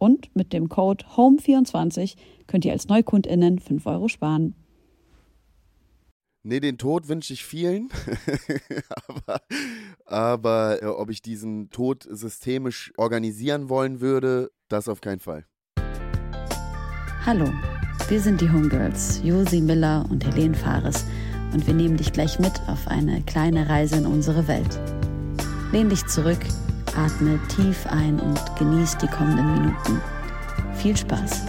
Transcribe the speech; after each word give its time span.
Und 0.00 0.34
mit 0.34 0.54
dem 0.54 0.70
Code 0.70 1.04
HOME24 1.14 2.16
könnt 2.46 2.64
ihr 2.64 2.72
als 2.72 2.88
NeukundInnen 2.88 3.58
5 3.58 3.84
Euro 3.84 4.08
sparen. 4.08 4.54
Nee, 6.42 6.60
den 6.60 6.78
Tod 6.78 7.08
wünsche 7.08 7.34
ich 7.34 7.44
vielen. 7.44 7.90
aber 9.06 9.42
aber 10.06 10.82
äh, 10.82 10.86
ob 10.86 11.10
ich 11.10 11.20
diesen 11.20 11.68
Tod 11.68 12.06
systemisch 12.08 12.94
organisieren 12.96 13.68
wollen 13.68 14.00
würde, 14.00 14.50
das 14.68 14.88
auf 14.88 15.02
keinen 15.02 15.20
Fall. 15.20 15.44
Hallo, 17.26 17.52
wir 18.08 18.20
sind 18.20 18.40
die 18.40 18.50
Homegirls, 18.50 19.20
Josi 19.22 19.60
Miller 19.60 20.06
und 20.10 20.24
Helene 20.24 20.54
Fares. 20.54 21.04
Und 21.52 21.66
wir 21.66 21.74
nehmen 21.74 21.98
dich 21.98 22.14
gleich 22.14 22.38
mit 22.38 22.58
auf 22.68 22.88
eine 22.88 23.20
kleine 23.24 23.68
Reise 23.68 23.96
in 23.96 24.06
unsere 24.06 24.48
Welt. 24.48 24.80
Lehn 25.72 25.90
dich 25.90 26.06
zurück 26.06 26.38
Atme 26.96 27.38
tief 27.48 27.86
ein 27.86 28.18
und 28.18 28.56
genieß 28.56 28.98
die 28.98 29.06
kommenden 29.06 29.52
Minuten. 29.52 30.00
Viel 30.74 30.96
Spaß. 30.96 31.42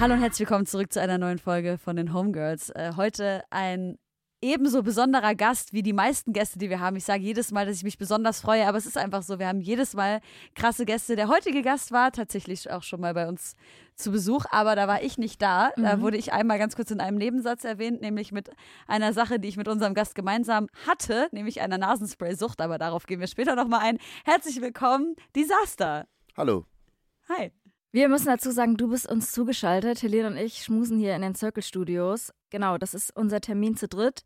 Hallo 0.00 0.14
und 0.14 0.20
herzlich 0.20 0.40
willkommen 0.40 0.66
zurück 0.66 0.92
zu 0.92 1.00
einer 1.00 1.18
neuen 1.18 1.38
Folge 1.38 1.78
von 1.78 1.96
den 1.96 2.12
Homegirls. 2.12 2.70
Äh, 2.70 2.92
heute 2.96 3.42
ein 3.50 3.98
ebenso 4.44 4.82
besonderer 4.82 5.34
Gast 5.34 5.72
wie 5.72 5.82
die 5.82 5.94
meisten 5.94 6.34
Gäste, 6.34 6.58
die 6.58 6.68
wir 6.68 6.78
haben. 6.78 6.96
Ich 6.96 7.04
sage 7.04 7.22
jedes 7.22 7.50
Mal, 7.50 7.64
dass 7.64 7.78
ich 7.78 7.82
mich 7.82 7.96
besonders 7.96 8.40
freue, 8.40 8.68
aber 8.68 8.76
es 8.76 8.84
ist 8.84 8.98
einfach 8.98 9.22
so, 9.22 9.38
wir 9.38 9.48
haben 9.48 9.62
jedes 9.62 9.94
Mal 9.94 10.20
krasse 10.54 10.84
Gäste. 10.84 11.16
Der 11.16 11.28
heutige 11.28 11.62
Gast 11.62 11.90
war 11.92 12.12
tatsächlich 12.12 12.70
auch 12.70 12.82
schon 12.82 13.00
mal 13.00 13.14
bei 13.14 13.26
uns 13.26 13.56
zu 13.96 14.12
Besuch, 14.12 14.44
aber 14.50 14.76
da 14.76 14.86
war 14.86 15.02
ich 15.02 15.16
nicht 15.16 15.40
da. 15.40 15.70
Mhm. 15.76 15.82
Da 15.82 16.00
wurde 16.02 16.18
ich 16.18 16.32
einmal 16.32 16.58
ganz 16.58 16.76
kurz 16.76 16.90
in 16.90 17.00
einem 17.00 17.16
Nebensatz 17.16 17.64
erwähnt, 17.64 18.02
nämlich 18.02 18.32
mit 18.32 18.50
einer 18.86 19.14
Sache, 19.14 19.40
die 19.40 19.48
ich 19.48 19.56
mit 19.56 19.66
unserem 19.66 19.94
Gast 19.94 20.14
gemeinsam 20.14 20.68
hatte, 20.86 21.28
nämlich 21.32 21.62
einer 21.62 21.78
Nasenspray-Sucht, 21.78 22.60
aber 22.60 22.76
darauf 22.76 23.06
gehen 23.06 23.20
wir 23.20 23.28
später 23.28 23.56
nochmal 23.56 23.80
ein. 23.80 23.98
Herzlich 24.26 24.60
willkommen, 24.60 25.16
Disaster. 25.34 26.06
Hallo. 26.36 26.66
Hi. 27.30 27.50
Wir 27.94 28.08
müssen 28.08 28.26
dazu 28.26 28.50
sagen, 28.50 28.76
du 28.76 28.88
bist 28.88 29.08
uns 29.08 29.30
zugeschaltet. 29.30 30.02
Helene 30.02 30.26
und 30.26 30.36
ich 30.36 30.64
schmusen 30.64 30.98
hier 30.98 31.14
in 31.14 31.22
den 31.22 31.36
Circle 31.36 31.62
Studios. 31.62 32.32
Genau, 32.50 32.76
das 32.76 32.92
ist 32.92 33.14
unser 33.14 33.40
Termin 33.40 33.76
zu 33.76 33.86
dritt. 33.86 34.24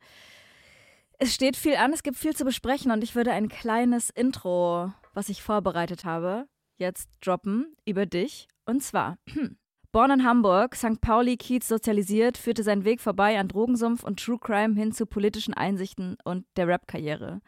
Es 1.18 1.34
steht 1.34 1.54
viel 1.54 1.76
an, 1.76 1.92
es 1.92 2.02
gibt 2.02 2.16
viel 2.16 2.34
zu 2.34 2.46
besprechen 2.46 2.90
und 2.90 3.04
ich 3.04 3.14
würde 3.14 3.30
ein 3.32 3.50
kleines 3.50 4.08
Intro, 4.08 4.90
was 5.12 5.28
ich 5.28 5.42
vorbereitet 5.42 6.06
habe, 6.06 6.46
jetzt 6.78 7.10
droppen 7.20 7.76
über 7.84 8.06
dich. 8.06 8.48
Und 8.64 8.82
zwar, 8.82 9.18
Born 9.92 10.12
in 10.12 10.24
Hamburg, 10.24 10.74
St. 10.74 11.02
Pauli, 11.02 11.36
Kiez 11.36 11.68
sozialisiert, 11.68 12.38
führte 12.38 12.62
seinen 12.62 12.86
Weg 12.86 13.02
vorbei 13.02 13.38
an 13.38 13.48
Drogensumpf 13.48 14.02
und 14.02 14.18
True 14.18 14.38
Crime 14.40 14.76
hin 14.76 14.92
zu 14.92 15.04
politischen 15.04 15.52
Einsichten 15.52 16.16
und 16.24 16.46
der 16.56 16.68
Rap-Karriere. 16.68 17.42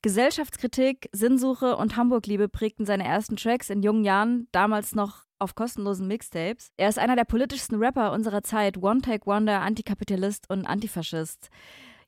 Gesellschaftskritik, 0.00 1.10
Sinnsuche 1.12 1.76
und 1.76 1.94
Hamburg-Liebe 1.94 2.48
prägten 2.48 2.86
seine 2.86 3.04
ersten 3.04 3.36
Tracks 3.36 3.68
in 3.68 3.82
jungen 3.82 4.04
Jahren, 4.04 4.48
damals 4.50 4.94
noch 4.94 5.27
auf 5.38 5.54
kostenlosen 5.54 6.08
Mixtapes. 6.08 6.72
Er 6.76 6.88
ist 6.88 6.98
einer 6.98 7.16
der 7.16 7.24
politischsten 7.24 7.78
Rapper 7.78 8.12
unserer 8.12 8.42
Zeit, 8.42 8.78
One-Take-Wonder, 8.78 9.60
Antikapitalist 9.60 10.48
und 10.50 10.66
Antifaschist. 10.66 11.50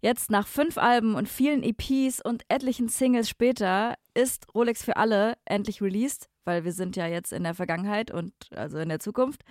Jetzt 0.03 0.31
nach 0.31 0.47
fünf 0.47 0.79
Alben 0.79 1.15
und 1.15 1.29
vielen 1.29 1.63
EPs 1.63 2.23
und 2.23 2.45
etlichen 2.49 2.89
Singles 2.89 3.29
später 3.29 3.95
ist 4.15 4.47
Rolex 4.55 4.83
für 4.83 4.97
alle 4.97 5.35
endlich 5.45 5.83
released, 5.83 6.31
weil 6.45 6.65
wir 6.65 6.73
sind 6.73 6.97
ja 6.97 7.07
jetzt 7.07 7.33
in 7.33 7.43
der 7.43 7.55
Vergangenheit 7.55 8.11
und 8.11 8.33
also 8.55 8.79
in 8.79 8.89
der 8.89 8.99
Zukunft. 8.99 9.43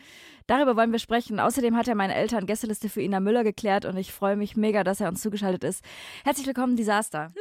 Darüber 0.47 0.75
wollen 0.75 0.91
wir 0.91 0.97
sprechen. 0.97 1.39
Außerdem 1.39 1.77
hat 1.77 1.87
er 1.87 1.93
meine 1.93 2.15
Eltern 2.15 2.47
Gästeliste 2.47 2.89
für 2.89 3.01
Ina 3.01 3.19
Müller 3.19 3.43
geklärt 3.43 3.85
und 3.85 3.95
ich 3.97 4.11
freue 4.11 4.35
mich 4.35 4.57
mega, 4.57 4.83
dass 4.83 5.01
er 5.01 5.09
uns 5.09 5.21
zugeschaltet 5.21 5.63
ist. 5.63 5.83
Herzlich 6.23 6.47
willkommen, 6.47 6.75
Disaster. 6.75 7.31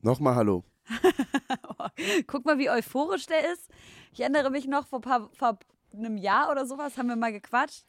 Nochmal 0.00 0.36
Hallo. 0.36 0.64
Guck 2.26 2.44
mal, 2.44 2.58
wie 2.58 2.70
euphorisch 2.70 3.26
der 3.26 3.52
ist. 3.52 3.70
Ich 4.12 4.20
erinnere 4.20 4.50
mich 4.50 4.66
noch, 4.66 4.86
vor, 4.86 5.00
paar, 5.00 5.30
vor 5.32 5.58
einem 5.92 6.16
Jahr 6.16 6.50
oder 6.50 6.66
sowas 6.66 6.96
haben 6.98 7.08
wir 7.08 7.16
mal 7.16 7.32
gequatscht. 7.32 7.84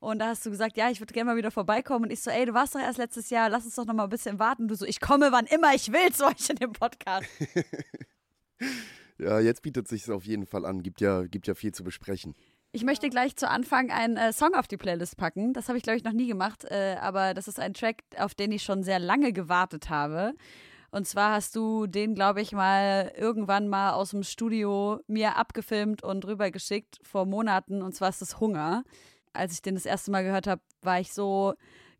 Und 0.00 0.18
da 0.18 0.26
hast 0.26 0.44
du 0.44 0.50
gesagt, 0.50 0.76
ja, 0.76 0.90
ich 0.90 1.00
würde 1.00 1.14
gerne 1.14 1.30
mal 1.30 1.36
wieder 1.36 1.52
vorbeikommen. 1.52 2.06
Und 2.06 2.10
ich 2.10 2.20
so, 2.20 2.30
ey, 2.30 2.44
du 2.44 2.54
warst 2.54 2.74
doch 2.74 2.80
erst 2.80 2.98
letztes 2.98 3.30
Jahr, 3.30 3.48
lass 3.48 3.64
uns 3.64 3.76
doch 3.76 3.84
noch 3.84 3.94
mal 3.94 4.04
ein 4.04 4.10
bisschen 4.10 4.40
warten. 4.40 4.66
Du 4.66 4.74
so, 4.74 4.84
ich 4.84 5.00
komme 5.00 5.30
wann 5.30 5.46
immer 5.46 5.74
ich 5.74 5.92
will 5.92 6.12
zu 6.12 6.26
euch 6.26 6.50
in 6.50 6.56
dem 6.56 6.72
Podcast. 6.72 7.28
ja, 9.18 9.38
jetzt 9.38 9.62
bietet 9.62 9.86
sich 9.86 10.10
auf 10.10 10.24
jeden 10.24 10.44
Fall 10.44 10.66
an. 10.66 10.82
Gibt 10.82 11.00
ja, 11.00 11.22
gibt 11.22 11.46
ja 11.46 11.54
viel 11.54 11.72
zu 11.72 11.84
besprechen. 11.84 12.34
Ich 12.72 12.84
möchte 12.84 13.10
gleich 13.10 13.36
zu 13.36 13.48
Anfang 13.48 13.92
einen 13.92 14.16
äh, 14.16 14.32
Song 14.32 14.54
auf 14.54 14.66
die 14.66 14.76
Playlist 14.76 15.18
packen. 15.18 15.52
Das 15.52 15.68
habe 15.68 15.78
ich, 15.78 15.84
glaube 15.84 15.98
ich, 15.98 16.04
noch 16.04 16.12
nie 16.12 16.26
gemacht. 16.26 16.64
Äh, 16.64 16.96
aber 17.00 17.32
das 17.32 17.46
ist 17.46 17.60
ein 17.60 17.74
Track, 17.74 18.02
auf 18.16 18.34
den 18.34 18.50
ich 18.50 18.64
schon 18.64 18.82
sehr 18.82 18.98
lange 18.98 19.32
gewartet 19.32 19.88
habe. 19.88 20.34
Und 20.92 21.08
zwar 21.08 21.32
hast 21.32 21.56
du 21.56 21.86
den, 21.86 22.14
glaube 22.14 22.42
ich, 22.42 22.52
mal 22.52 23.12
irgendwann 23.16 23.66
mal 23.66 23.92
aus 23.92 24.10
dem 24.10 24.22
Studio 24.22 25.00
mir 25.06 25.36
abgefilmt 25.36 26.04
und 26.04 26.26
rübergeschickt 26.26 27.00
vor 27.02 27.24
Monaten. 27.26 27.82
Und 27.82 27.94
zwar 27.94 28.10
ist 28.10 28.22
das 28.22 28.38
Hunger. 28.38 28.84
Als 29.32 29.54
ich 29.54 29.62
den 29.62 29.74
das 29.74 29.86
erste 29.86 30.10
Mal 30.10 30.22
gehört 30.22 30.46
habe, 30.46 30.60
war 30.82 31.00
ich 31.00 31.12
so 31.12 31.54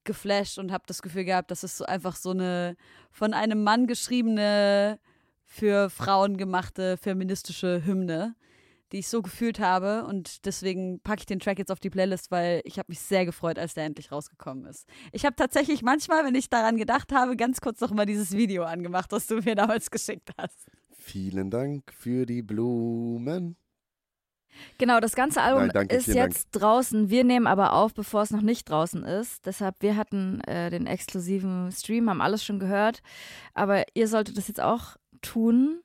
geflasht 0.04 0.58
und 0.58 0.72
habe 0.72 0.84
das 0.86 1.00
Gefühl 1.00 1.24
gehabt, 1.24 1.50
das 1.50 1.64
ist 1.64 1.78
so 1.78 1.86
einfach 1.86 2.16
so 2.16 2.30
eine 2.30 2.76
von 3.10 3.32
einem 3.34 3.64
Mann 3.64 3.86
geschriebene, 3.86 4.98
für 5.52 5.90
Frauen 5.90 6.38
gemachte 6.38 6.96
feministische 6.96 7.84
Hymne 7.84 8.34
die 8.92 8.98
ich 8.98 9.08
so 9.08 9.22
gefühlt 9.22 9.58
habe. 9.58 10.04
Und 10.04 10.44
deswegen 10.46 11.00
packe 11.00 11.20
ich 11.20 11.26
den 11.26 11.40
Track 11.40 11.58
jetzt 11.58 11.72
auf 11.72 11.80
die 11.80 11.90
Playlist, 11.90 12.30
weil 12.30 12.60
ich 12.64 12.78
habe 12.78 12.86
mich 12.88 13.00
sehr 13.00 13.24
gefreut, 13.24 13.58
als 13.58 13.74
der 13.74 13.84
endlich 13.84 14.12
rausgekommen 14.12 14.66
ist. 14.66 14.86
Ich 15.12 15.24
habe 15.24 15.36
tatsächlich 15.36 15.82
manchmal, 15.82 16.24
wenn 16.24 16.34
ich 16.34 16.50
daran 16.50 16.76
gedacht 16.76 17.12
habe, 17.12 17.36
ganz 17.36 17.60
kurz 17.60 17.80
noch 17.80 17.90
mal 17.92 18.06
dieses 18.06 18.32
Video 18.32 18.64
angemacht, 18.64 19.12
was 19.12 19.26
du 19.26 19.36
mir 19.36 19.54
damals 19.54 19.90
geschickt 19.90 20.30
hast. 20.38 20.68
Vielen 20.92 21.50
Dank 21.50 21.92
für 21.92 22.26
die 22.26 22.42
Blumen. 22.42 23.56
Genau, 24.78 25.00
das 25.00 25.14
ganze 25.14 25.40
Album 25.40 25.62
Nein, 25.62 25.70
danke, 25.72 25.96
ist 25.96 26.08
jetzt 26.08 26.54
Dank. 26.54 26.62
draußen. 26.62 27.10
Wir 27.10 27.24
nehmen 27.24 27.46
aber 27.46 27.72
auf, 27.72 27.94
bevor 27.94 28.22
es 28.22 28.30
noch 28.30 28.42
nicht 28.42 28.68
draußen 28.68 29.02
ist. 29.04 29.46
Deshalb, 29.46 29.76
wir 29.80 29.96
hatten 29.96 30.40
äh, 30.42 30.70
den 30.70 30.86
exklusiven 30.86 31.72
Stream, 31.72 32.10
haben 32.10 32.20
alles 32.20 32.44
schon 32.44 32.58
gehört. 32.58 33.02
Aber 33.54 33.84
ihr 33.94 34.08
solltet 34.08 34.36
das 34.36 34.48
jetzt 34.48 34.60
auch 34.60 34.96
tun. 35.22 35.80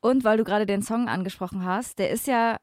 Und 0.00 0.24
weil 0.24 0.38
du 0.38 0.44
gerade 0.44 0.66
den 0.66 0.82
Song 0.82 1.08
angesprochen 1.08 1.64
hast, 1.64 1.98
der 1.98 2.10
ist 2.10 2.26
ja, 2.26 2.56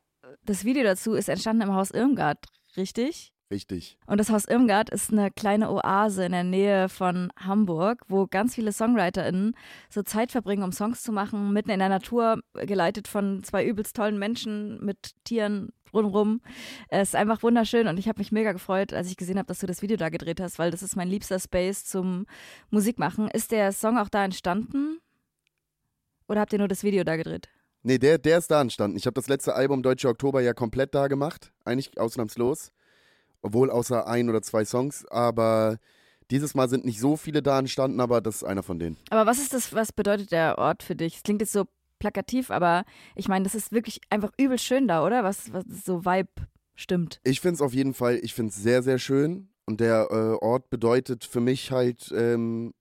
das 0.44 0.66
Video 0.66 0.84
dazu 0.84 1.14
ist 1.14 1.30
entstanden 1.30 1.64
im 1.64 1.74
Haus 1.74 1.92
Irmgard, 1.92 2.46
richtig? 2.76 3.32
Richtig. 3.50 3.98
Und 4.08 4.20
das 4.20 4.30
Haus 4.30 4.46
Irmgard 4.46 4.90
ist 4.90 5.12
eine 5.12 5.32
kleine 5.32 5.72
Oase 5.72 6.26
in 6.26 6.34
der 6.34 6.44
Nähe 6.44 6.90
von 6.90 7.32
Hamburg, 7.40 8.02
wo 8.10 8.28
ganz 8.28 8.56
viele 8.56 8.74
SongwriterInnen 8.74 9.56
so 9.90 10.04
Zeit 10.04 10.34
verbringen, 10.34 10.64
um 10.64 10.74
Songs 10.74 11.02
zu 11.02 11.14
machen, 11.14 11.54
mitten 11.54 11.70
in 11.70 11.80
der 11.80 11.88
Natur, 11.88 12.42
geleitet 12.54 13.08
von 13.08 13.44
zwei 13.44 13.66
übelst 13.66 13.96
tollen 13.96 14.20
Menschen 14.20 14.84
mit 14.84 15.12
Tieren 15.24 15.72
rundherum. 15.94 16.42
Es 16.90 17.10
ist 17.10 17.16
einfach 17.16 17.42
wunderschön 17.42 17.88
und 17.88 17.98
ich 17.98 18.10
habe 18.10 18.20
mich 18.20 18.34
mega 18.34 18.52
gefreut, 18.52 18.94
als 18.94 19.10
ich 19.10 19.16
gesehen 19.16 19.38
habe, 19.38 19.48
dass 19.48 19.60
du 19.60 19.66
das 19.66 19.82
Video 19.82 19.96
da 19.96 20.10
gedreht 20.10 20.42
hast, 20.42 20.60
weil 20.60 20.72
das 20.72 20.84
ist 20.84 20.98
mein 20.98 21.08
liebster 21.08 21.40
Space 21.40 21.86
zum 21.86 22.26
Musikmachen. 22.70 23.30
Ist 23.30 23.52
der 23.52 23.72
Song 23.72 23.98
auch 23.98 24.10
da 24.10 24.26
entstanden? 24.26 25.00
Oder 26.28 26.42
habt 26.42 26.54
ihr 26.54 26.60
nur 26.60 26.68
das 26.68 26.84
Video 26.84 27.04
da 27.04 27.16
gedreht? 27.16 27.50
Nee, 27.84 27.98
der, 27.98 28.18
der 28.18 28.40
ist 28.40 28.52
da 28.52 28.62
entstanden. 28.62 28.98
Ich 28.98 29.06
habe 29.06 29.14
das 29.14 29.28
letzte 29.28 29.56
Album 29.56 29.84
Deutsche 29.84 30.10
Oktober 30.10 30.42
ja 30.42 30.54
komplett 30.54 30.94
da 30.94 31.08
gemacht. 31.08 31.52
Eigentlich 31.64 31.98
ausnahmslos. 32.00 32.72
Obwohl 33.42 33.70
außer 33.70 34.08
ein 34.08 34.30
oder 34.30 34.42
zwei 34.42 34.66
Songs. 34.66 35.06
Aber 35.08 35.78
Dieses 36.30 36.56
Mal 36.56 36.68
sind 36.68 36.84
nicht 36.84 37.00
so 37.00 37.16
viele 37.16 37.42
da 37.42 37.58
entstanden, 37.58 38.02
aber 38.02 38.20
das 38.20 38.38
ist 38.38 38.44
einer 38.44 38.64
von 38.64 38.80
denen. 38.80 38.98
Aber 39.10 39.26
was 39.26 39.40
ist 39.40 39.54
das, 39.54 39.74
was 39.74 39.94
bedeutet 39.94 40.32
der 40.32 40.58
Ort 40.58 40.84
für 40.84 40.96
dich? 40.96 41.18
Es 41.18 41.24
klingt 41.24 41.42
jetzt 41.42 41.54
so 41.54 41.66
plakativ, 42.00 42.52
aber 42.52 42.84
ich 43.16 43.28
meine, 43.28 43.44
das 43.44 43.56
ist 43.56 43.72
wirklich 43.72 44.02
einfach 44.10 44.32
übel 44.38 44.60
schön 44.60 44.88
da, 44.88 45.06
oder? 45.06 45.24
Was, 45.24 45.54
was 45.54 45.64
so 45.86 46.06
Vibe 46.06 46.30
stimmt. 46.76 47.20
Ich 47.24 47.40
finde 47.40 47.56
es 47.56 47.62
auf 47.62 47.74
jeden 47.74 47.94
Fall, 47.94 48.20
ich 48.22 48.34
finde 48.34 48.50
es 48.50 48.58
sehr, 48.58 48.84
sehr 48.84 49.00
schön. 49.00 49.50
Und 49.66 49.80
der 49.80 50.08
äh, 50.12 50.46
Ort 50.46 50.70
bedeutet 50.70 51.26
für 51.26 51.42
mich 51.42 51.72
halt, 51.72 52.14
ähm, 52.16 52.74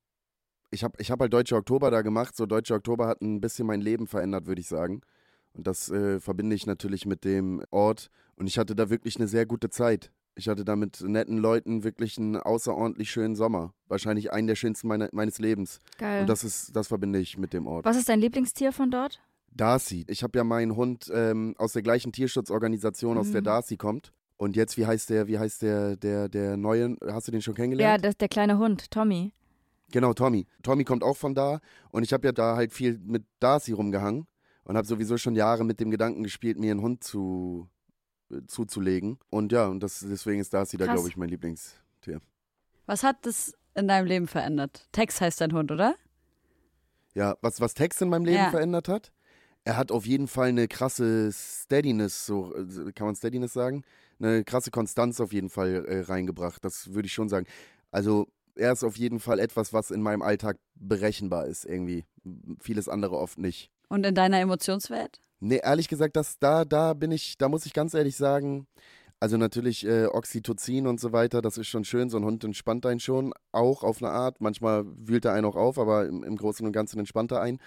ich 0.77 0.85
habe 0.85 0.95
ich 1.01 1.11
hab 1.11 1.19
halt 1.21 1.33
Deutsche 1.33 1.57
Oktober 1.57 1.91
da 1.91 2.03
gemacht. 2.03 2.37
So 2.37 2.47
Deutsche 2.47 2.75
Oktober 2.75 3.07
hat 3.09 3.21
ein 3.23 3.41
bisschen 3.41 3.67
mein 3.67 3.81
Leben 3.81 4.07
verändert, 4.07 4.47
würde 4.47 4.61
ich 4.61 4.69
sagen. 4.69 5.01
Und 5.55 5.67
das 5.67 5.89
äh, 5.91 6.21
verbinde 6.21 6.55
ich 6.55 6.67
natürlich 6.67 7.07
mit 7.07 7.25
dem 7.25 7.63
Ort. 7.71 8.11
Und 8.37 8.47
ich 8.47 8.59
hatte 8.59 8.77
da 8.77 8.91
wirklich 8.91 9.17
eine 9.17 9.27
sehr 9.27 9.47
gute 9.47 9.71
Zeit. 9.71 10.13
Ich 10.35 10.49
hatte 10.49 10.67
da 10.67 10.77
mit 10.77 11.01
netten 11.01 11.39
Leuten 11.39 11.83
wirklich 11.83 12.19
einen 12.19 12.37
außerordentlich 12.37 13.11
schönen 13.11 13.37
Sommer. 13.37 13.73
Wahrscheinlich 13.89 14.33
einen 14.33 14.47
der 14.49 14.55
schönsten 14.55 14.87
meine, 14.89 15.09
meines 15.13 15.39
Lebens. 15.39 15.79
Geil. 15.97 16.21
Und 16.21 16.27
das 16.29 16.45
ist, 16.45 16.77
das 16.77 16.89
verbinde 16.89 17.19
ich 17.21 17.39
mit 17.39 17.55
dem 17.55 17.67
Ort. 17.67 17.87
Was 17.87 17.97
ist 17.97 18.11
dein 18.11 18.21
Lieblingstier 18.21 18.73
von 18.73 18.91
dort? 18.91 19.23
Darcy. 19.51 20.05
Ich 20.09 20.23
habe 20.23 20.37
ja 20.37 20.45
meinen 20.45 20.77
Hund 20.77 21.11
ähm, 21.15 21.55
aus 21.57 21.73
der 21.73 21.81
gleichen 21.81 22.13
Tierschutzorganisation, 22.13 23.17
aus 23.17 23.31
der 23.33 23.41
Mhm. 23.41 23.45
Darcy 23.47 23.77
kommt. 23.79 24.13
Und 24.37 24.55
jetzt, 24.57 24.77
wie 24.77 24.85
heißt 24.85 25.09
der, 25.09 25.27
wie 25.29 25.39
heißt 25.39 25.63
der, 25.63 25.97
der, 25.97 26.29
der 26.29 26.59
neue, 26.59 26.97
hast 27.09 27.29
du 27.29 27.33
den 27.33 27.41
schon 27.41 27.55
Ja, 27.55 27.57
kennengelernt? 27.57 28.05
das, 28.05 28.19
der 28.19 28.29
kleine 28.29 28.59
Hund, 28.59 28.91
Tommy. 28.91 29.33
Genau, 29.91 30.13
Tommy. 30.15 30.47
Tommy 30.63 30.85
kommt 30.85 31.03
auch 31.03 31.17
von 31.17 31.35
da. 31.35 31.61
Und 31.91 32.03
ich 32.03 32.13
habe 32.13 32.27
ja 32.29 32.33
da 32.33 32.57
halt 32.57 32.73
viel 32.73 32.99
mit 32.99 33.25
Darcy 33.41 33.73
rumgehangen 33.73 34.27
und 34.65 34.77
habe 34.77 34.87
sowieso 34.87 35.17
schon 35.17 35.35
Jahre 35.35 35.65
mit 35.65 35.81
dem 35.81 35.91
Gedanken 35.91 36.23
gespielt, 36.23 36.59
mir 36.59 36.71
einen 36.71 36.83
Hund 36.83 37.03
zu, 37.05 37.69
äh, 38.31 38.41
zuzulegen. 38.47 39.19
Und 39.31 39.53
ja, 39.53 39.67
und 39.67 39.81
das, 39.81 40.01
deswegen 40.01 40.41
ist 40.41 40.53
Darcy 40.55 40.77
da, 40.77 40.87
Krass. 40.87 40.95
glaube 40.97 41.09
ich, 41.09 41.17
mein 41.17 41.29
Lieblingstier. 41.29 42.21
Was 42.87 43.03
hat 43.03 43.25
das 43.27 43.55
in 43.75 43.89
deinem 43.89 44.07
Leben 44.07 44.27
verändert? 44.29 44.89
Tex 44.93 45.21
heißt 45.21 45.41
dein 45.41 45.53
Hund, 45.53 45.71
oder? 45.73 45.95
Ja, 47.15 47.37
was, 47.41 47.61
was 47.61 47.75
Tex 47.75 48.01
in 48.01 48.09
meinem 48.09 48.25
Leben 48.25 48.37
Ja. 48.45 48.51
verändert 48.51 48.89
hat? 48.89 49.13
Er 49.65 49.77
hat 49.77 49.91
auf 49.91 50.07
jeden 50.07 50.29
Fall 50.29 50.49
eine 50.49 50.69
krasse 50.69 51.31
Steadiness, 51.33 52.27
so 52.27 52.55
äh, 52.55 52.93
kann 52.93 53.07
man 53.07 53.17
Steadiness 53.17 53.53
sagen? 53.53 53.83
Eine 54.21 54.45
krasse 54.45 54.71
Konstanz 54.71 55.21
auf 55.21 55.33
jeden 55.33 55.51
Fall 55.51 55.85
äh, 55.87 56.01
reingebracht. 56.03 56.65
Das 56.65 56.93
würde 56.95 57.07
ich 57.07 57.13
schon 57.13 57.29
sagen. 57.29 57.47
Also 57.91 58.29
er 58.57 58.73
ist 58.73 58.85
auf 58.85 58.97
jeden 58.97 59.21
Fall 59.21 59.39
etwas, 59.39 59.73
was 59.73 59.91
in 59.91 60.03
meinem 60.03 60.23
Alltag 60.23 60.59
berechenbar 60.75 61.47
ist, 61.47 61.65
irgendwie. 61.65 62.05
Vieles 62.61 62.89
andere 62.89 63.17
oft 63.19 63.39
nicht. 63.39 63.71
Und 63.89 64.05
in 64.05 64.15
deiner 64.15 64.41
Emotionswelt? 64.41 65.21
Nee, 65.41 65.61
ehrlich 65.63 65.89
gesagt, 65.89 66.17
das, 66.17 66.39
da, 66.39 66.65
da 66.65 66.95
bin 66.95 67.13
ich, 67.13 67.39
da 67.39 67.49
muss 67.49 67.67
ich 67.67 67.73
ganz 67.73 67.95
ehrlich 67.95 68.17
sagen, 68.17 68.67
also 69.21 69.37
natürlich 69.37 69.87
äh, 69.87 70.07
Oxytocin 70.07 70.87
und 70.87 71.01
so 71.01 71.13
weiter, 71.13 71.41
das 71.41 71.57
ist 71.59 71.69
schon 71.69 71.85
schön, 71.85 72.11
so 72.11 72.17
ein 72.17 72.25
Hund 72.25 72.45
entspannt 72.45 72.85
einen 72.85 73.01
schon, 73.01 73.33
auch 73.53 73.83
auf 73.83 74.03
eine 74.03 74.11
Art. 74.11 74.41
Manchmal 74.41 74.85
wühlt 74.87 75.25
er 75.25 75.33
einen 75.33 75.47
auch 75.47 75.57
auf, 75.57 75.79
aber 75.79 76.07
im, 76.07 76.23
im 76.23 76.37
Großen 76.37 76.67
und 76.67 76.73
Ganzen 76.73 76.99
entspannt 76.99 77.33
er 77.33 77.41
einen. 77.41 77.59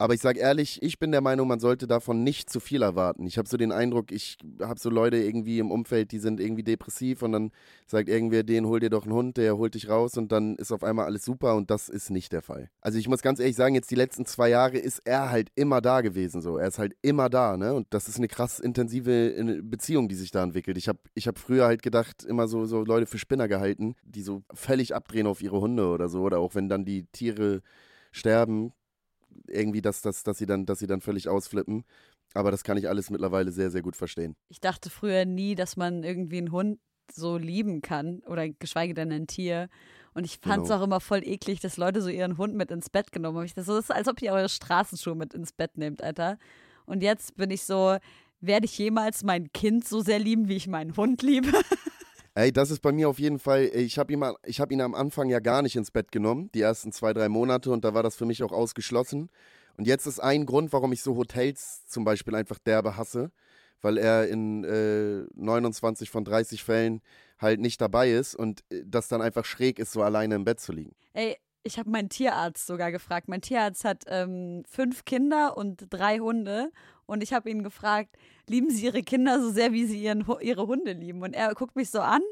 Aber 0.00 0.14
ich 0.14 0.22
sage 0.22 0.40
ehrlich, 0.40 0.82
ich 0.82 0.98
bin 0.98 1.12
der 1.12 1.20
Meinung, 1.20 1.46
man 1.46 1.60
sollte 1.60 1.86
davon 1.86 2.24
nicht 2.24 2.48
zu 2.48 2.58
viel 2.58 2.80
erwarten. 2.80 3.26
Ich 3.26 3.36
habe 3.36 3.46
so 3.46 3.58
den 3.58 3.70
Eindruck, 3.70 4.12
ich 4.12 4.38
habe 4.62 4.80
so 4.80 4.88
Leute 4.88 5.18
irgendwie 5.18 5.58
im 5.58 5.70
Umfeld, 5.70 6.10
die 6.12 6.18
sind 6.18 6.40
irgendwie 6.40 6.62
depressiv 6.62 7.20
und 7.20 7.32
dann 7.32 7.50
sagt 7.86 8.08
irgendwer, 8.08 8.42
den 8.42 8.64
hol 8.64 8.80
dir 8.80 8.88
doch 8.88 9.02
einen 9.02 9.12
Hund, 9.12 9.36
der 9.36 9.58
holt 9.58 9.74
dich 9.74 9.90
raus 9.90 10.16
und 10.16 10.32
dann 10.32 10.56
ist 10.56 10.72
auf 10.72 10.84
einmal 10.84 11.04
alles 11.04 11.26
super 11.26 11.54
und 11.54 11.70
das 11.70 11.90
ist 11.90 12.08
nicht 12.08 12.32
der 12.32 12.40
Fall. 12.40 12.70
Also 12.80 12.98
ich 12.98 13.08
muss 13.08 13.20
ganz 13.20 13.40
ehrlich 13.40 13.56
sagen, 13.56 13.74
jetzt 13.74 13.90
die 13.90 13.94
letzten 13.94 14.24
zwei 14.24 14.48
Jahre 14.48 14.78
ist 14.78 15.02
er 15.04 15.30
halt 15.30 15.50
immer 15.54 15.82
da 15.82 16.00
gewesen 16.00 16.40
so. 16.40 16.56
Er 16.56 16.68
ist 16.68 16.78
halt 16.78 16.96
immer 17.02 17.28
da, 17.28 17.58
ne? 17.58 17.74
Und 17.74 17.88
das 17.90 18.08
ist 18.08 18.16
eine 18.16 18.28
krass 18.28 18.58
intensive 18.58 19.34
äh, 19.36 19.60
Beziehung, 19.60 20.08
die 20.08 20.14
sich 20.14 20.30
da 20.30 20.42
entwickelt. 20.42 20.78
Ich 20.78 20.88
habe 20.88 21.00
ich 21.12 21.28
hab 21.28 21.38
früher 21.38 21.66
halt 21.66 21.82
gedacht, 21.82 22.24
immer 22.24 22.48
so, 22.48 22.64
so 22.64 22.84
Leute 22.84 23.04
für 23.04 23.18
Spinner 23.18 23.48
gehalten, 23.48 23.96
die 24.02 24.22
so 24.22 24.44
völlig 24.54 24.94
abdrehen 24.94 25.26
auf 25.26 25.42
ihre 25.42 25.60
Hunde 25.60 25.88
oder 25.88 26.08
so. 26.08 26.22
Oder 26.22 26.38
auch 26.38 26.54
wenn 26.54 26.70
dann 26.70 26.86
die 26.86 27.04
Tiere 27.12 27.60
sterben, 28.12 28.72
irgendwie, 29.50 29.82
dass, 29.82 30.02
dass, 30.02 30.22
dass, 30.22 30.38
sie 30.38 30.46
dann, 30.46 30.66
dass 30.66 30.78
sie 30.78 30.86
dann 30.86 31.00
völlig 31.00 31.28
ausflippen. 31.28 31.84
Aber 32.34 32.50
das 32.50 32.62
kann 32.64 32.76
ich 32.76 32.88
alles 32.88 33.10
mittlerweile 33.10 33.50
sehr, 33.52 33.70
sehr 33.70 33.82
gut 33.82 33.96
verstehen. 33.96 34.36
Ich 34.48 34.60
dachte 34.60 34.88
früher 34.90 35.24
nie, 35.24 35.54
dass 35.54 35.76
man 35.76 36.04
irgendwie 36.04 36.38
einen 36.38 36.52
Hund 36.52 36.78
so 37.12 37.36
lieben 37.36 37.82
kann 37.82 38.20
oder 38.26 38.48
geschweige 38.48 38.94
denn 38.94 39.10
ein 39.10 39.26
Tier. 39.26 39.68
Und 40.14 40.24
ich 40.24 40.38
fand 40.38 40.62
es 40.62 40.68
Genau. 40.68 40.80
auch 40.80 40.84
immer 40.84 41.00
voll 41.00 41.26
eklig, 41.26 41.60
dass 41.60 41.76
Leute 41.76 42.02
so 42.02 42.08
ihren 42.08 42.38
Hund 42.38 42.54
mit 42.54 42.70
ins 42.70 42.88
Bett 42.90 43.10
genommen 43.10 43.38
haben. 43.38 43.44
Ich 43.46 43.54
dachte, 43.54 43.66
so, 43.66 43.74
das 43.74 43.86
ist, 43.86 43.90
als 43.90 44.06
ob 44.08 44.22
ihr 44.22 44.32
eure 44.32 44.48
Straßenschuhe 44.48 45.14
mit 45.16 45.34
ins 45.34 45.52
Bett 45.52 45.76
nehmt, 45.76 46.02
Alter. 46.02 46.38
Und 46.86 47.02
jetzt 47.02 47.36
bin 47.36 47.50
ich 47.50 47.64
so, 47.64 47.96
werde 48.40 48.66
ich 48.66 48.78
jemals 48.78 49.22
mein 49.24 49.52
Kind 49.52 49.86
so 49.86 50.00
sehr 50.00 50.18
lieben, 50.18 50.48
wie 50.48 50.56
ich 50.56 50.68
meinen 50.68 50.96
Hund 50.96 51.22
liebe? 51.22 51.50
Ey, 52.34 52.52
das 52.52 52.70
ist 52.70 52.80
bei 52.80 52.92
mir 52.92 53.08
auf 53.08 53.18
jeden 53.18 53.40
Fall, 53.40 53.64
ich 53.74 53.98
habe 53.98 54.12
ihn, 54.12 54.22
hab 54.22 54.70
ihn 54.70 54.80
am 54.80 54.94
Anfang 54.94 55.28
ja 55.28 55.40
gar 55.40 55.62
nicht 55.62 55.74
ins 55.74 55.90
Bett 55.90 56.12
genommen, 56.12 56.48
die 56.54 56.60
ersten 56.60 56.92
zwei, 56.92 57.12
drei 57.12 57.28
Monate 57.28 57.72
und 57.72 57.84
da 57.84 57.92
war 57.92 58.04
das 58.04 58.14
für 58.14 58.24
mich 58.24 58.42
auch 58.42 58.52
ausgeschlossen. 58.52 59.30
Und 59.76 59.86
jetzt 59.86 60.06
ist 60.06 60.20
ein 60.20 60.46
Grund, 60.46 60.72
warum 60.72 60.92
ich 60.92 61.02
so 61.02 61.16
Hotels 61.16 61.86
zum 61.86 62.04
Beispiel 62.04 62.34
einfach 62.34 62.58
derbe 62.58 62.96
hasse, 62.96 63.32
weil 63.80 63.98
er 63.98 64.28
in 64.28 64.62
äh, 64.64 65.26
29 65.34 66.10
von 66.10 66.24
30 66.24 66.62
Fällen 66.62 67.00
halt 67.38 67.60
nicht 67.60 67.80
dabei 67.80 68.10
ist 68.12 68.34
und 68.34 68.62
äh, 68.70 68.82
das 68.86 69.08
dann 69.08 69.22
einfach 69.22 69.44
schräg 69.44 69.78
ist, 69.78 69.92
so 69.92 70.02
alleine 70.02 70.36
im 70.36 70.44
Bett 70.44 70.60
zu 70.60 70.72
liegen. 70.72 70.94
Ey, 71.14 71.36
ich 71.62 71.78
habe 71.78 71.90
meinen 71.90 72.08
Tierarzt 72.08 72.66
sogar 72.66 72.92
gefragt. 72.92 73.28
Mein 73.28 73.42
Tierarzt 73.42 73.84
hat 73.84 74.04
ähm, 74.06 74.62
fünf 74.68 75.04
Kinder 75.04 75.56
und 75.56 75.86
drei 75.90 76.18
Hunde. 76.18 76.72
Und 77.10 77.24
ich 77.24 77.32
habe 77.32 77.50
ihn 77.50 77.64
gefragt, 77.64 78.16
lieben 78.48 78.70
Sie 78.70 78.84
Ihre 78.84 79.02
Kinder 79.02 79.40
so 79.40 79.50
sehr, 79.50 79.72
wie 79.72 79.84
Sie 79.84 80.00
ihren, 80.00 80.24
Ihre 80.40 80.68
Hunde 80.68 80.92
lieben? 80.92 81.22
Und 81.22 81.34
er 81.34 81.52
guckt 81.54 81.74
mich 81.74 81.90
so 81.90 81.98
an, 81.98 82.22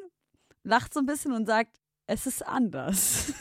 lacht 0.62 0.94
so 0.94 1.00
ein 1.00 1.06
bisschen 1.06 1.32
und 1.32 1.46
sagt, 1.46 1.80
es 2.06 2.28
ist 2.28 2.46
anders. 2.46 3.32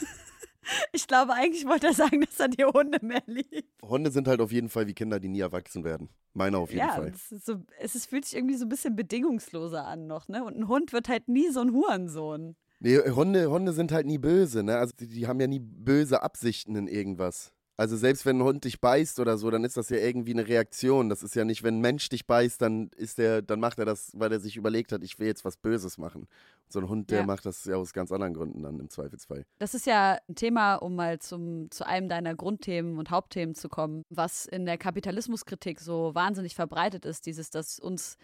ich 0.92 1.06
glaube, 1.06 1.34
eigentlich 1.34 1.64
wollte 1.64 1.86
er 1.86 1.94
sagen, 1.94 2.22
dass 2.22 2.40
er 2.40 2.48
die 2.48 2.64
Hunde 2.64 2.98
mehr 3.02 3.22
liebt. 3.26 3.70
Hunde 3.82 4.10
sind 4.10 4.26
halt 4.26 4.40
auf 4.40 4.50
jeden 4.50 4.68
Fall 4.68 4.88
wie 4.88 4.94
Kinder, 4.94 5.20
die 5.20 5.28
nie 5.28 5.38
erwachsen 5.38 5.84
werden. 5.84 6.08
Meiner 6.34 6.58
auf 6.58 6.70
jeden 6.70 6.80
ja, 6.80 6.94
Fall. 6.94 7.12
es, 7.14 7.28
so, 7.28 7.62
es 7.78 7.94
ist, 7.94 8.06
fühlt 8.06 8.24
sich 8.24 8.36
irgendwie 8.36 8.56
so 8.56 8.66
ein 8.66 8.68
bisschen 8.68 8.96
bedingungsloser 8.96 9.86
an 9.86 10.08
noch, 10.08 10.26
ne? 10.26 10.42
Und 10.42 10.56
ein 10.56 10.66
Hund 10.66 10.92
wird 10.92 11.08
halt 11.08 11.28
nie 11.28 11.50
so 11.50 11.60
ein 11.60 11.72
Hurensohn. 11.72 12.56
Nee, 12.80 12.98
Hunde, 13.10 13.48
Hunde 13.48 13.72
sind 13.72 13.92
halt 13.92 14.06
nie 14.06 14.18
böse, 14.18 14.64
ne? 14.64 14.76
Also 14.78 14.92
die, 14.98 15.06
die 15.06 15.28
haben 15.28 15.40
ja 15.40 15.46
nie 15.46 15.60
böse 15.60 16.20
Absichten 16.20 16.74
in 16.74 16.88
irgendwas. 16.88 17.52
Also 17.78 17.96
selbst 17.96 18.26
wenn 18.26 18.38
ein 18.38 18.42
Hund 18.42 18.64
dich 18.64 18.80
beißt 18.80 19.20
oder 19.20 19.38
so, 19.38 19.52
dann 19.52 19.62
ist 19.62 19.76
das 19.76 19.88
ja 19.88 19.98
irgendwie 19.98 20.32
eine 20.32 20.48
Reaktion. 20.48 21.08
Das 21.08 21.22
ist 21.22 21.36
ja 21.36 21.44
nicht, 21.44 21.62
wenn 21.62 21.76
ein 21.78 21.80
Mensch 21.80 22.08
dich 22.08 22.26
beißt, 22.26 22.60
dann 22.60 22.88
ist 22.96 23.18
der, 23.18 23.40
dann 23.40 23.60
macht 23.60 23.78
er 23.78 23.84
das, 23.84 24.10
weil 24.14 24.32
er 24.32 24.40
sich 24.40 24.56
überlegt 24.56 24.90
hat, 24.90 25.04
ich 25.04 25.20
will 25.20 25.28
jetzt 25.28 25.44
was 25.44 25.56
Böses 25.56 25.96
machen. 25.96 26.26
So 26.68 26.80
ein 26.80 26.88
Hund, 26.88 27.10
der 27.10 27.20
Ja. 27.20 27.26
macht 27.26 27.46
das 27.46 27.64
ja 27.66 27.76
aus 27.76 27.92
ganz 27.92 28.10
anderen 28.10 28.34
Gründen 28.34 28.64
dann 28.64 28.80
im 28.80 28.90
Zweifelsfall. 28.90 29.46
Das 29.60 29.74
ist 29.74 29.86
ja 29.86 30.18
ein 30.28 30.34
Thema, 30.34 30.74
um 30.74 30.96
mal 30.96 31.20
zum, 31.20 31.70
zu 31.70 31.86
einem 31.86 32.08
deiner 32.08 32.34
Grundthemen 32.34 32.98
und 32.98 33.10
Hauptthemen 33.12 33.54
zu 33.54 33.68
kommen, 33.68 34.02
was 34.10 34.44
in 34.44 34.66
der 34.66 34.76
Kapitalismuskritik 34.76 35.78
so 35.78 36.16
wahnsinnig 36.16 36.56
verbreitet 36.56 37.04
ist, 37.04 37.26
dieses, 37.26 37.50
dass 37.50 37.78
uns 37.78 38.16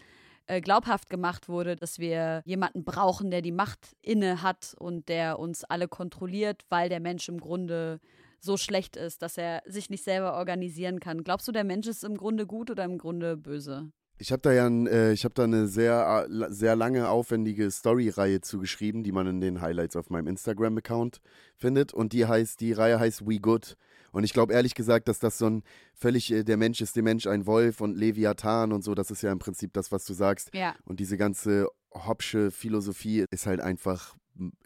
äh, 0.47 0.59
glaubhaft 0.59 1.09
gemacht 1.09 1.47
wurde, 1.47 1.77
dass 1.77 1.97
wir 1.97 2.41
jemanden 2.43 2.83
brauchen, 2.83 3.31
der 3.31 3.41
die 3.41 3.53
Macht 3.53 3.95
inne 4.01 4.41
hat 4.41 4.75
und 4.77 5.07
der 5.07 5.39
uns 5.39 5.63
alle 5.63 5.87
kontrolliert, 5.87 6.65
weil 6.67 6.89
der 6.89 6.99
Mensch 6.99 7.29
im 7.29 7.39
Grunde 7.39 8.01
so 8.45 8.57
schlecht 8.57 8.95
ist, 8.95 9.21
dass 9.21 9.37
er 9.37 9.61
sich 9.65 9.89
nicht 9.89 10.03
selber 10.03 10.35
organisieren 10.35 10.99
kann. 10.99 11.23
Glaubst 11.23 11.47
du, 11.47 11.51
der 11.51 11.63
Mensch 11.63 11.87
ist 11.87 12.03
im 12.03 12.15
Grunde 12.15 12.45
gut 12.45 12.71
oder 12.71 12.85
im 12.85 12.97
Grunde 12.97 13.35
böse? 13.35 13.91
Ich 14.17 14.31
habe 14.31 14.41
da 14.41 14.53
ja 14.53 14.65
ein, 14.65 14.87
äh, 14.87 15.11
ich 15.11 15.25
hab 15.25 15.35
da 15.35 15.43
eine 15.43 15.67
sehr, 15.67 16.27
sehr 16.49 16.75
lange, 16.77 17.09
aufwendige 17.09 17.69
Story-Reihe 17.69 18.39
zugeschrieben, 18.39 19.03
die 19.03 19.11
man 19.11 19.27
in 19.27 19.41
den 19.41 19.59
Highlights 19.59 19.97
auf 19.97 20.09
meinem 20.09 20.27
Instagram-Account 20.27 21.19
findet. 21.57 21.93
Und 21.93 22.13
die 22.13 22.25
heißt, 22.25 22.61
die 22.61 22.71
Reihe 22.71 22.97
heißt 22.97 23.27
We 23.27 23.39
Good. 23.39 23.75
Und 24.13 24.23
ich 24.23 24.31
glaube 24.31 24.53
ehrlich 24.53 24.75
gesagt, 24.75 25.09
dass 25.09 25.19
das 25.19 25.37
so 25.37 25.47
ein 25.47 25.63
völlig, 25.93 26.31
äh, 26.31 26.43
der 26.43 26.55
Mensch 26.55 26.79
ist 26.79 26.95
dem 26.95 27.03
Mensch 27.03 27.27
ein 27.27 27.45
Wolf 27.45 27.81
und 27.81 27.97
Leviathan 27.97 28.71
und 28.71 28.83
so, 28.83 28.95
das 28.95 29.11
ist 29.11 29.21
ja 29.21 29.33
im 29.33 29.39
Prinzip 29.39 29.73
das, 29.73 29.91
was 29.91 30.05
du 30.05 30.13
sagst. 30.13 30.49
Ja. 30.53 30.75
Und 30.85 31.01
diese 31.01 31.17
ganze 31.17 31.67
Hobbsche 31.93 32.51
Philosophie 32.51 33.25
ist 33.31 33.45
halt 33.45 33.59
einfach 33.59 34.15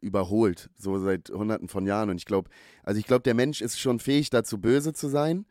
überholt, 0.01 0.69
so 0.75 0.99
seit 0.99 1.29
hunderten 1.29 1.67
von 1.67 1.85
Jahren. 1.85 2.09
Und 2.09 2.17
ich 2.17 2.25
glaube, 2.25 2.49
also 2.83 2.99
ich 2.99 3.05
glaube, 3.05 3.23
der 3.23 3.33
Mensch 3.33 3.61
ist 3.61 3.79
schon 3.79 3.99
fähig 3.99 4.29
dazu, 4.29 4.59
böse 4.59 4.93
zu 4.93 5.07
sein. 5.07 5.45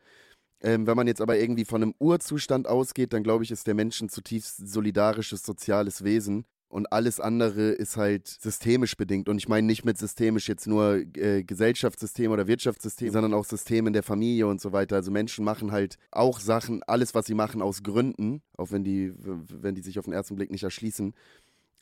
Ähm, 0.61 0.87
wenn 0.87 0.97
man 0.97 1.07
jetzt 1.07 1.21
aber 1.21 1.39
irgendwie 1.39 1.65
von 1.65 1.83
einem 1.83 1.95
Urzustand 1.99 2.67
ausgeht, 2.67 3.13
dann 3.13 3.23
glaube 3.23 3.45
ich, 3.45 3.51
ist 3.51 3.67
der 3.67 3.75
Mensch 3.75 4.01
ein 4.01 4.09
zutiefst 4.09 4.69
solidarisches, 4.69 5.45
soziales 5.45 6.03
Wesen. 6.03 6.45
Und 6.71 6.93
alles 6.93 7.19
andere 7.19 7.71
ist 7.71 7.97
halt 7.97 8.29
systemisch 8.29 8.95
bedingt. 8.95 9.31
Und 9.31 9.39
ich 9.39 9.49
meine 9.49 9.67
nicht 9.67 9.87
mit 9.87 9.97
systemisch 9.97 10.49
jetzt 10.49 10.67
nur 10.67 11.03
äh, 11.17 11.43
Gesellschaftssystem 11.43 12.31
oder 12.31 12.47
Wirtschaftssystem, 12.47 13.11
sondern 13.11 13.33
auch 13.33 13.47
System 13.47 13.87
in 13.87 13.95
der 13.95 14.03
Familie 14.03 14.47
und 14.47 14.61
so 14.61 14.73
weiter. 14.73 14.97
Also 14.97 15.11
Menschen 15.11 15.47
machen 15.47 15.73
halt 15.73 15.97
auch 16.11 16.41
Sachen, 16.41 16.83
alles, 16.83 17.15
was 17.15 17.25
sie 17.25 17.35
machen, 17.35 17.63
aus 17.63 17.83
Gründen, 17.83 18.43
auch 18.59 18.71
wenn 18.71 18.85
die, 18.85 19.15
wenn 19.17 19.77
die 19.77 19.81
sich 19.81 19.99
auf 19.99 20.05
den 20.05 20.13
ersten 20.13 20.37
Blick 20.37 20.51
nicht 20.51 20.65
erschließen. 20.65 21.15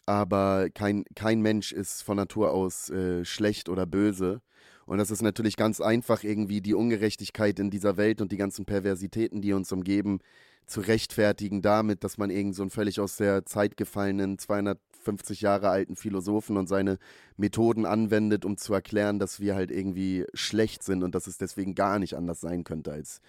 Aber 0.06 0.68
kein, 0.70 1.04
kein 1.14 1.40
Mensch 1.42 1.72
ist 1.72 2.02
von 2.02 2.16
Natur 2.16 2.52
aus 2.52 2.90
äh, 2.90 3.25
schlecht 3.25 3.68
oder 3.68 3.86
böse. 3.86 4.40
Und 4.86 4.98
das 4.98 5.10
ist 5.10 5.22
natürlich 5.22 5.56
ganz 5.56 5.80
einfach, 5.80 6.22
irgendwie 6.22 6.60
die 6.60 6.75
Ungerechtigkeit 6.75 7.58
in 7.58 7.70
dieser 7.70 7.96
Welt 7.96 8.20
und 8.20 8.30
die 8.30 8.36
ganzen 8.36 8.64
Perversitäten, 8.64 9.42
die 9.42 9.52
uns 9.52 9.72
umgeben, 9.72 10.20
zu 10.66 10.80
rechtfertigen 10.80 11.60
damit, 11.62 12.04
dass 12.04 12.18
man 12.18 12.30
irgend 12.30 12.54
so 12.54 12.62
einen 12.62 12.70
völlig 12.70 13.00
aus 13.00 13.16
der 13.16 13.44
Zeit 13.44 13.76
gefallenen 13.76 14.38
250 14.38 15.40
Jahre 15.40 15.70
alten 15.70 15.96
Philosophen 15.96 16.56
und 16.56 16.68
seine 16.68 16.98
Methoden 17.36 17.84
anwendet, 17.84 18.44
um 18.44 18.56
zu 18.56 18.75
erklären, 18.75 19.18
dass 19.18 19.40
wir 19.40 19.54
halt 19.54 19.70
irgendwie 19.70 20.25
schlecht 20.34 20.82
sind 20.82 21.02
und 21.02 21.14
dass 21.14 21.26
es 21.26 21.38
deswegen 21.38 21.75
gar 21.75 21.98
nicht 21.98 22.14
anders 22.14 22.40
sein 22.40 22.64
könnte 22.64 22.92
als 22.92 23.20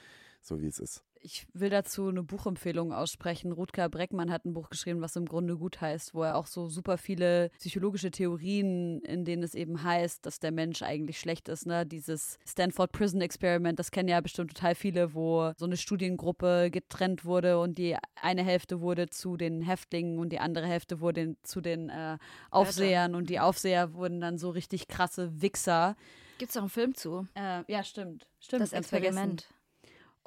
so 0.41 0.61
wie 0.61 0.67
es 0.67 0.79
ist. 0.79 1.03
Ich 1.27 1.45
will 1.51 1.69
dazu 1.69 2.07
eine 2.07 2.23
Buchempfehlung 2.23 2.93
aussprechen. 2.93 3.51
Rutger 3.51 3.89
Breckmann 3.89 4.31
hat 4.31 4.45
ein 4.45 4.53
Buch 4.53 4.69
geschrieben, 4.69 5.01
was 5.01 5.17
im 5.17 5.25
Grunde 5.25 5.57
gut 5.57 5.81
heißt, 5.81 6.13
wo 6.13 6.23
er 6.23 6.37
auch 6.37 6.47
so 6.47 6.69
super 6.69 6.97
viele 6.97 7.49
psychologische 7.59 8.11
Theorien, 8.11 9.01
in 9.01 9.25
denen 9.25 9.43
es 9.43 9.53
eben 9.53 9.83
heißt, 9.83 10.25
dass 10.25 10.39
der 10.39 10.53
Mensch 10.53 10.83
eigentlich 10.83 11.19
schlecht 11.19 11.49
ist. 11.49 11.65
Ne? 11.65 11.85
Dieses 11.85 12.39
Stanford 12.47 12.93
Prison 12.93 13.19
Experiment, 13.19 13.77
das 13.77 13.91
kennen 13.91 14.07
ja 14.07 14.21
bestimmt 14.21 14.55
total 14.55 14.73
viele, 14.73 15.13
wo 15.13 15.51
so 15.57 15.65
eine 15.65 15.75
Studiengruppe 15.75 16.71
getrennt 16.71 17.25
wurde 17.25 17.59
und 17.59 17.77
die 17.77 17.97
eine 18.21 18.45
Hälfte 18.45 18.79
wurde 18.79 19.09
zu 19.09 19.35
den 19.35 19.61
Häftlingen 19.61 20.19
und 20.19 20.29
die 20.29 20.39
andere 20.39 20.65
Hälfte 20.65 21.01
wurde 21.01 21.35
zu 21.43 21.59
den 21.59 21.89
äh, 21.89 22.17
Aufsehern 22.51 23.15
und 23.15 23.29
die 23.29 23.41
Aufseher 23.41 23.93
wurden 23.95 24.21
dann 24.21 24.37
so 24.37 24.49
richtig 24.49 24.87
krasse 24.87 25.41
Wichser. 25.41 25.97
Gibt 26.37 26.51
es 26.51 26.57
auch 26.57 26.61
einen 26.61 26.69
Film 26.69 26.95
zu? 26.95 27.27
Äh, 27.33 27.63
ja, 27.67 27.83
stimmt. 27.83 28.27
Stimmt. 28.39 28.61
Das 28.61 28.71
Experiment. 28.71 29.49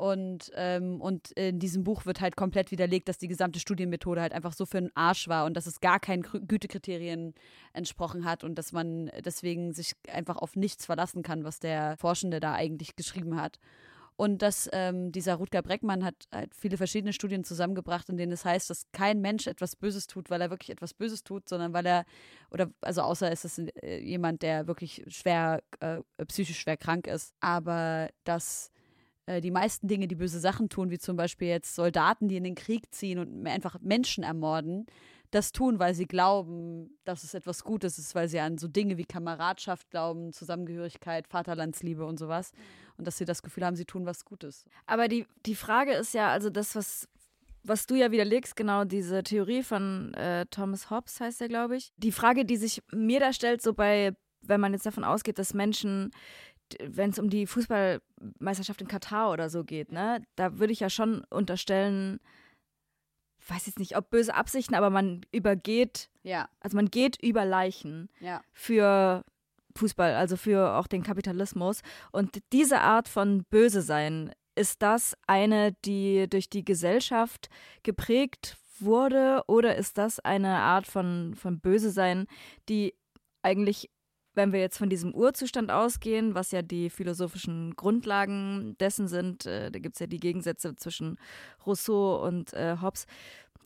Und, 0.01 0.51
ähm, 0.55 0.99
und 0.99 1.31
in 1.33 1.59
diesem 1.59 1.85
Buch 1.85 2.07
wird 2.07 2.23
halt 2.23 2.35
komplett 2.35 2.71
widerlegt, 2.71 3.07
dass 3.07 3.19
die 3.19 3.29
gesamte 3.29 3.61
Studienmethode 3.61 4.23
halt 4.23 4.33
einfach 4.33 4.55
so 4.55 4.65
für 4.65 4.79
einen 4.79 4.97
Arsch 4.97 5.29
war 5.29 5.45
und 5.45 5.59
dass 5.59 5.67
es 5.67 5.81
gar 5.81 6.01
keinen 6.01 6.23
Gütekriterien 6.23 7.35
entsprochen 7.75 8.25
hat 8.25 8.43
und 8.43 8.55
dass 8.55 8.73
man 8.73 9.11
deswegen 9.23 9.75
sich 9.75 9.93
einfach 10.11 10.39
auf 10.39 10.57
nichts 10.57 10.87
verlassen 10.87 11.23
kann, 11.23 11.45
was 11.45 11.61
der 11.61 11.99
Forschende 11.99 12.41
da 12.41 12.55
eigentlich 12.55 12.97
geschrieben 12.97 13.39
hat. 13.39 13.59
Und 14.17 14.41
dass 14.41 14.71
ähm, 14.73 15.13
dieser 15.13 15.35
Rutger 15.35 15.61
Breckmann 15.61 16.03
hat 16.03 16.15
halt 16.33 16.55
viele 16.55 16.79
verschiedene 16.79 17.13
Studien 17.13 17.45
zusammengebracht, 17.45 18.09
in 18.09 18.17
denen 18.17 18.33
es 18.33 18.47
heißt, 18.47 18.71
dass 18.71 18.87
kein 18.93 19.21
Mensch 19.21 19.47
etwas 19.47 19.77
Böses 19.77 20.07
tut, 20.07 20.31
weil 20.31 20.41
er 20.41 20.49
wirklich 20.49 20.71
etwas 20.71 20.95
Böses 20.95 21.25
tut, 21.25 21.47
sondern 21.47 21.75
weil 21.75 21.85
er, 21.85 22.07
oder 22.51 22.71
also 22.81 23.03
außer 23.03 23.31
es 23.31 23.45
ist 23.45 23.59
äh, 23.83 23.99
jemand, 23.99 24.41
der 24.41 24.67
wirklich 24.67 25.05
schwer, 25.09 25.63
äh, 25.81 26.01
psychisch 26.27 26.61
schwer 26.61 26.79
krank 26.79 27.07
ist, 27.07 27.35
aber 27.41 28.09
dass 28.25 28.71
äh, 29.31 29.41
die 29.41 29.51
meisten 29.51 29.87
Dinge, 29.87 30.09
die 30.09 30.17
böse 30.17 30.41
Sachen 30.41 30.69
tun, 30.69 30.91
wie 30.91 30.99
zum 30.99 31.17
Beispiel 31.17 31.49
jetzt 31.49 31.75
Soldaten, 31.75 32.29
die 32.29 32.37
in 32.37 32.45
den 32.45 32.57
Krieg 32.57 32.93
ziehen 32.93 33.19
und 33.19 33.47
einfach 33.47 33.81
Menschen 33.81 34.25
ermorden, 34.25 34.87
das 35.31 35.53
tun, 35.53 35.79
weil 35.79 35.95
sie 35.95 36.07
glauben, 36.07 36.99
dass 37.05 37.23
es 37.23 37.35
etwas 37.35 37.63
Gutes 37.63 37.99
ist, 37.99 38.17
weil 38.17 38.29
sie 38.29 38.41
an 38.41 38.59
so 38.59 38.67
Dinge 38.67 38.99
wie 38.99 39.05
Kameradschaft 39.05 39.89
glauben, 39.91 40.33
Zusammengehörigkeit, 40.33 41.29
Vaterlandsliebe 41.29 42.05
und 42.05 42.19
sowas. 42.19 42.51
Und 42.97 43.07
dass 43.07 43.19
sie 43.19 43.25
das 43.25 43.43
Gefühl 43.43 43.65
haben, 43.65 43.77
sie 43.77 43.85
tun 43.85 44.05
was 44.07 44.25
Gutes. 44.25 44.65
Aber 44.87 45.07
die, 45.07 45.27
die 45.47 45.55
Frage 45.55 45.93
ist 45.93 46.15
ja, 46.15 46.31
also 46.31 46.51
das, 46.51 46.75
was, 46.75 47.09
was 47.63 47.87
du 47.87 47.95
ja 47.95 48.11
widerlegst, 48.11 48.57
genau 48.57 48.85
diese 48.85 49.23
Theorie 49.23 49.63
von 49.63 50.13
äh, 50.15 50.47
Thomas 50.47 50.91
Hobbes 50.91 51.21
heißt 51.21 51.41
er, 51.41 51.49
glaube 51.49 51.77
ich. 51.77 51.93
Die 51.97 52.13
Frage, 52.13 52.45
die 52.45 52.57
sich 52.57 52.83
mir 52.91 53.21
da 53.21 53.33
stellt, 53.33 53.63
so 53.63 53.73
bei, 53.73 54.17
wenn 54.43 54.61
man 54.61 54.73
jetzt 54.73 54.87
davon 54.87 55.05
ausgeht, 55.05 55.39
dass 55.39 55.55
Menschen 55.55 56.11
wenn 56.83 57.11
es 57.11 57.19
um 57.19 57.31
die 57.31 57.47
Fußballmeisterschaft 57.47 58.81
in 58.81 58.89
Katar 58.89 59.31
oder 59.31 59.51
so 59.51 59.65
geht, 59.65 59.93
ne, 59.93 60.23
da 60.37 60.59
würde 60.59 60.73
ich 60.73 60.81
ja 60.81 60.91
schon 60.91 61.25
unterstellen, 61.31 62.21
weiß 63.49 63.67
jetzt 63.67 63.79
nicht, 63.79 63.97
ob 63.97 64.11
böse 64.11 64.35
Absichten, 64.35 64.75
aber 64.75 64.91
man 64.91 65.25
übergeht, 65.33 66.11
ja. 66.23 66.49
also 66.61 66.77
man 66.77 66.91
geht 66.91 67.21
über 67.23 67.45
Leichen 67.45 68.09
ja. 68.21 68.43
für 68.53 69.25
Fußball, 69.77 70.15
also 70.15 70.37
für 70.37 70.77
auch 70.77 70.87
den 70.87 71.03
Kapitalismus. 71.03 71.81
Und 72.13 72.43
diese 72.53 72.81
Art 72.81 73.09
von 73.09 73.45
Böse 73.45 73.83
sein, 73.83 74.33
ist 74.57 74.83
das 74.83 75.17
eine, 75.27 75.73
die 75.85 76.27
durch 76.29 76.51
die 76.51 76.65
Gesellschaft 76.65 77.49
geprägt 77.83 78.59
wurde, 78.79 79.43
oder 79.47 79.77
ist 79.77 79.99
das 79.99 80.21
eine 80.21 80.59
Art 80.59 80.87
von, 80.87 81.35
von 81.35 81.61
Böse 81.61 81.91
sein, 81.91 82.27
die 82.69 82.95
eigentlich 83.43 83.91
wenn 84.41 84.53
wir 84.55 84.61
jetzt 84.61 84.79
von 84.79 84.89
diesem 84.89 85.15
Urzustand 85.15 85.71
ausgehen, 85.71 86.35
was 86.35 86.51
ja 86.51 86.63
die 86.63 86.89
philosophischen 86.89 87.77
Grundlagen 87.77 88.75
dessen 88.81 89.07
sind, 89.07 89.45
äh, 89.45 89.71
da 89.71 89.79
gibt 89.79 89.97
es 89.97 90.01
ja 90.01 90.07
die 90.07 90.19
Gegensätze 90.19 90.75
zwischen 90.77 91.19
Rousseau 91.67 92.25
und 92.27 92.55
äh, 92.55 92.79
Hobbes, 92.81 93.07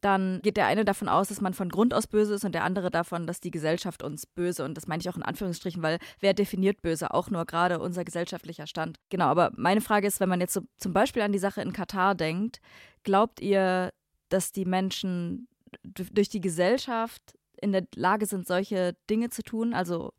dann 0.01 0.41
geht 0.43 0.57
der 0.57 0.67
eine 0.67 0.85
davon 0.85 1.09
aus, 1.09 1.29
dass 1.29 1.41
man 1.41 1.55
von 1.55 1.69
Grund 1.69 1.95
aus 1.95 2.09
böse 2.09 2.35
ist 2.35 2.45
und 2.45 2.55
der 2.55 2.65
andere 2.65 2.91
davon, 2.91 3.27
dass 3.27 3.41
die 3.41 3.53
Gesellschaft 3.53 4.03
uns 4.03 4.27
böse, 4.27 4.65
und 4.65 4.75
das 4.77 4.89
meine 4.89 5.01
ich 5.01 5.09
auch 5.09 5.17
in 5.17 5.23
Anführungsstrichen, 5.23 5.81
weil 5.83 5.99
wer 6.19 6.35
definiert 6.35 6.83
böse? 6.83 7.15
Auch 7.15 7.31
nur 7.31 7.47
gerade 7.47 7.79
unser 7.79 8.05
gesellschaftlicher 8.05 8.67
Stand. 8.67 8.99
Genau, 9.11 9.27
aber 9.27 9.53
meine 9.57 9.81
Frage 9.81 10.09
ist, 10.09 10.19
wenn 10.19 10.29
man 10.29 10.41
jetzt 10.41 10.55
so 10.55 10.63
zum 10.77 10.93
Beispiel 10.93 11.23
an 11.23 11.33
die 11.33 11.39
Sache 11.39 11.63
in 11.63 11.73
Katar 11.73 12.17
denkt, 12.17 12.61
glaubt 13.05 13.41
ihr, 13.41 13.93
dass 14.29 14.51
die 14.51 14.65
Menschen 14.65 15.47
durch 15.85 16.29
die 16.29 16.41
Gesellschaft 16.41 17.23
in 17.63 17.71
der 17.71 17.87
Lage 17.95 18.27
sind, 18.27 18.47
solche 18.47 18.97
Dinge 19.09 19.31
zu 19.31 19.43
tun? 19.43 19.73
Also 19.73 20.13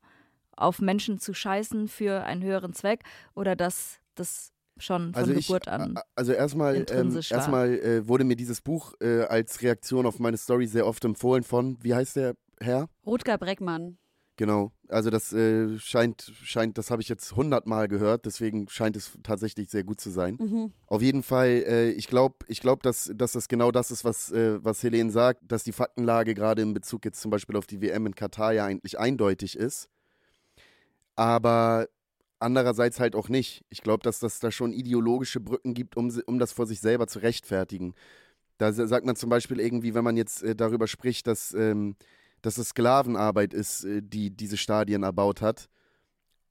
auf 0.58 0.80
Menschen 0.80 1.20
zu 1.20 1.34
scheißen 1.34 1.88
für 1.88 2.24
einen 2.24 2.44
höheren 2.44 2.74
Zweck 2.74 3.04
oder 3.34 3.56
dass 3.56 4.00
das 4.16 4.52
schon 4.78 5.14
von 5.14 5.22
also 5.22 5.34
Geburt 5.34 5.68
ich, 5.68 5.72
an. 5.72 6.00
Also 6.16 6.34
erstmal, 6.34 6.86
ähm, 6.90 7.20
erstmal 7.30 7.80
äh, 7.80 8.08
wurde 8.08 8.24
mir 8.24 8.36
dieses 8.36 8.62
Buch 8.62 8.94
äh, 9.00 9.22
als 9.24 9.62
Reaktion 9.62 10.06
auf 10.06 10.20
meine 10.20 10.38
Story 10.38 10.68
sehr 10.68 10.88
oft 10.88 11.04
empfohlen 11.06 11.44
von, 11.44 11.78
wie 11.82 11.94
heißt 11.94 12.16
der 12.16 12.36
Herr? 12.60 12.90
Rutger 13.06 13.38
Breckmann. 13.38 13.98
Genau, 14.38 14.74
also 14.90 15.10
das 15.10 15.32
äh, 15.32 15.80
scheint, 15.80 16.34
scheint, 16.44 16.78
das 16.78 16.92
habe 16.92 17.02
ich 17.02 17.08
jetzt 17.08 17.38
hundertmal 17.38 17.88
gehört, 17.88 18.26
deswegen 18.26 18.68
scheint 18.68 18.98
es 18.98 19.18
tatsächlich 19.24 19.70
sehr 19.70 19.86
gut 19.86 20.02
zu 20.02 20.10
sein. 20.10 20.38
Mhm. 20.42 20.74
Auf 20.88 21.02
jeden 21.02 21.24
Fall, 21.24 21.64
äh, 21.66 21.92
ich 21.92 22.08
glaube, 22.08 22.36
ich 22.50 22.60
glaub, 22.60 22.84
dass, 22.84 23.10
dass 23.16 23.32
das 23.32 23.48
genau 23.48 23.72
das 23.72 23.92
ist, 23.92 24.04
was, 24.04 24.34
äh, 24.34 24.62
was 24.62 24.84
Helene 24.84 25.10
sagt, 25.10 25.40
dass 25.50 25.64
die 25.64 25.72
Faktenlage 25.72 26.34
gerade 26.34 26.64
in 26.64 26.74
Bezug 26.74 27.06
jetzt 27.06 27.22
zum 27.22 27.32
Beispiel 27.32 27.56
auf 27.56 27.66
die 27.66 27.82
WM 27.82 28.08
in 28.08 28.16
Katar 28.16 28.52
ja 28.52 28.66
eigentlich 28.66 29.00
eindeutig 29.00 29.58
ist 29.58 29.90
aber 31.16 31.88
andererseits 32.40 33.00
halt 33.00 33.16
auch 33.16 33.30
nicht. 33.30 33.66
Ich 33.70 33.82
glaube, 33.82 34.04
dass 34.04 34.20
das 34.20 34.40
da 34.40 34.52
schon 34.52 34.74
ideologische 34.74 35.40
Brücken 35.40 35.74
gibt, 35.74 35.98
um, 35.98 36.12
um 36.26 36.40
das 36.40 36.52
vor 36.52 36.68
sich 36.68 36.80
selber 36.80 37.08
zu 37.08 37.20
rechtfertigen. 37.20 37.96
Da 38.58 38.72
sagt 38.72 39.06
man 39.06 39.16
zum 39.16 39.30
Beispiel 39.30 39.60
irgendwie, 39.60 39.94
wenn 39.96 40.04
man 40.04 40.18
jetzt 40.18 40.44
äh, 40.44 40.56
darüber 40.56 40.88
spricht, 40.88 41.28
dass, 41.28 41.54
ähm, 41.54 41.96
dass 42.42 42.58
es 42.58 42.70
Sklavenarbeit 42.70 43.54
ist, 43.54 43.84
äh, 43.84 44.02
die 44.02 44.32
diese 44.32 44.58
Stadien 44.58 45.04
erbaut 45.04 45.42
hat. 45.42 45.70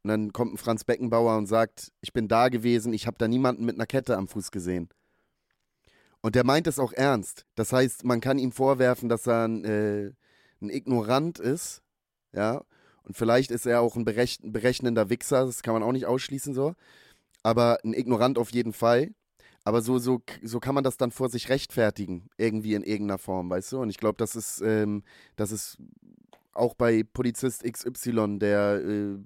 Und 0.03 0.09
dann 0.09 0.33
kommt 0.33 0.53
ein 0.55 0.59
Franz 0.59 0.85
Beckenbauer 0.85 1.39
und 1.39 1.47
sagt, 1.47 1.93
ich 2.03 2.13
bin 2.13 2.29
da 2.29 2.51
gewesen, 2.51 2.93
ich 2.93 3.07
habe 3.07 3.17
da 3.19 3.27
niemanden 3.27 3.65
mit 3.65 3.77
einer 3.77 3.87
Kette 3.87 4.19
am 4.19 4.29
Fuß 4.29 4.51
gesehen. 4.51 4.91
Und 6.21 6.35
der 6.35 6.45
meint 6.45 6.67
es 6.67 6.79
auch 6.79 6.93
ernst. 6.93 7.47
Das 7.55 7.73
heißt, 7.73 8.05
man 8.05 8.21
kann 8.21 8.39
ihm 8.39 8.53
vorwerfen, 8.53 9.09
dass 9.09 9.27
er 9.27 9.45
ein, 9.45 9.65
äh, 9.65 10.13
ein 10.61 10.71
Ignorant 10.71 11.39
ist, 11.39 11.83
ja, 12.33 12.63
und 13.05 13.17
vielleicht 13.17 13.51
ist 13.51 13.67
er 13.67 13.81
auch 13.81 13.97
ein 13.97 14.05
berechnender 14.05 15.11
Wichser, 15.11 15.47
das 15.47 15.63
kann 15.63 15.75
man 15.75 15.83
auch 15.83 15.93
nicht 15.93 16.07
ausschließen 16.07 16.55
so. 16.55 16.75
Aber 17.43 17.79
ein 17.85 17.93
Ignorant 17.93 18.39
auf 18.39 18.51
jeden 18.51 18.73
Fall. 18.73 19.11
Aber 19.65 19.81
so, 19.81 19.99
so, 19.99 20.23
so 20.43 20.61
kann 20.61 20.75
man 20.75 20.85
das 20.85 20.99
dann 20.99 21.11
vor 21.11 21.31
sich 21.31 21.49
rechtfertigen, 21.49 22.29
irgendwie 22.37 22.75
in 22.75 22.83
irgendeiner 22.83 23.19
Form, 23.19 23.49
weißt 23.49 23.73
du? 23.73 23.81
Und 23.81 23.89
ich 23.89 23.97
glaube, 23.97 24.17
das 24.19 24.37
ist, 24.37 24.61
ähm, 24.61 25.03
das 25.37 25.53
ist 25.53 25.79
auch 26.53 26.75
bei 26.75 27.03
Polizist 27.03 27.65
XY, 27.65 28.39
der 28.39 28.83
äh, 28.85 29.19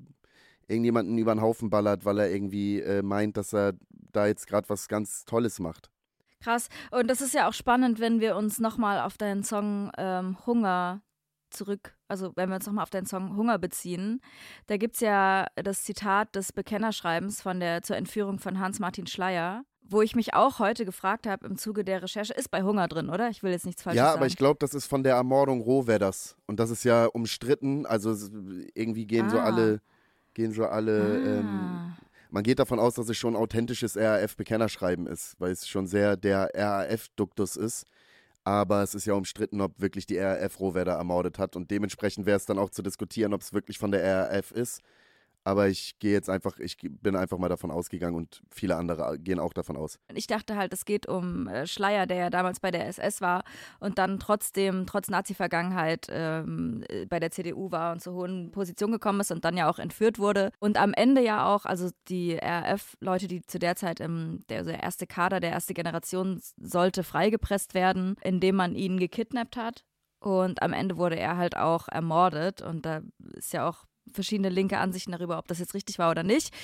irgendjemanden 0.68 1.18
über 1.18 1.34
den 1.34 1.42
Haufen 1.42 1.70
ballert, 1.70 2.04
weil 2.04 2.18
er 2.18 2.30
irgendwie 2.30 2.80
äh, 2.80 3.02
meint, 3.02 3.36
dass 3.36 3.52
er 3.52 3.74
da 4.12 4.26
jetzt 4.26 4.46
gerade 4.46 4.68
was 4.68 4.86
ganz 4.86 5.24
Tolles 5.24 5.58
macht. 5.58 5.90
Krass. 6.40 6.68
Und 6.92 7.08
das 7.08 7.20
ist 7.20 7.34
ja 7.34 7.48
auch 7.48 7.52
spannend, 7.52 7.98
wenn 7.98 8.20
wir 8.20 8.36
uns 8.36 8.60
nochmal 8.60 9.00
auf 9.00 9.18
deinen 9.18 9.42
Song 9.42 9.90
ähm, 9.98 10.36
Hunger 10.46 11.02
zurück, 11.50 11.94
also 12.08 12.32
wenn 12.36 12.48
wir 12.48 12.56
uns 12.56 12.66
nochmal 12.66 12.82
auf 12.82 12.90
den 12.90 13.06
Song 13.06 13.36
Hunger 13.36 13.58
beziehen, 13.58 14.20
da 14.66 14.76
gibt 14.76 14.94
es 14.94 15.00
ja 15.00 15.46
das 15.56 15.82
Zitat 15.82 16.34
des 16.34 16.52
Bekennerschreibens 16.52 17.42
von 17.42 17.60
der 17.60 17.82
zur 17.82 17.96
Entführung 17.96 18.38
von 18.38 18.58
Hans-Martin 18.58 19.06
Schleier, 19.06 19.64
wo 19.82 20.02
ich 20.02 20.14
mich 20.14 20.34
auch 20.34 20.58
heute 20.58 20.84
gefragt 20.84 21.26
habe 21.26 21.46
im 21.46 21.56
Zuge 21.56 21.84
der 21.84 22.02
Recherche, 22.02 22.34
ist 22.34 22.50
bei 22.50 22.62
Hunger 22.62 22.88
drin, 22.88 23.08
oder? 23.08 23.30
Ich 23.30 23.42
will 23.42 23.52
jetzt 23.52 23.64
nichts 23.64 23.82
Falsches 23.82 23.98
sagen. 23.98 24.10
Ja, 24.10 24.14
aber 24.14 24.26
ich 24.26 24.36
glaube, 24.36 24.58
das 24.60 24.74
ist 24.74 24.86
von 24.86 25.02
der 25.02 25.14
Ermordung 25.14 25.62
Rohwedders. 25.62 26.36
Und 26.46 26.60
das 26.60 26.70
ist 26.70 26.84
ja 26.84 27.06
umstritten, 27.06 27.86
also 27.86 28.14
irgendwie 28.74 29.06
gehen 29.06 29.26
ah. 29.26 29.30
so 29.30 29.38
alle, 29.38 29.80
gehen 30.34 30.52
so 30.52 30.66
alle, 30.66 31.00
ah. 31.00 31.28
ähm, 31.28 31.96
man 32.30 32.42
geht 32.42 32.58
davon 32.58 32.78
aus, 32.78 32.94
dass 32.94 33.08
es 33.08 33.16
schon 33.16 33.34
authentisches 33.34 33.96
RAF-Bekennerschreiben 33.96 35.06
ist, 35.06 35.36
weil 35.38 35.52
es 35.52 35.66
schon 35.66 35.86
sehr 35.86 36.16
der 36.16 36.50
RAF-Duktus 36.54 37.56
ist 37.56 37.86
aber 38.48 38.82
es 38.82 38.94
ist 38.94 39.04
ja 39.04 39.12
umstritten, 39.12 39.60
ob 39.60 39.78
wirklich 39.78 40.06
die 40.06 40.16
RAF 40.16 40.58
Rohwerder 40.58 40.94
ermordet 40.94 41.38
hat 41.38 41.54
und 41.54 41.70
dementsprechend 41.70 42.24
wäre 42.24 42.38
es 42.38 42.46
dann 42.46 42.58
auch 42.58 42.70
zu 42.70 42.80
diskutieren, 42.80 43.34
ob 43.34 43.42
es 43.42 43.52
wirklich 43.52 43.78
von 43.78 43.90
der 43.90 44.30
RAF 44.30 44.52
ist. 44.52 44.80
Aber 45.44 45.68
ich 45.68 45.98
gehe 45.98 46.12
jetzt 46.12 46.28
einfach, 46.28 46.58
ich 46.58 46.76
bin 46.78 47.16
einfach 47.16 47.38
mal 47.38 47.48
davon 47.48 47.70
ausgegangen 47.70 48.16
und 48.16 48.42
viele 48.50 48.76
andere 48.76 49.18
gehen 49.18 49.38
auch 49.38 49.52
davon 49.52 49.76
aus. 49.76 49.98
Ich 50.14 50.26
dachte 50.26 50.56
halt, 50.56 50.72
es 50.72 50.84
geht 50.84 51.08
um 51.08 51.48
äh, 51.48 51.66
Schleier, 51.66 52.06
der 52.06 52.16
ja 52.16 52.30
damals 52.30 52.60
bei 52.60 52.70
der 52.70 52.86
SS 52.86 53.20
war 53.20 53.44
und 53.80 53.98
dann 53.98 54.18
trotzdem, 54.18 54.86
trotz 54.86 55.08
Nazi-Vergangenheit, 55.08 56.06
ähm, 56.10 56.84
äh, 56.88 57.06
bei 57.06 57.18
der 57.18 57.30
CDU 57.30 57.70
war 57.70 57.92
und 57.92 58.02
zu 58.02 58.12
hohen 58.12 58.50
Positionen 58.50 58.92
gekommen 58.92 59.20
ist 59.20 59.30
und 59.30 59.44
dann 59.44 59.56
ja 59.56 59.70
auch 59.70 59.78
entführt 59.78 60.18
wurde. 60.18 60.50
Und 60.58 60.76
am 60.76 60.92
Ende 60.92 61.22
ja 61.22 61.46
auch, 61.46 61.64
also 61.64 61.90
die 62.08 62.34
RAF-Leute, 62.34 63.26
die 63.26 63.42
zu 63.42 63.58
der 63.58 63.76
Zeit, 63.76 64.00
im, 64.00 64.40
der, 64.48 64.58
also 64.58 64.70
der 64.70 64.82
erste 64.82 65.06
Kader, 65.06 65.40
der 65.40 65.50
erste 65.50 65.72
Generation 65.72 66.40
sollte 66.56 67.04
freigepresst 67.04 67.74
werden, 67.74 68.16
indem 68.22 68.56
man 68.56 68.74
ihn 68.74 68.98
gekidnappt 68.98 69.56
hat. 69.56 69.84
Und 70.20 70.62
am 70.62 70.72
Ende 70.72 70.96
wurde 70.96 71.16
er 71.16 71.36
halt 71.36 71.56
auch 71.56 71.88
ermordet. 71.88 72.60
Und 72.60 72.84
da 72.84 73.02
ist 73.34 73.52
ja 73.52 73.68
auch 73.68 73.84
verschiedene 74.12 74.48
linke 74.48 74.78
Ansichten 74.78 75.12
darüber, 75.12 75.38
ob 75.38 75.48
das 75.48 75.58
jetzt 75.58 75.74
richtig 75.74 75.98
war 75.98 76.10
oder 76.10 76.22
nicht. 76.22 76.54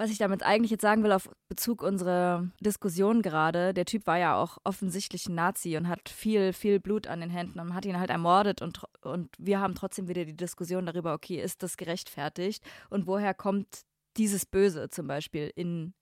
Was 0.00 0.10
ich 0.10 0.16
damit 0.16 0.42
eigentlich 0.42 0.70
jetzt 0.70 0.80
sagen 0.80 1.02
will, 1.02 1.12
auf 1.12 1.28
Bezug 1.50 1.82
unserer 1.82 2.48
Diskussion 2.60 3.20
gerade, 3.20 3.74
der 3.74 3.84
Typ 3.84 4.06
war 4.06 4.16
ja 4.16 4.34
auch 4.34 4.56
offensichtlich 4.64 5.28
ein 5.28 5.34
Nazi 5.34 5.76
und 5.76 5.88
hat 5.88 6.08
viel, 6.08 6.54
viel 6.54 6.80
Blut 6.80 7.06
an 7.06 7.20
den 7.20 7.28
Händen 7.28 7.60
und 7.60 7.74
hat 7.74 7.84
ihn 7.84 8.00
halt 8.00 8.08
ermordet 8.08 8.62
und, 8.62 8.80
und 9.02 9.28
wir 9.38 9.60
haben 9.60 9.74
trotzdem 9.74 10.08
wieder 10.08 10.24
die 10.24 10.36
Diskussion 10.36 10.86
darüber, 10.86 11.12
okay, 11.12 11.38
ist 11.38 11.62
das 11.62 11.76
gerechtfertigt 11.76 12.64
und 12.88 13.06
woher 13.06 13.34
kommt 13.34 13.82
dieses 14.16 14.46
Böse 14.46 14.88
zum 14.88 15.06
Beispiel 15.06 15.52
in 15.54 15.92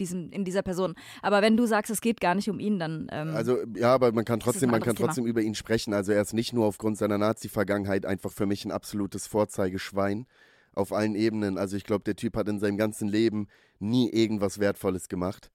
diesem, 0.00 0.30
in 0.30 0.44
dieser 0.44 0.62
Person. 0.62 0.94
Aber 1.22 1.42
wenn 1.42 1.56
du 1.56 1.66
sagst, 1.66 1.90
es 1.90 2.00
geht 2.00 2.20
gar 2.20 2.34
nicht 2.34 2.48
um 2.48 2.58
ihn, 2.60 2.78
dann. 2.78 3.08
Ähm, 3.10 3.34
also 3.34 3.58
ja, 3.74 3.94
aber 3.94 4.12
man 4.12 4.24
kann 4.24 4.40
trotzdem, 4.40 4.70
man 4.70 4.82
kann 4.82 4.96
trotzdem 4.96 5.26
über 5.26 5.40
ihn 5.40 5.54
sprechen. 5.54 5.94
Also 5.94 6.12
er 6.12 6.22
ist 6.22 6.32
nicht 6.32 6.52
nur 6.52 6.66
aufgrund 6.66 6.98
seiner 6.98 7.18
Nazi-Vergangenheit 7.18 8.06
einfach 8.06 8.32
für 8.32 8.46
mich 8.46 8.64
ein 8.64 8.72
absolutes 8.72 9.26
Vorzeigeschwein 9.26 10.26
auf 10.72 10.92
allen 10.92 11.14
Ebenen. 11.14 11.58
Also 11.58 11.76
ich 11.76 11.84
glaube, 11.84 12.04
der 12.04 12.16
Typ 12.16 12.36
hat 12.36 12.48
in 12.48 12.60
seinem 12.60 12.76
ganzen 12.76 13.08
Leben 13.08 13.48
nie 13.78 14.10
irgendwas 14.10 14.58
Wertvolles 14.58 15.08
gemacht. 15.08 15.50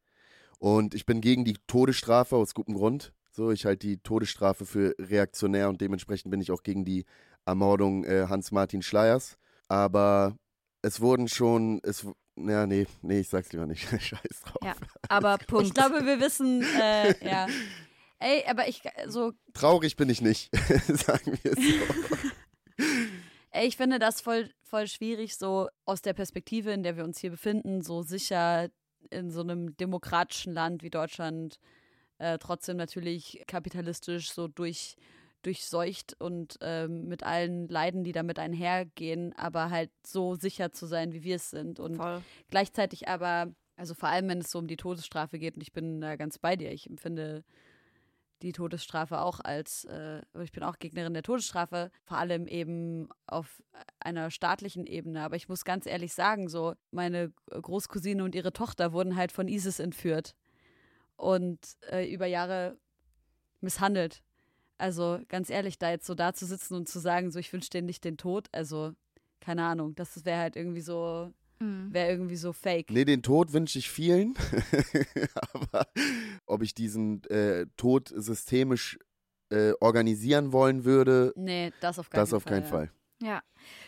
Und 0.59 0.95
ich 0.95 1.05
bin 1.05 1.21
gegen 1.21 1.43
die 1.45 1.57
Todesstrafe 1.67 2.35
aus 2.35 2.53
gutem 2.53 2.75
Grund. 2.75 3.13
So, 3.31 3.51
ich 3.51 3.65
halte 3.65 3.87
die 3.87 3.97
Todesstrafe 3.97 4.65
für 4.65 4.95
reaktionär 4.99 5.67
und 5.69 5.81
dementsprechend 5.81 6.29
bin 6.29 6.39
ich 6.39 6.51
auch 6.51 6.63
gegen 6.63 6.85
die 6.85 7.05
Ermordung 7.45 8.03
äh, 8.03 8.27
Hans-Martin 8.29 8.81
Schleiers. 8.81 9.37
Aber 9.67 10.37
es 10.81 11.01
wurden 11.01 11.27
schon, 11.27 11.79
es, 11.83 12.05
ja, 12.35 12.65
nee, 12.65 12.87
nee, 13.01 13.19
ich 13.19 13.29
sag's 13.29 13.51
lieber 13.51 13.65
nicht. 13.65 13.87
Scheiß 14.01 14.41
drauf. 14.45 14.63
Ja, 14.63 14.75
aber 15.09 15.37
Punkt. 15.37 15.67
Ich 15.67 15.73
glaube, 15.73 16.05
wir 16.05 16.19
wissen, 16.19 16.63
äh, 16.79 17.13
ja. 17.27 17.47
Ey, 18.19 18.43
aber 18.47 18.67
ich 18.67 18.81
so. 19.07 19.33
Traurig 19.53 19.95
bin 19.95 20.09
ich 20.09 20.21
nicht, 20.21 20.49
sagen 20.87 21.37
wir 21.41 21.51
es 21.51 21.57
so. 21.57 22.85
Ey, 23.51 23.67
ich 23.67 23.77
finde 23.77 23.99
das 23.99 24.21
voll, 24.21 24.49
voll 24.63 24.87
schwierig, 24.87 25.35
so 25.35 25.67
aus 25.85 26.01
der 26.01 26.13
Perspektive, 26.13 26.71
in 26.71 26.83
der 26.83 26.97
wir 26.97 27.03
uns 27.03 27.19
hier 27.19 27.29
befinden, 27.29 27.81
so 27.81 28.01
sicher 28.01 28.69
in 29.11 29.29
so 29.29 29.41
einem 29.41 29.75
demokratischen 29.77 30.53
Land 30.53 30.81
wie 30.81 30.89
Deutschland, 30.89 31.59
äh, 32.17 32.37
trotzdem 32.39 32.77
natürlich 32.77 33.43
kapitalistisch 33.45 34.31
so 34.31 34.47
durch 34.47 34.95
durchseucht 35.43 36.15
und 36.19 36.57
ähm, 36.61 37.07
mit 37.07 37.23
allen 37.23 37.67
Leiden, 37.67 38.03
die 38.03 38.11
damit 38.11 38.39
einhergehen, 38.39 39.33
aber 39.37 39.69
halt 39.69 39.91
so 40.05 40.35
sicher 40.35 40.71
zu 40.71 40.85
sein, 40.85 41.13
wie 41.13 41.23
wir 41.23 41.35
es 41.35 41.49
sind. 41.49 41.79
Und 41.79 41.97
Voll. 41.97 42.21
gleichzeitig 42.49 43.07
aber, 43.07 43.53
also 43.75 43.93
vor 43.93 44.09
allem, 44.09 44.29
wenn 44.29 44.39
es 44.39 44.51
so 44.51 44.59
um 44.59 44.67
die 44.67 44.77
Todesstrafe 44.77 45.39
geht, 45.39 45.55
und 45.55 45.61
ich 45.61 45.73
bin 45.73 46.01
da 46.01 46.15
ganz 46.15 46.37
bei 46.37 46.55
dir, 46.55 46.71
ich 46.71 46.89
empfinde 46.89 47.43
die 48.43 48.51
Todesstrafe 48.51 49.21
auch 49.21 49.39
als, 49.39 49.85
äh, 49.85 50.21
ich 50.41 50.51
bin 50.51 50.63
auch 50.63 50.77
Gegnerin 50.77 51.13
der 51.13 51.23
Todesstrafe, 51.23 51.91
vor 52.03 52.17
allem 52.17 52.45
eben 52.47 53.07
auf 53.25 53.63
einer 53.99 54.31
staatlichen 54.31 54.85
Ebene. 54.85 55.23
Aber 55.23 55.35
ich 55.35 55.47
muss 55.47 55.63
ganz 55.63 55.85
ehrlich 55.85 56.13
sagen, 56.13 56.49
so 56.49 56.73
meine 56.91 57.31
Großcousine 57.49 58.23
und 58.23 58.35
ihre 58.35 58.53
Tochter 58.53 58.91
wurden 58.91 59.15
halt 59.15 59.31
von 59.31 59.47
ISIS 59.47 59.79
entführt 59.79 60.35
und 61.15 61.59
äh, 61.89 62.05
über 62.11 62.25
Jahre 62.25 62.77
misshandelt. 63.61 64.21
Also 64.83 65.19
ganz 65.29 65.49
ehrlich, 65.49 65.79
da 65.79 65.91
jetzt 65.91 66.05
so 66.05 66.13
da 66.13 66.33
zu 66.33 66.45
sitzen 66.45 66.75
und 66.75 66.89
zu 66.89 66.99
sagen, 66.99 67.31
so 67.31 67.39
ich 67.39 67.53
wünsche 67.53 67.69
denen 67.69 67.85
nicht 67.85 68.03
den 68.03 68.17
Tod, 68.17 68.49
also 68.51 68.91
keine 69.39 69.63
Ahnung, 69.63 69.95
das 69.95 70.25
wäre 70.25 70.41
halt 70.41 70.57
irgendwie 70.57 70.81
so, 70.81 71.31
Mhm. 71.61 71.93
wäre 71.93 72.09
irgendwie 72.09 72.35
so 72.35 72.51
fake. 72.51 72.91
Nee, 72.91 73.05
den 73.05 73.21
Tod 73.23 73.53
wünsche 73.53 73.79
ich 73.79 73.89
vielen. 73.89 74.33
Aber 75.53 75.87
ob 76.45 76.63
ich 76.63 76.73
diesen 76.73 77.23
äh, 77.29 77.65
Tod 77.77 78.11
systemisch 78.13 78.99
äh, 79.51 79.71
organisieren 79.79 80.51
wollen 80.51 80.83
würde, 80.83 81.31
Nee, 81.37 81.71
das 81.79 81.97
auf 81.97 82.09
keinen 82.09 82.19
das 82.19 82.29
Fall. 82.31 82.37
auf 82.37 82.43
keinen 82.45 82.63
ja. 82.63 82.69
Fall. 82.69 82.91
Ja, 83.23 83.41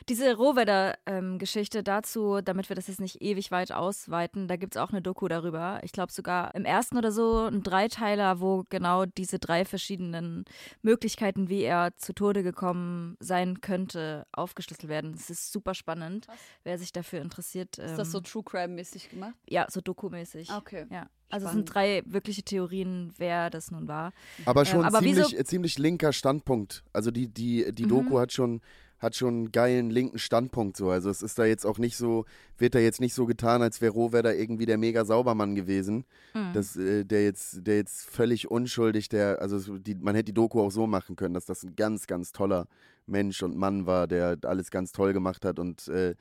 diese 0.07 0.33
Rohwedder-Geschichte 0.35 1.83
dazu, 1.83 2.39
damit 2.41 2.69
wir 2.69 2.75
das 2.75 2.87
jetzt 2.87 2.99
nicht 3.01 3.21
ewig 3.21 3.51
weit 3.51 3.71
ausweiten, 3.71 4.47
da 4.47 4.55
gibt 4.55 4.75
es 4.75 4.81
auch 4.81 4.91
eine 4.91 5.01
Doku 5.01 5.27
darüber. 5.27 5.79
Ich 5.83 5.91
glaube 5.91 6.11
sogar 6.11 6.53
im 6.55 6.65
ersten 6.65 6.97
oder 6.97 7.11
so 7.11 7.45
ein 7.47 7.63
Dreiteiler, 7.63 8.39
wo 8.39 8.63
genau 8.69 9.05
diese 9.05 9.39
drei 9.39 9.65
verschiedenen 9.65 10.45
Möglichkeiten, 10.81 11.49
wie 11.49 11.61
er 11.63 11.95
zu 11.97 12.13
Tode 12.13 12.43
gekommen 12.43 13.17
sein 13.19 13.61
könnte, 13.61 14.25
aufgeschlüsselt 14.31 14.87
werden. 14.89 15.13
Es 15.13 15.29
ist 15.29 15.51
super 15.51 15.73
spannend, 15.73 16.27
wer 16.63 16.77
sich 16.77 16.91
dafür 16.91 17.21
interessiert. 17.21 17.77
Ist 17.77 17.97
das 17.97 18.11
so 18.11 18.19
ähm, 18.19 18.23
True 18.23 18.43
Crime-mäßig 18.43 19.09
gemacht? 19.09 19.33
Ja, 19.49 19.65
so 19.69 19.81
dokumäßig. 19.81 20.51
Okay. 20.51 20.85
Ja. 20.89 21.07
Also 21.29 21.47
es 21.47 21.53
sind 21.53 21.65
drei 21.73 22.03
wirkliche 22.05 22.43
Theorien, 22.43 23.11
wer 23.17 23.49
das 23.49 23.71
nun 23.71 23.87
war. 23.87 24.13
Aber 24.45 24.63
schon 24.63 24.81
Ähm, 24.81 24.85
aber 24.85 24.99
ziemlich, 24.99 25.31
wieso- 25.31 25.43
ziemlich 25.43 25.77
linker 25.79 26.13
Standpunkt. 26.13 26.83
Also 26.93 27.09
die, 27.11 27.27
die, 27.27 27.73
die 27.73 27.85
Mhm. 27.85 27.89
Doku 27.89 28.19
hat 28.19 28.31
schon 28.31 28.61
hat 29.05 29.15
schon 29.15 29.33
einen 29.33 29.51
geilen 29.51 29.89
linken 29.89 30.19
Standpunkt 30.19 30.75
so. 30.75 30.89
Also 30.89 31.09
es 31.09 31.21
ist 31.21 31.39
da 31.39 31.45
jetzt 31.45 31.65
auch 31.65 31.77
nicht 31.77 31.95
so, 31.95 32.25
wird 32.57 32.75
da 32.75 32.79
jetzt 32.79 32.99
nicht 32.99 33.13
so 33.13 33.25
getan, 33.25 33.61
als 33.61 33.79
wäre 33.79 33.93
Rohwedder 33.93 34.35
irgendwie 34.35 34.65
der 34.65 34.77
mega 34.77 35.05
Saubermann 35.05 35.55
gewesen. 35.55 36.05
Mhm. 36.33 36.53
Das, 36.53 36.75
äh, 36.75 37.05
der 37.05 37.23
jetzt, 37.23 37.65
der 37.65 37.77
jetzt 37.77 38.05
völlig 38.05 38.51
unschuldig, 38.51 39.07
der, 39.07 39.41
also 39.41 39.59
so 39.59 39.77
die, 39.77 39.95
man 39.95 40.15
hätte 40.15 40.25
die 40.25 40.33
Doku 40.33 40.61
auch 40.61 40.71
so 40.71 40.87
machen 40.87 41.15
können, 41.15 41.33
dass 41.33 41.45
das 41.45 41.63
ein 41.63 41.75
ganz, 41.75 42.07
ganz 42.07 42.31
toller 42.31 42.67
Mensch 43.05 43.41
und 43.43 43.55
Mann 43.55 43.85
war, 43.85 44.07
der 44.07 44.37
alles 44.43 44.71
ganz 44.71 44.91
toll 44.91 45.13
gemacht 45.13 45.45
hat 45.45 45.59
und 45.59 45.87
äh, 45.87 46.15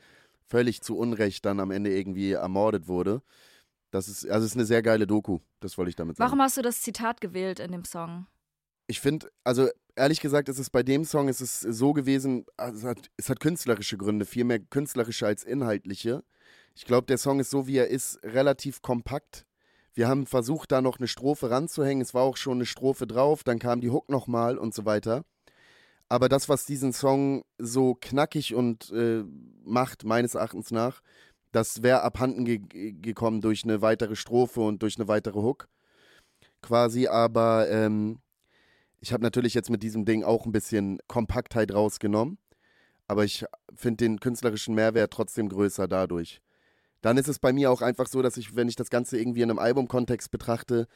völlig 0.47 0.83
zu 0.83 0.97
Unrecht 0.97 1.45
dann 1.45 1.61
am 1.61 1.71
Ende 1.71 1.97
irgendwie 1.97 2.33
ermordet 2.33 2.87
wurde. 2.87 3.23
Das 3.91 4.09
ist, 4.09 4.29
also 4.29 4.45
es 4.45 4.53
ist 4.53 4.57
eine 4.57 4.67
sehr 4.67 4.83
geile 4.83 5.07
Doku, 5.07 5.39
das 5.61 5.79
wollte 5.79 5.91
ich 5.91 5.97
damit 5.97 6.17
sagen. 6.17 6.29
Warum 6.29 6.43
hast 6.43 6.57
du 6.57 6.63
das 6.63 6.83
Zitat 6.83 7.21
gewählt 7.21 7.61
in 7.61 7.73
dem 7.73 7.85
Song? 7.85 8.27
Ich 8.87 9.01
finde, 9.01 9.31
also 9.45 9.69
ehrlich 9.97 10.21
gesagt, 10.21 10.49
ist 10.49 10.59
es 10.59 10.71
bei 10.71 10.83
dem 10.83 11.05
Song 11.05 11.29
ist 11.29 11.41
es 11.41 11.61
so 11.61 11.93
gewesen, 11.93 12.45
also 12.57 12.79
es, 12.79 12.85
hat, 12.85 13.11
es 13.17 13.29
hat 13.31 13.41
künstlerische 13.41 13.97
Gründe, 13.97 14.27
viel 14.27 14.45
mehr 14.45 14.59
künstlerische 14.59 15.27
als 15.27 15.45
inhaltliche. 15.45 16.23
Ich 16.75 16.85
glaube, 16.85 17.07
der 17.07 17.19
Song 17.19 17.41
ist 17.41 17.51
so, 17.51 17.67
wie 17.67 17.77
er 17.79 17.89
ist, 17.89 18.19
relativ 18.25 18.83
kompakt. 18.83 19.47
Wir 19.95 20.09
haben 20.09 20.27
versucht, 20.27 20.73
da 20.73 20.83
noch 20.83 20.99
eine 20.99 21.07
Strophe 21.07 21.51
ranzuhängen. 21.51 22.03
Es 22.03 22.15
war 22.15 22.23
auch 22.23 22.37
schon 22.37 22.59
eine 22.59 22.67
Strophe 22.67 23.07
drauf, 23.07 23.45
dann 23.45 23.61
kam 23.61 23.81
die 23.81 23.91
Hook 23.91 24.09
nochmal 24.11 24.59
und 24.59 24.75
so 24.75 24.85
weiter. 24.85 25.25
Aber 26.09 26.29
das, 26.29 26.49
was 26.49 26.67
diesen 26.67 26.93
Song 26.93 27.45
so 27.59 27.95
knackig 27.95 28.55
und 28.55 28.91
äh, 28.91 29.25
macht, 29.65 30.05
meines 30.05 30.35
Erachtens 30.35 30.71
nach, 30.71 31.01
das 31.53 31.83
wäre 31.83 32.03
abhanden 32.03 32.45
ge 32.45 32.93
gekommen 32.93 33.41
durch 33.41 33.65
eine 33.65 33.81
weitere 33.81 34.17
Strophe 34.17 34.61
und 34.61 34.83
durch 34.83 34.97
eine 34.99 35.09
weitere 35.09 35.41
Hook. 35.41 35.69
Quasi, 36.61 37.07
aber 37.07 37.69
ähm, 37.71 38.19
ich 39.05 39.13
habe 39.13 39.23
natürlich 39.23 39.53
jetzt 39.53 39.69
mit 39.69 39.83
diesem 39.83 40.07
Ding 40.07 40.25
auch 40.25 40.47
ein 40.47 40.53
bisschen 40.53 40.99
Kompaktheit 41.09 41.75
rausgenommen, 41.75 42.39
aber 43.07 43.23
ich 43.23 43.45
finde 43.75 43.99
den 43.99 44.19
künstlerischen 44.19 44.75
Mehrwert 44.75 45.13
trotzdem 45.13 45.51
größer 45.51 45.87
dadurch. 45.87 46.41
Dann 47.03 47.19
ist 47.19 47.29
es 47.29 47.39
bei 47.39 47.53
mir 47.53 47.71
auch 47.71 47.83
einfach 47.83 48.07
so, 48.07 48.23
dass 48.23 48.39
ich, 48.39 48.57
wenn 48.57 48.67
ich 48.67 48.77
das 48.77 48.89
Ganze 48.89 49.19
irgendwie 49.19 49.43
in 49.43 49.51
einem 49.51 49.59
Albumkontext 49.59 50.31
betrachte, 50.31 50.89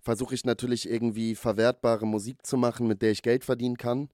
versuche 0.00 0.34
ich 0.34 0.46
natürlich 0.46 0.88
irgendwie 0.88 1.34
verwertbare 1.34 2.06
Musik 2.06 2.46
zu 2.46 2.56
machen, 2.56 2.86
mit 2.86 3.02
der 3.02 3.10
ich 3.10 3.20
Geld 3.20 3.44
verdienen 3.44 3.76
kann. 3.76 4.08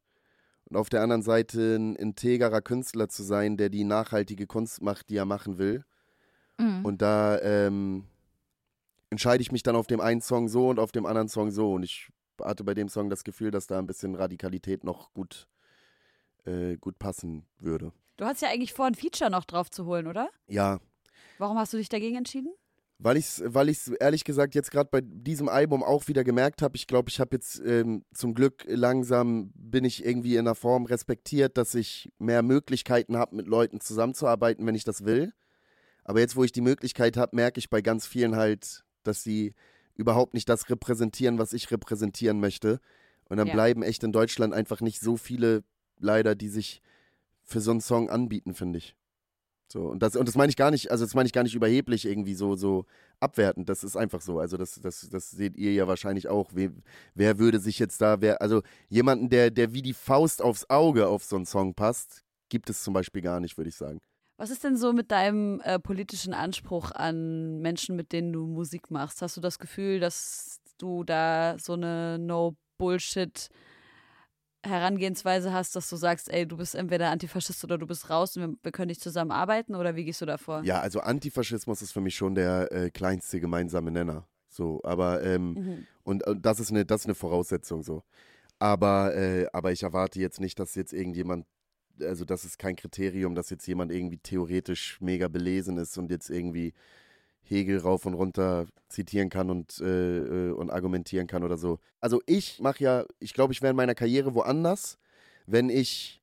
Und 0.65 0.77
auf 0.77 0.89
der 0.89 1.03
anderen 1.03 1.23
Seite 1.23 1.77
ein 1.77 1.95
integerer 1.95 2.61
Künstler 2.61 3.09
zu 3.09 3.23
sein, 3.23 3.57
der 3.57 3.69
die 3.69 3.85
nachhaltige 3.85 4.49
Kunst 4.49 4.83
macht, 4.83 5.11
die 5.11 5.17
er 5.17 5.27
machen 5.27 5.59
will. 5.59 5.85
Mhm. 6.59 6.85
Und 6.85 7.03
da 7.03 7.39
ähm, 7.41 8.09
entscheide 9.11 9.43
ich 9.43 9.53
mich 9.53 9.63
dann 9.63 9.77
auf 9.77 9.87
dem 9.87 10.01
einen 10.01 10.23
Song 10.23 10.49
so 10.49 10.71
und 10.71 10.81
auf 10.81 10.91
dem 10.91 11.07
anderen 11.07 11.29
Song 11.29 11.53
so. 11.53 11.75
Und 11.75 11.85
ich 11.85 12.09
hatte 12.43 12.65
bei 12.65 12.75
dem 12.75 12.89
Song 12.89 13.11
das 13.11 13.25
Gefühl, 13.25 13.51
dass 13.51 13.67
da 13.67 13.79
ein 13.79 13.87
bisschen 13.87 14.15
Radikalität 14.15 14.85
noch 14.85 15.13
gut, 15.13 15.49
äh, 16.45 16.77
gut 16.77 16.99
passen 16.99 17.47
würde. 17.59 17.93
Du 18.17 18.25
hast 18.25 18.43
ja 18.43 18.49
eigentlich 18.49 18.73
vor, 18.73 18.87
ein 18.87 18.95
Feature 18.95 19.31
noch 19.31 19.45
drauf 19.45 19.71
zu 19.71 19.87
holen, 19.87 20.07
oder? 20.07 20.31
Ja, 20.47 20.81
Warum 21.39 21.59
hast 21.59 21.73
du 21.73 21.77
dich 21.77 21.89
dagegen 21.89 22.17
entschieden? 22.17 22.53
weil 23.05 23.17
ich 23.17 23.27
es 23.27 23.43
weil 23.47 23.69
ich's 23.69 23.89
ehrlich 23.89 24.23
gesagt 24.23 24.55
jetzt 24.55 24.71
gerade 24.71 24.89
bei 24.89 25.01
diesem 25.03 25.49
Album 25.49 25.83
auch 25.83 26.07
wieder 26.07 26.23
gemerkt 26.23 26.63
habe. 26.63 26.77
Ich 26.77 26.87
glaube, 26.87 27.09
ich 27.09 27.19
habe 27.19 27.35
jetzt 27.35 27.61
ähm, 27.67 28.05
zum 28.15 28.33
Glück 28.33 28.65
langsam 28.69 29.51
bin 29.57 29.85
ich 29.85 30.05
irgendwie 30.05 30.35
in 30.35 30.41
einer 30.47 30.55
Form 30.55 30.85
respektiert, 30.87 31.57
dass 31.57 31.75
ich 31.75 32.13
mehr 32.19 32.43
Möglichkeiten 32.43 33.17
habe, 33.17 33.35
mit 33.35 33.49
Leuten 33.49 33.81
zusammenzuarbeiten, 33.81 34.65
wenn 34.67 34.77
ich 34.77 34.85
das 34.85 35.05
will. 35.05 35.33
Aber 36.05 36.21
jetzt, 36.21 36.37
wo 36.37 36.45
ich 36.45 36.53
die 36.53 36.61
Möglichkeit 36.61 37.17
habe, 37.17 37.35
merke 37.35 37.59
ich 37.59 37.71
bei 37.71 37.81
ganz 37.83 38.07
vielen 38.07 38.37
halt, 38.37 38.85
dass 39.03 39.25
sie 39.25 39.55
überhaupt 40.03 40.35
nicht 40.35 40.49
das 40.49 40.69
repräsentieren, 40.69 41.39
was 41.39 41.53
ich 41.53 41.71
repräsentieren 41.71 42.41
möchte. 42.41 42.81
Und 43.29 43.39
dann 43.39 43.47
Ja. 43.49 43.55
bleiben 43.55 43.83
echt 43.83 44.05
in 44.05 44.13
Deutschland 44.13 44.53
einfach 44.53 44.81
nicht 44.83 45.01
so 45.01 45.17
viele 45.17 45.65
leider, 45.99 46.35
die 46.35 46.49
sich 46.49 46.83
für 47.45 47.61
so 47.61 47.71
einen 47.71 47.81
Song 47.81 48.11
anbieten, 48.11 48.55
finde 48.55 48.79
ich. 48.79 48.95
So, 49.69 49.87
und 49.87 50.03
das, 50.03 50.17
und 50.17 50.29
das 50.29 50.35
meine 50.35 50.51
ich 50.51 50.57
gar 50.57 50.71
nicht, 50.71 50.91
also 50.91 51.05
das 51.05 51.15
meine 51.15 51.27
ich 51.27 51.33
gar 51.33 51.45
nicht 51.45 51.55
überheblich 51.55 52.05
irgendwie 52.05 52.35
so, 52.35 52.57
so 52.57 52.85
abwertend. 53.21 53.71
Das 53.71 53.85
ist 53.85 53.97
einfach 53.97 54.21
so. 54.21 54.39
Also 54.39 54.59
das, 54.59 54.79
das, 54.83 55.09
das 55.09 55.31
seht 55.31 55.57
ihr 55.57 55.73
ja 55.73 55.89
wahrscheinlich 55.89 56.29
auch. 56.29 56.51
Wer, 56.53 56.73
wer 57.15 57.39
würde 57.39 57.59
sich 57.59 57.79
jetzt 57.79 58.03
da, 58.03 58.21
wer, 58.21 58.43
also 58.43 58.63
jemanden, 58.91 59.31
der, 59.31 59.51
der 59.51 59.73
wie 59.73 59.81
die 59.81 59.95
Faust 59.95 60.43
aufs 60.43 60.69
Auge 60.69 61.09
auf 61.09 61.25
so 61.25 61.37
einen 61.37 61.47
Song 61.47 61.73
passt, 61.75 62.23
gibt 62.51 62.69
es 62.69 62.83
zum 62.83 62.93
Beispiel 62.93 63.23
gar 63.23 63.41
nicht, 63.41 63.57
würde 63.57 63.71
ich 63.71 63.77
sagen. 63.77 63.99
Was 64.43 64.51
ist 64.51 64.65
denn 64.65 64.77
so 64.77 64.93
mit 64.93 65.13
deinem 65.13 65.61
äh, 65.61 65.79
politischen 65.79 66.35
Anspruch 66.35 66.91
an 66.91 67.61
Menschen, 67.61 67.95
mit 67.95 68.11
denen 68.11 68.33
du 68.33 68.45
Musik 68.49 68.91
machst? 68.91 69.23
Hast 69.23 69.37
du 69.37 69.41
das 69.41 69.61
Gefühl, 69.61 70.01
dass 70.01 70.61
du 70.79 71.05
da 71.05 71.57
so 71.61 71.75
eine 71.75 72.19
No-Bullshit- 72.19 73.51
Herangehensweise 74.65 75.53
hast, 75.53 75.77
dass 75.77 75.89
du 75.89 75.95
sagst, 75.95 76.29
ey, 76.29 76.47
du 76.47 76.57
bist 76.57 76.75
entweder 76.75 77.11
Antifaschist 77.11 77.63
oder 77.63 77.79
du 77.79 77.87
bist 77.87 78.11
raus 78.11 78.37
und 78.37 78.43
wir, 78.43 78.57
wir 78.63 78.73
können 78.73 78.89
nicht 78.89 79.01
zusammenarbeiten 79.01 79.77
oder 79.77 79.95
wie 79.95 80.05
gehst 80.05 80.21
du 80.21 80.27
da 80.27 80.39
vor? 80.39 80.63
Ja, 80.65 80.81
also 80.81 81.01
Antifaschismus 81.01 81.81
ist 81.83 81.93
für 81.93 82.01
mich 82.01 82.17
schon 82.17 82.35
der 82.35 82.71
äh, 82.73 82.91
kleinste 82.91 83.41
gemeinsame 83.41 83.93
Nenner. 83.93 84.27
So, 84.49 84.81
aber 84.83 85.23
ähm, 85.25 85.55
mhm. 85.55 85.87
und, 86.03 86.27
und, 86.27 86.45
das 86.45 86.59
ist 86.59 86.71
eine, 86.71 86.85
das 86.85 87.03
ist 87.03 87.07
eine 87.07 87.15
Voraussetzung 87.15 87.83
so. 87.85 88.03
Aber, 88.59 89.15
äh, 89.17 89.47
aber 89.53 89.71
ich 89.71 89.85
erwarte 89.85 90.21
jetzt 90.21 90.41
nicht, 90.41 90.59
dass 90.59 90.75
jetzt 90.75 90.93
irgendjemand, 90.93 91.47
also 92.03 92.25
das 92.25 92.45
ist 92.45 92.59
kein 92.59 92.77
Kriterium, 92.77 93.35
dass 93.35 93.51
jetzt 93.51 93.67
jemand 93.67 93.93
irgendwie 93.93 94.19
theoretisch 94.19 95.01
mega 95.01 95.29
belesen 95.29 95.77
ist 95.79 95.97
und 95.99 96.11
jetzt 96.11 96.31
irgendwie 96.31 96.73
Hegel 97.43 97.79
rauf 97.79 98.07
und 98.07 98.15
runter 98.15 98.67
zitieren 98.89 99.29
kann 99.29 99.51
und, 99.51 99.81
äh, 99.81 100.19
äh, 100.19 100.53
und 100.53 100.71
argumentieren 100.71 101.27
kann 101.27 101.43
oder 101.43 101.59
so. 101.59 101.79
Also 102.01 102.21
ich 102.27 102.61
mache 102.61 102.83
ja, 102.83 103.05
ich 103.19 103.35
glaube, 103.35 103.53
ich 103.53 103.63
wäre 103.63 103.71
in 103.71 103.77
meiner 103.77 103.95
Karriere 103.95 104.35
woanders, 104.35 104.99
wenn 105.47 105.69
ich 105.69 106.23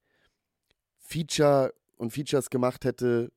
Feature 0.98 1.74
und 1.98 2.12
Features 2.12 2.50
gemacht 2.50 2.86
hätte 2.86 3.32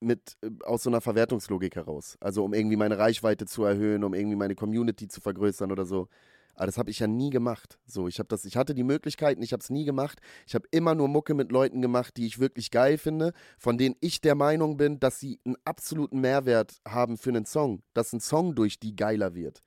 mit 0.00 0.36
äh, 0.42 0.50
aus 0.64 0.82
so 0.82 0.90
einer 0.90 1.00
Verwertungslogik 1.00 1.76
heraus. 1.76 2.16
Also 2.20 2.44
um 2.44 2.52
irgendwie 2.54 2.76
meine 2.76 2.98
Reichweite 2.98 3.46
zu 3.46 3.64
erhöhen, 3.64 4.04
um 4.04 4.14
irgendwie 4.14 4.36
meine 4.36 4.54
Community 4.54 5.08
zu 5.08 5.20
vergrößern 5.20 5.72
oder 5.72 5.86
so. 5.86 6.08
Aber 6.54 6.66
das 6.66 6.78
habe 6.78 6.90
ich 6.90 6.98
ja 6.98 7.06
nie 7.06 7.30
gemacht. 7.30 7.78
So, 7.86 8.08
ich 8.08 8.18
habe 8.18 8.28
das, 8.28 8.44
ich 8.44 8.56
hatte 8.56 8.74
die 8.74 8.84
Möglichkeiten, 8.84 9.42
ich 9.42 9.52
habe 9.52 9.62
es 9.62 9.70
nie 9.70 9.84
gemacht. 9.84 10.20
Ich 10.46 10.54
habe 10.54 10.66
immer 10.70 10.94
nur 10.94 11.08
Mucke 11.08 11.34
mit 11.34 11.50
Leuten 11.50 11.80
gemacht, 11.80 12.16
die 12.16 12.26
ich 12.26 12.38
wirklich 12.38 12.70
geil 12.70 12.98
finde, 12.98 13.32
von 13.58 13.78
denen 13.78 13.96
ich 14.00 14.20
der 14.20 14.34
Meinung 14.34 14.76
bin, 14.76 15.00
dass 15.00 15.18
sie 15.18 15.40
einen 15.44 15.56
absoluten 15.64 16.20
Mehrwert 16.20 16.80
haben 16.86 17.16
für 17.16 17.30
einen 17.30 17.46
Song, 17.46 17.82
dass 17.94 18.12
ein 18.12 18.20
Song 18.20 18.54
durch 18.54 18.78
die 18.78 18.94
geiler 18.94 19.34
wird. 19.34 19.62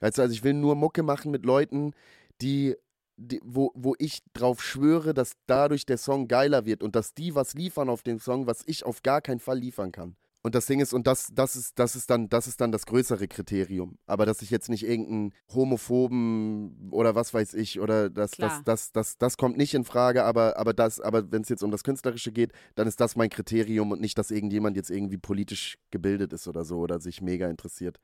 Also, 0.00 0.22
also 0.22 0.34
ich 0.34 0.44
will 0.44 0.54
nur 0.54 0.74
Mucke 0.74 1.02
machen 1.02 1.30
mit 1.30 1.44
Leuten, 1.46 1.92
die, 2.40 2.74
die 3.16 3.40
wo, 3.44 3.70
wo 3.74 3.94
ich 3.98 4.22
drauf 4.32 4.62
schwöre, 4.62 5.14
dass 5.14 5.32
dadurch 5.46 5.86
der 5.86 5.98
Song 5.98 6.28
geiler 6.28 6.66
wird 6.66 6.82
und 6.82 6.96
dass 6.96 7.14
die 7.14 7.34
was 7.34 7.54
liefern 7.54 7.88
auf 7.88 8.02
dem 8.02 8.18
Song, 8.18 8.46
was 8.46 8.62
ich 8.66 8.84
auf 8.84 9.02
gar 9.02 9.20
keinen 9.22 9.40
Fall 9.40 9.58
liefern 9.58 9.92
kann. 9.92 10.16
Und 10.46 10.54
das 10.54 10.66
Ding 10.66 10.78
ist, 10.78 10.94
und 10.94 11.08
das, 11.08 11.32
das 11.34 11.56
ist, 11.56 11.76
das 11.76 11.96
ist 11.96 12.08
dann, 12.08 12.28
das 12.28 12.46
ist 12.46 12.60
dann 12.60 12.70
das 12.70 12.86
größere 12.86 13.26
Kriterium. 13.26 13.98
Aber 14.06 14.26
dass 14.26 14.42
ich 14.42 14.50
jetzt 14.50 14.68
nicht 14.68 14.86
irgendeinen 14.86 15.32
Homophoben 15.52 16.88
oder 16.92 17.16
was 17.16 17.34
weiß 17.34 17.54
ich, 17.54 17.80
oder 17.80 18.08
das, 18.10 18.30
das, 18.30 18.62
das, 18.62 18.92
das, 18.92 19.18
das 19.18 19.38
kommt 19.38 19.56
nicht 19.56 19.74
in 19.74 19.82
Frage, 19.82 20.22
aber, 20.22 20.56
aber 20.56 20.72
das, 20.72 21.00
aber 21.00 21.32
wenn 21.32 21.42
es 21.42 21.48
jetzt 21.48 21.64
um 21.64 21.72
das 21.72 21.82
Künstlerische 21.82 22.30
geht, 22.30 22.52
dann 22.76 22.86
ist 22.86 23.00
das 23.00 23.16
mein 23.16 23.28
Kriterium 23.28 23.90
und 23.90 24.00
nicht, 24.00 24.16
dass 24.18 24.30
irgendjemand 24.30 24.76
jetzt 24.76 24.88
irgendwie 24.88 25.18
politisch 25.18 25.78
gebildet 25.90 26.32
ist 26.32 26.46
oder 26.46 26.64
so 26.64 26.78
oder 26.78 27.00
sich 27.00 27.20
mega 27.20 27.50
interessiert. 27.50 27.98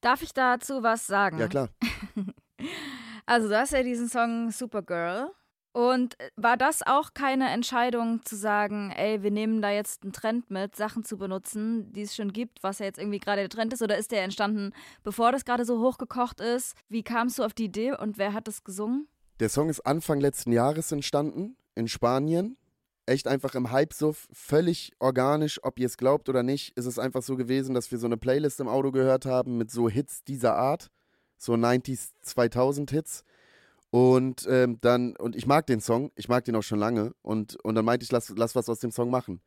Darf 0.00 0.20
ich 0.22 0.32
dazu 0.32 0.82
was 0.82 1.06
sagen? 1.06 1.38
Ja, 1.38 1.46
klar. 1.46 1.68
also, 3.24 3.46
du 3.46 3.56
hast 3.56 3.72
ja 3.72 3.84
diesen 3.84 4.08
Song 4.08 4.50
Supergirl. 4.50 5.30
Und 5.74 6.18
äh, 6.20 6.30
war 6.36 6.56
das 6.56 6.82
auch 6.86 7.14
keine 7.14 7.50
Entscheidung 7.50 8.24
zu 8.24 8.36
sagen, 8.36 8.92
ey, 8.92 9.24
wir 9.24 9.32
nehmen 9.32 9.60
da 9.60 9.70
jetzt 9.72 10.04
einen 10.04 10.12
Trend 10.12 10.48
mit, 10.48 10.76
Sachen 10.76 11.02
zu 11.02 11.18
benutzen, 11.18 11.92
die 11.92 12.02
es 12.02 12.14
schon 12.14 12.32
gibt, 12.32 12.62
was 12.62 12.78
ja 12.78 12.86
jetzt 12.86 13.00
irgendwie 13.00 13.18
gerade 13.18 13.40
der 13.40 13.48
Trend 13.48 13.72
ist? 13.72 13.82
Oder 13.82 13.98
ist 13.98 14.12
der 14.12 14.22
entstanden, 14.22 14.72
bevor 15.02 15.32
das 15.32 15.44
gerade 15.44 15.64
so 15.64 15.80
hochgekocht 15.80 16.40
ist? 16.40 16.76
Wie 16.88 17.02
kamst 17.02 17.40
du 17.40 17.42
auf 17.42 17.54
die 17.54 17.64
Idee 17.64 17.92
und 17.92 18.18
wer 18.18 18.32
hat 18.32 18.46
das 18.46 18.62
gesungen? 18.62 19.08
Der 19.40 19.48
Song 19.48 19.68
ist 19.68 19.80
Anfang 19.80 20.20
letzten 20.20 20.52
Jahres 20.52 20.92
entstanden, 20.92 21.56
in 21.74 21.88
Spanien. 21.88 22.56
Echt 23.06 23.26
einfach 23.26 23.56
im 23.56 23.72
Hype-Suff, 23.72 24.28
völlig 24.32 24.92
organisch, 25.00 25.58
ob 25.64 25.80
ihr 25.80 25.86
es 25.86 25.96
glaubt 25.96 26.28
oder 26.28 26.44
nicht, 26.44 26.78
ist 26.78 26.86
es 26.86 27.00
einfach 27.00 27.22
so 27.22 27.34
gewesen, 27.34 27.74
dass 27.74 27.90
wir 27.90 27.98
so 27.98 28.06
eine 28.06 28.16
Playlist 28.16 28.60
im 28.60 28.68
Auto 28.68 28.92
gehört 28.92 29.26
haben 29.26 29.58
mit 29.58 29.72
so 29.72 29.88
Hits 29.88 30.22
dieser 30.22 30.54
Art, 30.54 30.92
so 31.36 31.54
90s, 31.54 32.10
2000 32.22 32.92
Hits 32.92 33.24
und 33.94 34.44
ähm, 34.50 34.78
dann, 34.80 35.14
und 35.14 35.36
ich 35.36 35.46
mag 35.46 35.68
den 35.68 35.80
Song, 35.80 36.10
ich 36.16 36.28
mag 36.28 36.44
den 36.44 36.56
auch 36.56 36.64
schon 36.64 36.80
lange. 36.80 37.14
Und, 37.22 37.54
und 37.62 37.76
dann 37.76 37.84
meinte 37.84 38.02
ich, 38.02 38.10
lass, 38.10 38.28
lass 38.36 38.56
was 38.56 38.68
aus 38.68 38.80
dem 38.80 38.90
Song 38.90 39.08
machen. 39.08 39.40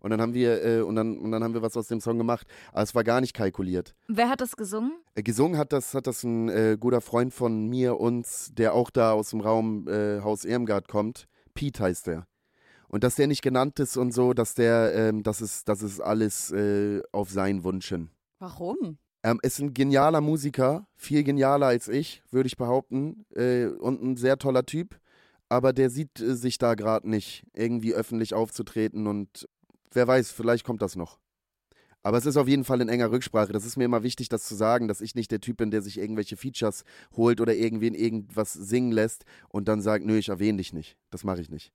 Und 0.00 0.10
dann 0.10 0.20
haben 0.20 0.34
wir, 0.34 0.62
äh, 0.62 0.80
und 0.82 0.96
dann, 0.96 1.16
und 1.16 1.30
dann 1.30 1.42
haben 1.42 1.54
wir 1.54 1.62
was 1.62 1.78
aus 1.78 1.86
dem 1.86 2.02
Song 2.02 2.18
gemacht. 2.18 2.46
Aber 2.72 2.82
es 2.82 2.94
war 2.94 3.04
gar 3.04 3.22
nicht 3.22 3.32
kalkuliert. 3.32 3.94
Wer 4.06 4.28
hat 4.28 4.42
das 4.42 4.54
gesungen? 4.54 4.92
Äh, 5.14 5.22
gesungen 5.22 5.56
hat 5.56 5.72
das, 5.72 5.94
hat 5.94 6.06
das 6.06 6.24
ein 6.24 6.50
äh, 6.50 6.76
guter 6.78 7.00
Freund 7.00 7.32
von 7.32 7.68
mir, 7.70 7.98
uns, 7.98 8.50
der 8.52 8.74
auch 8.74 8.90
da 8.90 9.12
aus 9.12 9.30
dem 9.30 9.40
Raum 9.40 9.88
äh, 9.88 10.20
Haus 10.20 10.44
Ermgard 10.44 10.88
kommt. 10.88 11.26
Pete 11.54 11.82
heißt 11.82 12.08
der. 12.08 12.26
Und 12.88 13.02
dass 13.02 13.14
der 13.14 13.28
nicht 13.28 13.40
genannt 13.40 13.80
ist 13.80 13.96
und 13.96 14.12
so, 14.12 14.34
dass 14.34 14.54
der, 14.54 14.92
ähm, 14.94 15.22
das 15.22 15.40
ist, 15.40 15.70
das 15.70 15.80
ist 15.80 16.00
alles 16.00 16.52
äh, 16.52 17.00
auf 17.12 17.30
seinen 17.30 17.64
Wunsch 17.64 17.88
hin. 17.88 18.10
Warum? 18.40 18.98
Ähm, 19.26 19.40
ist 19.42 19.58
ein 19.58 19.74
genialer 19.74 20.20
Musiker, 20.20 20.86
viel 20.94 21.24
genialer 21.24 21.66
als 21.66 21.88
ich, 21.88 22.22
würde 22.30 22.46
ich 22.46 22.56
behaupten. 22.56 23.26
Äh, 23.34 23.66
und 23.66 24.00
ein 24.00 24.16
sehr 24.16 24.38
toller 24.38 24.64
Typ. 24.64 25.00
Aber 25.48 25.72
der 25.72 25.90
sieht 25.90 26.20
äh, 26.20 26.36
sich 26.36 26.58
da 26.58 26.76
gerade 26.76 27.10
nicht, 27.10 27.44
irgendwie 27.52 27.92
öffentlich 27.92 28.34
aufzutreten. 28.34 29.08
Und 29.08 29.48
wer 29.90 30.06
weiß, 30.06 30.30
vielleicht 30.30 30.64
kommt 30.64 30.80
das 30.80 30.94
noch. 30.94 31.18
Aber 32.04 32.18
es 32.18 32.26
ist 32.26 32.36
auf 32.36 32.46
jeden 32.46 32.62
Fall 32.62 32.80
in 32.80 32.88
enger 32.88 33.10
Rücksprache. 33.10 33.52
Das 33.52 33.66
ist 33.66 33.76
mir 33.76 33.86
immer 33.86 34.04
wichtig, 34.04 34.28
das 34.28 34.44
zu 34.44 34.54
sagen, 34.54 34.86
dass 34.86 35.00
ich 35.00 35.16
nicht 35.16 35.32
der 35.32 35.40
Typ 35.40 35.56
bin, 35.56 35.72
der 35.72 35.82
sich 35.82 35.98
irgendwelche 35.98 36.36
Features 36.36 36.84
holt 37.16 37.40
oder 37.40 37.56
irgendwen 37.56 37.94
irgendwas 37.94 38.52
singen 38.52 38.92
lässt 38.92 39.24
und 39.48 39.66
dann 39.66 39.80
sagt, 39.80 40.04
nö, 40.04 40.16
ich 40.16 40.28
erwähne 40.28 40.58
dich 40.58 40.72
nicht. 40.72 40.96
Das 41.10 41.24
mache 41.24 41.40
ich 41.40 41.50
nicht. 41.50 41.72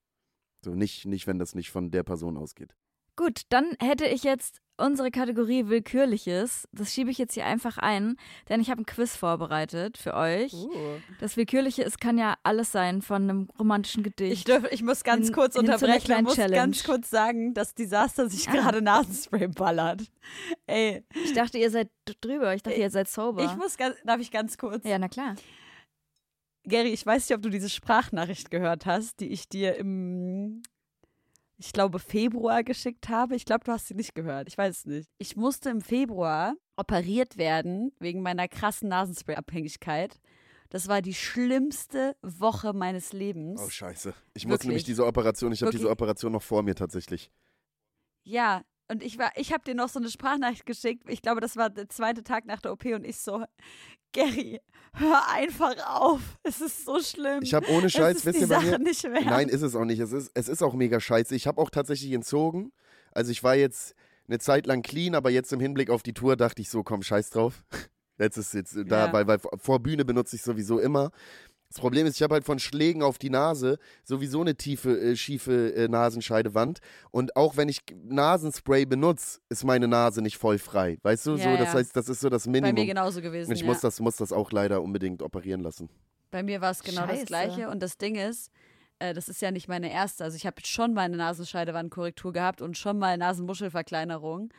So 0.63 0.73
nicht, 0.73 1.05
nicht, 1.05 1.27
wenn 1.27 1.37
das 1.37 1.53
nicht 1.53 1.69
von 1.69 1.91
der 1.91 2.03
Person 2.03 2.37
ausgeht. 2.37 2.77
Gut, 3.21 3.41
dann 3.49 3.77
hätte 3.79 4.07
ich 4.07 4.23
jetzt 4.23 4.61
unsere 4.77 5.11
Kategorie 5.11 5.67
Willkürliches. 5.67 6.67
Das 6.71 6.91
schiebe 6.91 7.11
ich 7.11 7.19
jetzt 7.19 7.35
hier 7.35 7.45
einfach 7.45 7.77
ein, 7.77 8.15
denn 8.49 8.59
ich 8.59 8.71
habe 8.71 8.81
ein 8.81 8.87
Quiz 8.87 9.15
vorbereitet 9.15 9.99
für 9.99 10.15
euch. 10.15 10.53
Uh. 10.53 10.71
Das 11.19 11.37
Willkürliche, 11.37 11.83
es 11.83 11.99
kann 11.99 12.17
ja 12.17 12.33
alles 12.41 12.71
sein, 12.71 13.03
von 13.03 13.21
einem 13.21 13.47
romantischen 13.59 14.01
Gedicht. 14.01 14.33
Ich, 14.33 14.43
dürf, 14.45 14.65
ich 14.71 14.81
muss 14.81 15.03
ganz 15.03 15.27
hin, 15.27 15.35
kurz 15.35 15.55
unterbrechen. 15.55 16.11
Ich 16.11 16.21
muss 16.23 16.33
Challenge. 16.33 16.55
ganz 16.55 16.83
kurz 16.83 17.11
sagen, 17.11 17.53
dass 17.53 17.75
Disaster 17.75 18.27
sich 18.27 18.49
ah. 18.49 18.53
gerade 18.53 18.81
Nasenspray 18.81 19.49
ballert. 19.49 20.01
Ey. 20.65 21.05
Ich 21.23 21.33
dachte, 21.33 21.59
ihr 21.59 21.69
seid 21.69 21.91
drüber. 22.21 22.55
Ich 22.55 22.63
dachte, 22.63 22.79
ihr 22.79 22.89
seid 22.89 23.07
sober. 23.07 23.45
Ich 23.45 23.55
muss 23.55 23.77
ganz, 23.77 23.97
darf 24.03 24.19
ich 24.19 24.31
ganz 24.31 24.57
kurz? 24.57 24.83
Ja, 24.83 24.97
na 24.97 25.09
klar. 25.09 25.35
Gary, 26.63 26.89
ich 26.89 27.05
weiß 27.05 27.29
nicht, 27.29 27.35
ob 27.35 27.43
du 27.43 27.49
diese 27.49 27.69
Sprachnachricht 27.69 28.49
gehört 28.49 28.87
hast, 28.87 29.19
die 29.19 29.27
ich 29.27 29.47
dir 29.47 29.75
im 29.75 30.63
ich 31.63 31.73
glaube, 31.73 31.99
Februar 31.99 32.63
geschickt 32.63 33.07
habe. 33.09 33.35
Ich 33.35 33.45
glaube, 33.45 33.63
du 33.63 33.71
hast 33.71 33.87
sie 33.87 33.93
nicht 33.93 34.15
gehört. 34.15 34.47
Ich 34.47 34.57
weiß 34.57 34.79
es 34.79 34.85
nicht. 34.85 35.09
Ich 35.19 35.35
musste 35.35 35.69
im 35.69 35.81
Februar 35.81 36.55
operiert 36.75 37.37
werden 37.37 37.91
wegen 37.99 38.23
meiner 38.23 38.47
krassen 38.47 38.89
Nasenspray-Abhängigkeit. 38.89 40.19
Das 40.69 40.87
war 40.87 41.03
die 41.03 41.13
schlimmste 41.13 42.15
Woche 42.23 42.73
meines 42.73 43.13
Lebens. 43.13 43.61
Oh, 43.63 43.69
scheiße. 43.69 44.09
Ich 44.09 44.15
Wirklich. 44.15 44.47
muss 44.47 44.63
nämlich 44.63 44.83
diese 44.85 45.05
Operation, 45.05 45.51
ich 45.51 45.61
habe 45.61 45.71
diese 45.71 45.89
Operation 45.89 46.31
noch 46.31 46.41
vor 46.41 46.63
mir 46.63 46.73
tatsächlich. 46.73 47.29
Ja, 48.23 48.63
und 48.91 49.01
ich 49.01 49.17
war, 49.17 49.31
ich 49.35 49.53
habe 49.53 49.63
dir 49.63 49.73
noch 49.73 49.89
so 49.89 49.99
eine 49.99 50.09
Sprachnachricht 50.09 50.65
geschickt. 50.65 51.03
Ich 51.07 51.21
glaube, 51.21 51.39
das 51.39 51.55
war 51.55 51.69
der 51.69 51.87
zweite 51.87 52.23
Tag 52.23 52.45
nach 52.45 52.61
der 52.61 52.73
OP 52.73 52.85
und 52.85 53.05
ich 53.05 53.17
so, 53.17 53.43
Gary, 54.11 54.59
hör 54.93 55.29
einfach 55.29 55.75
auf. 55.87 56.19
Es 56.43 56.59
ist 56.59 56.85
so 56.85 57.01
schlimm. 57.01 57.39
Ich 57.41 57.53
habe 57.53 57.69
ohne 57.69 57.89
Scheiß, 57.89 58.17
es 58.17 58.25
ist 58.25 58.25
wisst 58.25 58.41
ihr 58.41 58.47
bei 58.47 58.61
mir? 58.61 58.79
Nicht 58.79 59.03
mehr. 59.03 59.21
Nein, 59.21 59.47
ist 59.47 59.61
es 59.61 59.75
auch 59.75 59.85
nicht. 59.85 59.99
Es 59.99 60.11
ist, 60.11 60.31
es 60.33 60.49
ist 60.49 60.61
auch 60.61 60.73
mega 60.73 60.99
scheiße. 60.99 61.33
Ich 61.35 61.47
habe 61.47 61.61
auch 61.61 61.69
tatsächlich 61.69 62.11
entzogen. 62.11 62.73
Also 63.13 63.31
ich 63.31 63.43
war 63.43 63.55
jetzt 63.55 63.95
eine 64.27 64.39
Zeit 64.39 64.67
lang 64.67 64.81
clean, 64.81 65.15
aber 65.15 65.29
jetzt 65.29 65.53
im 65.53 65.61
Hinblick 65.61 65.89
auf 65.89 66.03
die 66.03 66.13
Tour 66.13 66.35
dachte 66.35 66.61
ich 66.61 66.69
so, 66.69 66.83
komm, 66.83 67.01
scheiß 67.01 67.29
drauf. 67.29 67.63
Jetzt 68.17 68.37
ist 68.37 68.53
jetzt 68.53 68.77
da, 68.85 69.07
ja. 69.07 69.13
weil, 69.13 69.25
weil 69.25 69.39
vor 69.39 69.79
Bühne 69.79 70.05
benutze 70.05 70.35
ich 70.35 70.43
sowieso 70.43 70.77
immer. 70.77 71.09
Das 71.71 71.79
Problem 71.79 72.05
ist, 72.05 72.17
ich 72.17 72.21
habe 72.21 72.33
halt 72.33 72.43
von 72.43 72.59
Schlägen 72.59 73.01
auf 73.01 73.17
die 73.17 73.29
Nase 73.29 73.79
sowieso 74.03 74.41
eine 74.41 74.55
tiefe, 74.55 74.99
äh, 74.99 75.15
schiefe 75.15 75.73
äh, 75.73 75.87
Nasenscheidewand. 75.87 76.79
Und 77.11 77.37
auch 77.37 77.55
wenn 77.55 77.69
ich 77.69 77.79
Nasenspray 78.03 78.85
benutze, 78.85 79.39
ist 79.47 79.63
meine 79.63 79.87
Nase 79.87 80.21
nicht 80.21 80.37
voll 80.37 80.59
frei. 80.59 80.97
Weißt 81.01 81.25
du, 81.27 81.37
ja, 81.37 81.49
so, 81.49 81.57
das 81.57 81.73
heißt, 81.73 81.95
das 81.95 82.09
ist 82.09 82.19
so 82.19 82.27
das 82.27 82.45
Minimum. 82.45 82.75
Bei 82.75 82.81
mir 82.81 82.87
genauso 82.87 83.21
gewesen. 83.21 83.51
Und 83.51 83.55
ich 83.55 83.61
ja. 83.61 83.67
muss, 83.67 83.79
das, 83.79 84.01
muss 84.01 84.17
das 84.17 84.33
auch 84.33 84.51
leider 84.51 84.81
unbedingt 84.81 85.21
operieren 85.21 85.61
lassen. 85.61 85.89
Bei 86.29 86.43
mir 86.43 86.59
war 86.59 86.71
es 86.71 86.83
genau 86.83 87.05
Scheiße. 87.05 87.19
das 87.19 87.25
Gleiche. 87.25 87.69
Und 87.69 87.81
das 87.81 87.97
Ding 87.97 88.15
ist, 88.15 88.51
äh, 88.99 89.13
das 89.13 89.29
ist 89.29 89.41
ja 89.41 89.51
nicht 89.51 89.69
meine 89.69 89.93
erste. 89.93 90.25
Also 90.25 90.35
ich 90.35 90.45
habe 90.45 90.57
schon 90.65 90.93
mal 90.93 91.03
eine 91.03 91.15
Nasenscheidewandkorrektur 91.15 92.33
gehabt 92.33 92.61
und 92.61 92.77
schon 92.77 92.99
mal 92.99 93.17
Nasenmuschelverkleinerung. 93.17 94.49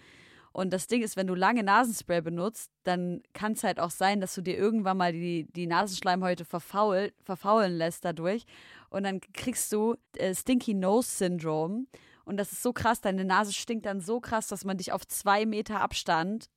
Und 0.52 0.72
das 0.72 0.86
Ding 0.86 1.02
ist, 1.02 1.16
wenn 1.16 1.26
du 1.26 1.34
lange 1.34 1.62
Nasenspray 1.62 2.20
benutzt, 2.20 2.70
dann 2.84 3.22
kann 3.32 3.52
es 3.52 3.64
halt 3.64 3.80
auch 3.80 3.90
sein, 3.90 4.20
dass 4.20 4.34
du 4.34 4.42
dir 4.42 4.56
irgendwann 4.56 4.98
mal 4.98 5.12
die, 5.12 5.46
die 5.52 5.66
Nasenschleimhäute 5.66 6.44
verfaul, 6.44 7.12
verfaulen 7.22 7.76
lässt 7.76 8.04
dadurch. 8.04 8.44
Und 8.90 9.04
dann 9.04 9.20
kriegst 9.32 9.72
du 9.72 9.96
äh, 10.16 10.34
Stinky 10.34 10.74
Nose 10.74 11.08
Syndrome. 11.08 11.86
Und 12.24 12.36
das 12.36 12.52
ist 12.52 12.62
so 12.62 12.72
krass, 12.72 13.00
deine 13.00 13.24
Nase 13.24 13.52
stinkt 13.52 13.86
dann 13.86 14.00
so 14.00 14.20
krass, 14.20 14.46
dass 14.46 14.64
man 14.64 14.76
dich 14.76 14.92
auf 14.92 15.06
zwei 15.06 15.46
Meter 15.46 15.80
Abstand 15.80 16.48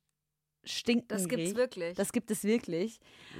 stinkt. 0.66 1.10
Das 1.10 1.28
gibt's 1.28 1.46
riecht. 1.46 1.56
wirklich. 1.56 1.96
Das 1.96 2.12
gibt 2.12 2.30
es 2.30 2.44
wirklich. 2.44 2.98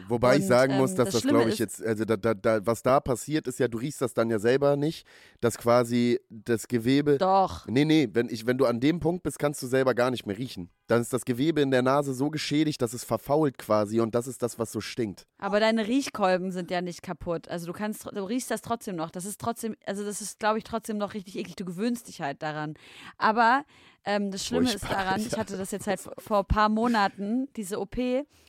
Wobei 0.09 0.37
ich 0.37 0.43
Und, 0.43 0.49
sagen 0.49 0.77
muss, 0.77 0.93
ähm, 0.93 0.97
dass 0.97 1.07
das 1.07 1.15
das, 1.15 1.23
Schlimme 1.23 1.39
glaube 1.39 1.51
ich 1.51 1.59
jetzt, 1.59 1.83
also 1.83 2.05
da, 2.05 2.17
da, 2.17 2.35
da, 2.35 2.65
was 2.65 2.83
da 2.83 3.01
passiert 3.01 3.47
ist 3.47 3.59
ja, 3.59 3.69
du 3.69 3.79
riechst 3.79 4.01
das 4.01 4.15
dann 4.15 4.31
ja 4.31 4.39
selber 4.39 4.77
nicht, 4.77 5.07
dass 5.41 5.59
quasi 5.59 6.21
das 6.31 6.69
Gewebe. 6.69 7.19
Doch. 7.19 7.67
Nee, 7.67 7.85
nee, 7.85 8.09
wenn, 8.12 8.29
ich, 8.29 8.47
wenn 8.47 8.59
du 8.59 8.67
an 8.67 8.81
dem 8.81 9.01
Punkt 9.01 9.23
bist, 9.23 9.39
kannst 9.39 9.62
du 9.62 9.67
selber 9.67 9.95
gar 9.95 10.11
nicht 10.11 10.27
mehr 10.27 10.39
riechen. 10.39 10.71
Dann 10.87 11.01
ist 11.01 11.12
das 11.12 11.25
Gewebe 11.25 11.61
in 11.61 11.71
der 11.71 11.83
Nase 11.83 12.15
so 12.15 12.31
geschädigt, 12.31 12.81
dass 12.81 12.93
es 12.93 13.05
verfault 13.05 13.59
quasi 13.59 14.01
und 14.01 14.15
das 14.15 14.27
ist 14.27 14.43
das, 14.43 14.59
was 14.59 14.73
so 14.73 14.81
stinkt. 14.81 15.27
Aber 15.39 15.61
deine 15.61 15.87
Riechkolben 15.87 16.53
sind 16.53 16.71
ja 16.71 16.81
nicht 16.81 17.03
kaputt. 17.03 17.49
Also 17.49 17.67
du 17.67 17.73
kannst, 17.73 18.07
du 18.07 18.25
riechst 18.25 18.51
das 18.51 18.62
trotzdem 18.62 18.97
noch. 18.97 19.11
Das 19.11 19.25
ist 19.25 19.41
trotzdem, 19.41 19.77
also 19.85 20.05
das 20.05 20.21
ist, 20.21 20.39
glaube 20.39 20.59
ich, 20.59 20.65
trotzdem 20.65 20.99
noch 20.99 21.15
richtig 21.15 21.37
eklig. 21.37 21.57
Du 21.57 21.65
gewöhnst 21.65 22.09
dich 22.09 22.21
halt 22.21 22.43
daran. 22.43 22.75
Aber 23.19 23.65
ähm, 24.07 24.31
das 24.31 24.45
Schlimme 24.47 24.66
ist 24.73 24.81
Furchtbar, 24.81 25.05
daran, 25.05 25.21
ich 25.21 25.37
hatte 25.37 25.57
das 25.57 25.71
jetzt 25.73 25.87
halt 25.87 26.01
vor- 26.19 26.38
ein 26.40 26.47
paar 26.47 26.69
Monaten, 26.69 27.49
diese 27.57 27.79
OP, 27.81 27.97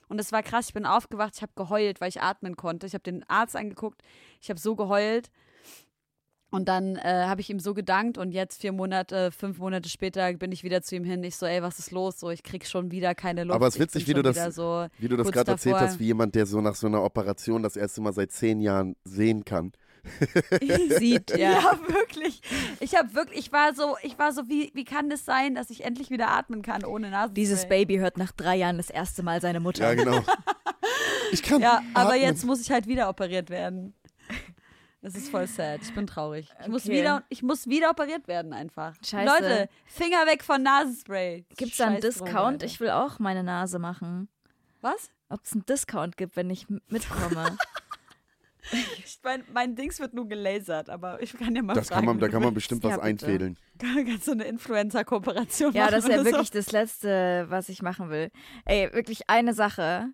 und 0.10 0.20
es 0.20 0.32
war 0.32 0.41
krass. 0.43 0.67
Ich 0.70 0.74
bin 0.74 0.86
aufgewacht, 0.86 1.34
ich 1.36 1.41
habe 1.41 1.52
geheult, 1.56 2.00
weil 2.00 2.10
ich 2.10 2.22
atmen 2.22 2.56
konnte. 2.56 2.88
Ich 2.88 2.93
habe 2.93 3.04
den 3.04 3.28
Arzt 3.30 3.56
angeguckt, 3.58 4.02
ich 4.39 4.50
habe 4.50 4.60
so 4.60 4.76
geheult. 4.76 5.30
Und 6.50 6.70
dann 6.70 6.96
äh, 6.96 7.26
habe 7.28 7.41
ich 7.41 7.50
ihm 7.50 7.60
so 7.60 7.74
gedankt 7.74 8.17
und 8.17 8.32
jetzt 8.32 8.62
vier 8.62 8.72
Monate, 8.72 9.32
fünf 9.32 9.58
Monate 9.58 9.89
später 9.89 10.32
bin 10.34 10.54
ich 10.54 10.63
wieder 10.63 10.82
zu 10.82 10.96
ihm 10.96 11.04
hin. 11.04 11.22
Ich 11.26 11.36
so, 11.36 11.46
ey, 11.46 11.62
was 11.62 11.78
ist 11.78 11.91
los? 11.91 12.22
So, 12.22 12.30
ich 12.30 12.41
krieg 12.41 12.65
schon 12.65 12.89
wieder 12.89 13.13
keine 13.15 13.43
Luft. 13.43 13.56
Aber 13.56 13.67
es 13.67 13.76
ist 13.76 13.82
witzig, 13.82 14.08
wie 14.08 14.13
du 14.13 14.22
das- 14.24 14.56
So, 14.56 14.88
Wie 14.98 15.10
du 15.10 15.17
das 15.17 15.30
gerade 15.30 15.52
erzählt 15.52 15.76
hast, 15.76 16.00
wie 16.00 16.06
jemand, 16.06 16.36
der 16.36 16.46
so 16.46 16.62
nach 16.62 16.76
so 16.76 16.88
einer 16.88 17.04
Operation 17.04 17.63
das 17.63 17.76
erste 17.76 18.00
Mal 18.00 18.13
seit 18.13 18.32
zehn 18.32 18.62
Jahren 18.62 18.96
sehen 19.04 19.43
kann. 19.43 19.74
sieht. 20.98 21.38
Ja, 21.38 21.80
wirklich. 21.88 22.41
Ich 22.80 22.96
habe 22.96 23.13
wirklich, 23.13 23.39
ich 23.39 23.52
war 23.52 23.74
so, 23.74 23.98
ich 24.04 24.17
war 24.17 24.32
so, 24.32 24.48
wie, 24.48 24.72
wie 24.74 24.86
kann 24.86 25.10
das 25.10 25.26
sein, 25.26 25.56
dass 25.56 25.70
ich 25.70 25.84
endlich 25.84 26.10
wieder 26.10 26.30
atmen 26.30 26.62
kann 26.62 26.84
ohne 26.86 27.10
Nase? 27.10 27.34
Dieses 27.34 27.67
Baby 27.67 27.98
hört 27.98 28.17
nach 28.17 28.32
drei 28.32 28.56
Jahren 28.56 28.78
das 28.78 28.89
erste 28.89 29.24
Mal 29.24 29.41
seine 29.41 29.60
Mutter. 29.60 29.84
Ja, 29.84 29.93
genau. 29.93 30.22
Ich 31.34 31.43
kann. 31.43 31.60
Ja, 31.62 31.82
aber 31.93 32.12
atmen. 32.12 32.22
jetzt 32.22 32.46
muss 32.46 32.62
ich 32.62 32.72
halt 32.72 32.88
wieder 32.88 33.10
operiert 33.10 33.50
werden. 33.50 33.93
Das 35.02 35.13
ist 35.15 35.30
voll 35.30 35.46
sad. 35.46 35.82
Ich 35.84 35.93
bin 35.93 36.08
traurig. 36.08 36.50
Ich 36.62 36.67
muss 36.70 36.86
Okay. 36.86 37.00
wieder, 37.00 37.24
ich 37.30 37.43
muss 37.43 37.67
wieder 37.67 37.89
operiert 37.89 38.28
werden 38.28 38.54
einfach. 38.54 38.96
Scheiße. 39.06 39.26
Leute, 39.26 39.70
Finger 39.86 40.26
weg 40.26 40.43
von 40.43 40.63
Nasenspray. 40.63 41.46
Gibt's 41.56 41.78
da 41.78 41.88
einen 41.88 42.02
Discount? 42.02 42.36
Alter. 42.36 42.65
Ich 42.65 42.80
will 42.80 42.89
auch 42.91 43.20
meine 43.20 43.43
Nase 43.43 43.78
machen. 43.78 44.30
Was? 44.82 45.12
Ob 45.30 45.43
es 45.43 45.52
einen 45.54 45.65
Discount 45.65 46.17
gibt, 46.17 46.36
wenn 46.36 46.50
ich 46.50 46.67
mitkomme. 46.88 47.58
Ich 48.71 49.19
mein, 49.23 49.43
mein 49.53 49.75
Dings 49.75 49.99
wird 49.99 50.13
nur 50.13 50.27
gelasert, 50.27 50.89
aber 50.89 51.21
ich 51.21 51.34
kann 51.34 51.56
ja 51.56 51.62
mal 51.62 51.73
Das 51.73 51.88
fragen. 51.88 51.99
kann 51.99 52.06
man, 52.06 52.19
da 52.19 52.27
kann 52.30 52.41
man 52.41 52.53
bestimmt 52.53 52.84
Ja, 52.84 52.89
was 52.91 52.95
bitte. 52.97 53.08
einfädeln. 53.08 53.58
Kannst 53.80 54.27
du 54.27 54.32
eine 54.34 54.43
Influencer-Kooperation 54.45 55.73
ja, 55.73 55.84
machen 55.86 55.93
das 55.95 56.03
ist 56.06 56.10
ja 56.12 56.25
wirklich 56.25 56.47
so? 56.47 56.53
das 56.53 56.71
Letzte, 56.71 57.45
was 57.49 57.69
ich 57.69 57.82
machen 57.82 58.10
will. 58.10 58.30
Ey, 58.65 58.91
wirklich 58.93 59.30
eine 59.30 59.53
Sache. 59.53 60.10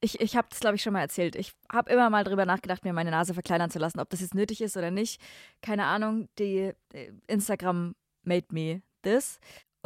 Ich, 0.00 0.20
ich 0.20 0.36
habe 0.36 0.46
das, 0.50 0.60
glaube 0.60 0.76
ich, 0.76 0.82
schon 0.82 0.92
mal 0.92 1.00
erzählt. 1.00 1.34
Ich 1.34 1.52
habe 1.72 1.90
immer 1.90 2.10
mal 2.10 2.24
drüber 2.24 2.44
nachgedacht, 2.46 2.84
mir 2.84 2.92
meine 2.92 3.10
Nase 3.10 3.34
verkleinern 3.34 3.70
zu 3.70 3.78
lassen, 3.78 4.00
ob 4.00 4.10
das 4.10 4.20
jetzt 4.20 4.34
nötig 4.34 4.60
ist 4.60 4.76
oder 4.76 4.90
nicht. 4.90 5.20
Keine 5.62 5.84
Ahnung. 5.84 6.28
Die 6.38 6.72
äh, 6.92 7.12
Instagram 7.26 7.94
made 8.22 8.46
me 8.50 8.82
this. 9.02 9.38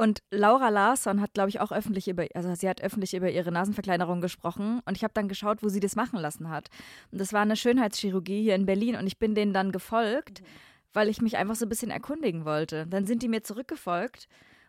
Und 0.02 0.20
Laura 0.32 0.68
Larsson 0.68 1.20
hat, 1.20 1.32
glaube 1.32 1.48
ich, 1.50 1.60
auch 1.60 1.70
öffentlich 1.70 2.08
über, 2.08 2.26
also 2.34 2.52
sie 2.56 2.68
hat 2.68 2.82
öffentlich 2.82 3.14
über 3.14 3.30
ihre 3.30 3.52
Nasenverkleinerung 3.52 4.20
gesprochen. 4.20 4.80
Und 4.84 4.96
ich 4.96 5.04
habe 5.04 5.14
dann 5.14 5.28
geschaut, 5.28 5.62
wo 5.62 5.68
sie 5.68 5.78
das 5.78 5.94
machen 5.94 6.18
lassen 6.18 6.48
hat. 6.48 6.70
Und 7.12 7.20
das 7.20 7.32
war 7.32 7.42
eine 7.42 7.54
Schönheitschirurgie 7.54 8.42
hier 8.42 8.56
in 8.56 8.66
Berlin. 8.66 8.96
Und 8.96 9.06
ich 9.06 9.20
bin 9.20 9.36
denen 9.36 9.52
dann 9.52 9.70
gefolgt, 9.70 10.42
weil 10.92 11.08
ich 11.08 11.22
mich 11.22 11.36
einfach 11.36 11.54
so 11.54 11.66
ein 11.66 11.68
bisschen 11.68 11.92
erkundigen 11.92 12.44
wollte. 12.44 12.88
Dann 12.88 13.06
sind 13.06 13.22
die 13.22 13.28
mir 13.28 13.44
zurückgefolgt 13.44 14.26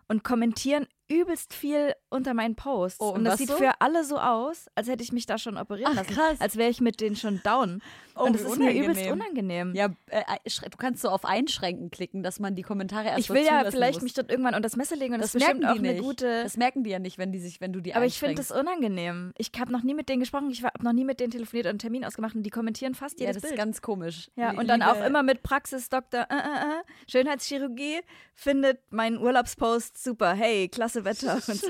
und 0.07 0.23
kommentieren 0.23 0.85
übelst 1.09 1.53
viel 1.53 1.93
unter 2.09 2.33
meinen 2.33 2.55
Posts. 2.55 2.99
Oh, 3.01 3.09
und 3.09 3.19
und 3.19 3.25
das 3.25 3.37
sieht 3.37 3.49
so? 3.49 3.55
für 3.57 3.71
alle 3.81 4.03
so 4.03 4.17
aus, 4.17 4.67
als 4.75 4.87
hätte 4.87 5.03
ich 5.03 5.11
mich 5.11 5.25
da 5.25 5.37
schon 5.37 5.57
operieren 5.57 5.91
Ach, 5.93 5.97
lassen. 5.97 6.13
krass. 6.13 6.39
Als 6.41 6.55
wäre 6.57 6.69
ich 6.69 6.81
mit 6.81 7.01
denen 7.01 7.15
schon 7.15 7.41
down. 7.43 7.81
Oh, 8.15 8.25
und 8.25 8.33
das 8.35 8.43
ist 8.43 8.57
mir 8.57 8.71
übelst 8.71 9.01
unangenehm. 9.09 9.71
unangenehm. 9.71 9.75
Ja, 9.75 9.89
äh, 10.07 10.49
schre- 10.49 10.69
du 10.69 10.77
kannst 10.77 11.01
so 11.01 11.09
auf 11.09 11.25
Einschränken 11.25 11.89
klicken, 11.89 12.21
dass 12.21 12.39
man 12.39 12.55
die 12.55 12.61
Kommentare 12.61 13.07
erst 13.07 13.19
ich 13.19 13.29
will 13.31 13.43
ja 13.43 13.69
vielleicht 13.71 13.95
muss. 13.95 14.03
mich 14.03 14.13
dort 14.13 14.29
irgendwann 14.29 14.53
unter 14.53 14.61
das 14.67 14.75
Messer 14.75 14.95
legen 14.95 15.15
und 15.15 15.19
das, 15.21 15.31
das 15.31 15.41
ist 15.41 15.47
merken 15.47 15.65
auch 15.65 15.73
die 15.73 15.79
eine 15.79 15.93
nicht. 15.93 16.03
gute. 16.03 16.43
Das 16.43 16.55
merken 16.57 16.83
die 16.83 16.91
ja 16.91 16.99
nicht, 16.99 17.17
wenn 17.17 17.31
die 17.31 17.39
sich, 17.39 17.59
wenn 17.59 17.73
du 17.73 17.81
die 17.81 17.95
aber 17.95 18.05
ich 18.05 18.19
finde 18.19 18.35
das 18.35 18.51
unangenehm. 18.51 19.33
Ich 19.37 19.51
habe 19.59 19.71
noch 19.71 19.81
nie 19.83 19.95
mit 19.95 20.09
denen 20.09 20.19
gesprochen, 20.19 20.51
ich 20.51 20.63
habe 20.63 20.83
noch 20.83 20.93
nie 20.93 21.05
mit 21.05 21.19
denen 21.19 21.31
telefoniert 21.31 21.65
und 21.65 21.71
einen 21.71 21.79
Termin 21.79 22.05
ausgemacht 22.05 22.35
und 22.35 22.43
die 22.43 22.51
kommentieren 22.51 22.93
fast 22.93 23.19
ja, 23.19 23.27
jedes 23.27 23.41
das 23.41 23.43
ist 23.45 23.55
Bild. 23.55 23.59
ganz 23.65 23.81
komisch. 23.81 24.29
Ja, 24.35 24.51
und 24.51 24.67
dann 24.67 24.83
auch 24.83 25.03
immer 25.03 25.23
mit 25.23 25.41
Praxis, 25.41 25.89
Doktor, 25.89 26.27
äh, 26.29 26.35
äh, 26.35 26.37
äh, 26.37 26.83
Schönheitschirurgie, 27.09 28.01
findet 28.35 28.79
meinen 28.91 29.17
Urlaubspost 29.17 30.01
super. 30.03 30.33
Hey, 30.33 30.67
klasse 30.67 30.92
Wetter 31.03 31.36
und 31.47 31.56
so. 31.60 31.67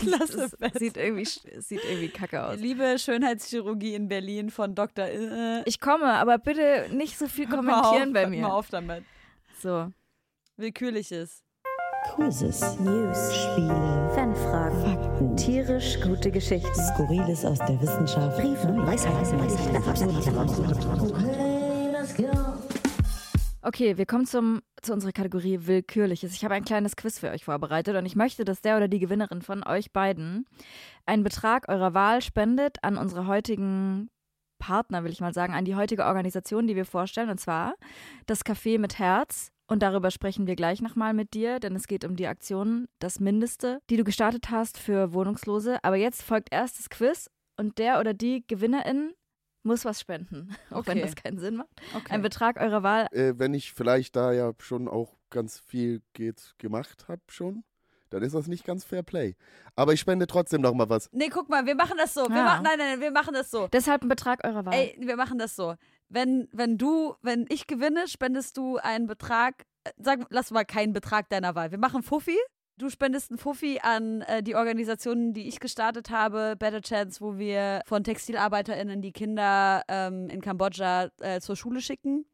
Klasse 0.00 0.36
Das 0.36 0.60
Wetter. 0.60 0.78
Sieht 0.78 0.96
irgendwie, 0.96 1.24
sieht 1.24 1.84
irgendwie 1.84 2.08
kacke 2.08 2.44
aus. 2.44 2.58
Liebe 2.58 2.98
Schönheitschirurgie 2.98 3.94
in 3.94 4.08
Berlin 4.08 4.50
von 4.50 4.74
Dr. 4.74 5.06
Äh, 5.06 5.62
Ich 5.64 5.80
komme, 5.80 6.06
aber 6.12 6.38
bitte 6.38 6.88
nicht 6.92 7.18
so 7.18 7.26
viel 7.26 7.46
kommentieren 7.48 8.08
auf, 8.08 8.12
bei 8.14 8.26
mir. 8.26 8.42
Mal 8.42 8.50
auf 8.50 8.68
damit. 8.70 9.04
So. 9.60 9.88
Willkürliches. 10.56 11.42
Quizzes, 12.14 12.78
News, 12.80 13.34
Spiele, 13.34 14.10
Fanfragen, 14.14 14.82
Fakten, 14.82 15.36
tierisch 15.36 16.00
gute 16.00 16.30
Geschichten, 16.32 16.74
Skurriles 16.74 17.44
aus 17.44 17.58
der 17.60 17.80
Wissenschaft, 17.80 18.38
Briefe, 18.38 18.76
Weisheiten, 18.76 19.38
Okay, 23.62 23.96
wir 23.96 24.06
kommen 24.06 24.26
zum, 24.26 24.60
zu 24.82 24.92
unserer 24.92 25.12
Kategorie 25.12 25.60
Willkürliches. 25.66 26.34
Ich 26.34 26.44
habe 26.44 26.54
ein 26.54 26.64
kleines 26.64 26.96
Quiz 26.96 27.18
für 27.18 27.30
euch 27.30 27.44
vorbereitet 27.44 27.96
und 27.96 28.04
ich 28.04 28.16
möchte, 28.16 28.44
dass 28.44 28.60
der 28.60 28.76
oder 28.76 28.88
die 28.88 28.98
Gewinnerin 28.98 29.42
von 29.42 29.64
euch 29.64 29.92
beiden 29.92 30.46
einen 31.06 31.22
Betrag 31.22 31.68
eurer 31.68 31.94
Wahl 31.94 32.20
spendet 32.20 32.82
an 32.82 32.96
unsere 32.96 33.26
heutigen 33.26 34.10
Partner, 34.58 35.02
will 35.04 35.12
ich 35.12 35.20
mal 35.20 35.34
sagen, 35.34 35.54
an 35.54 35.64
die 35.64 35.74
heutige 35.74 36.04
Organisation, 36.04 36.66
die 36.66 36.76
wir 36.76 36.84
vorstellen, 36.84 37.30
und 37.30 37.38
zwar 37.38 37.74
das 38.26 38.44
Café 38.44 38.78
mit 38.78 38.98
Herz. 38.98 39.50
Und 39.68 39.82
darüber 39.82 40.10
sprechen 40.10 40.46
wir 40.46 40.54
gleich 40.54 40.82
nochmal 40.82 41.14
mit 41.14 41.34
dir, 41.34 41.58
denn 41.58 41.74
es 41.74 41.86
geht 41.86 42.04
um 42.04 42.14
die 42.14 42.26
Aktion 42.26 42.88
Das 42.98 43.20
Mindeste, 43.20 43.80
die 43.88 43.96
du 43.96 44.04
gestartet 44.04 44.50
hast 44.50 44.78
für 44.78 45.12
Wohnungslose. 45.14 45.82
Aber 45.82 45.96
jetzt 45.96 46.22
folgt 46.22 46.52
erst 46.52 46.78
das 46.78 46.90
Quiz 46.90 47.30
und 47.56 47.78
der 47.78 47.98
oder 47.98 48.12
die 48.12 48.44
Gewinnerin 48.46 49.12
muss 49.62 49.84
was 49.84 50.00
spenden, 50.00 50.54
auch 50.70 50.86
wenn 50.86 50.98
Okay. 50.98 51.02
das 51.02 51.14
keinen 51.16 51.38
Sinn 51.38 51.56
macht. 51.56 51.68
Okay. 51.94 52.12
Ein 52.12 52.22
Betrag 52.22 52.60
eurer 52.60 52.82
Wahl 52.82 53.06
Äh, 53.12 53.38
wenn 53.38 53.54
ich 53.54 53.72
vielleicht 53.72 54.16
da 54.16 54.32
ja 54.32 54.52
schon 54.58 54.88
auch 54.88 55.16
ganz 55.30 55.58
viel 55.60 56.02
geht, 56.12 56.54
gemacht 56.58 57.06
habe 57.08 57.22
schon, 57.28 57.64
dann 58.10 58.22
ist 58.22 58.34
das 58.34 58.46
nicht 58.46 58.64
ganz 58.66 58.84
Fair 58.84 59.02
Play. 59.02 59.36
Aber 59.74 59.94
ich 59.94 60.00
spende 60.00 60.26
trotzdem 60.26 60.60
noch 60.60 60.74
mal 60.74 60.88
was. 60.90 61.08
nee, 61.12 61.28
guck 61.30 61.48
mal, 61.48 61.64
wir 61.64 61.74
machen 61.74 61.96
das 61.96 62.12
so. 62.12 62.28
Wir 62.28 62.36
Ja. 62.36 62.44
machen, 62.44 62.62
nein, 62.64 62.76
nein, 62.78 62.90
nein, 62.92 63.00
wir 63.00 63.10
machen 63.10 63.32
das 63.32 63.50
so. 63.50 63.68
Deshalb 63.68 64.02
ein 64.02 64.08
Betrag 64.08 64.44
eurer 64.44 64.66
Wahl. 64.66 64.74
Ey, 64.74 64.96
wir 65.00 65.16
machen 65.16 65.38
das 65.38 65.56
so. 65.56 65.74
Wenn, 66.10 66.48
wenn 66.52 66.76
du, 66.76 67.14
wenn 67.22 67.46
ich 67.48 67.66
gewinne, 67.66 68.06
spendest 68.08 68.58
du 68.58 68.76
einen 68.76 69.06
Betrag, 69.06 69.64
äh, 69.84 69.92
sag, 69.96 70.26
lass 70.28 70.50
mal 70.50 70.64
keinen 70.64 70.92
Betrag 70.92 71.30
deiner 71.30 71.54
Wahl. 71.54 71.70
Wir 71.70 71.78
machen 71.78 72.02
Fuffi. 72.02 72.36
Du 72.78 72.88
spendest 72.88 73.30
einen 73.30 73.38
Fuffi 73.38 73.78
an 73.82 74.22
äh, 74.22 74.42
die 74.42 74.54
Organisationen, 74.56 75.34
die 75.34 75.46
ich 75.46 75.60
gestartet 75.60 76.10
habe, 76.10 76.56
Better 76.58 76.80
Chance, 76.80 77.20
wo 77.20 77.38
wir 77.38 77.82
von 77.86 78.02
TextilarbeiterInnen 78.02 79.02
die 79.02 79.12
Kinder 79.12 79.82
ähm, 79.88 80.28
in 80.30 80.40
Kambodscha 80.40 81.10
äh, 81.20 81.40
zur 81.40 81.54
Schule 81.54 81.80
schicken 81.80 82.24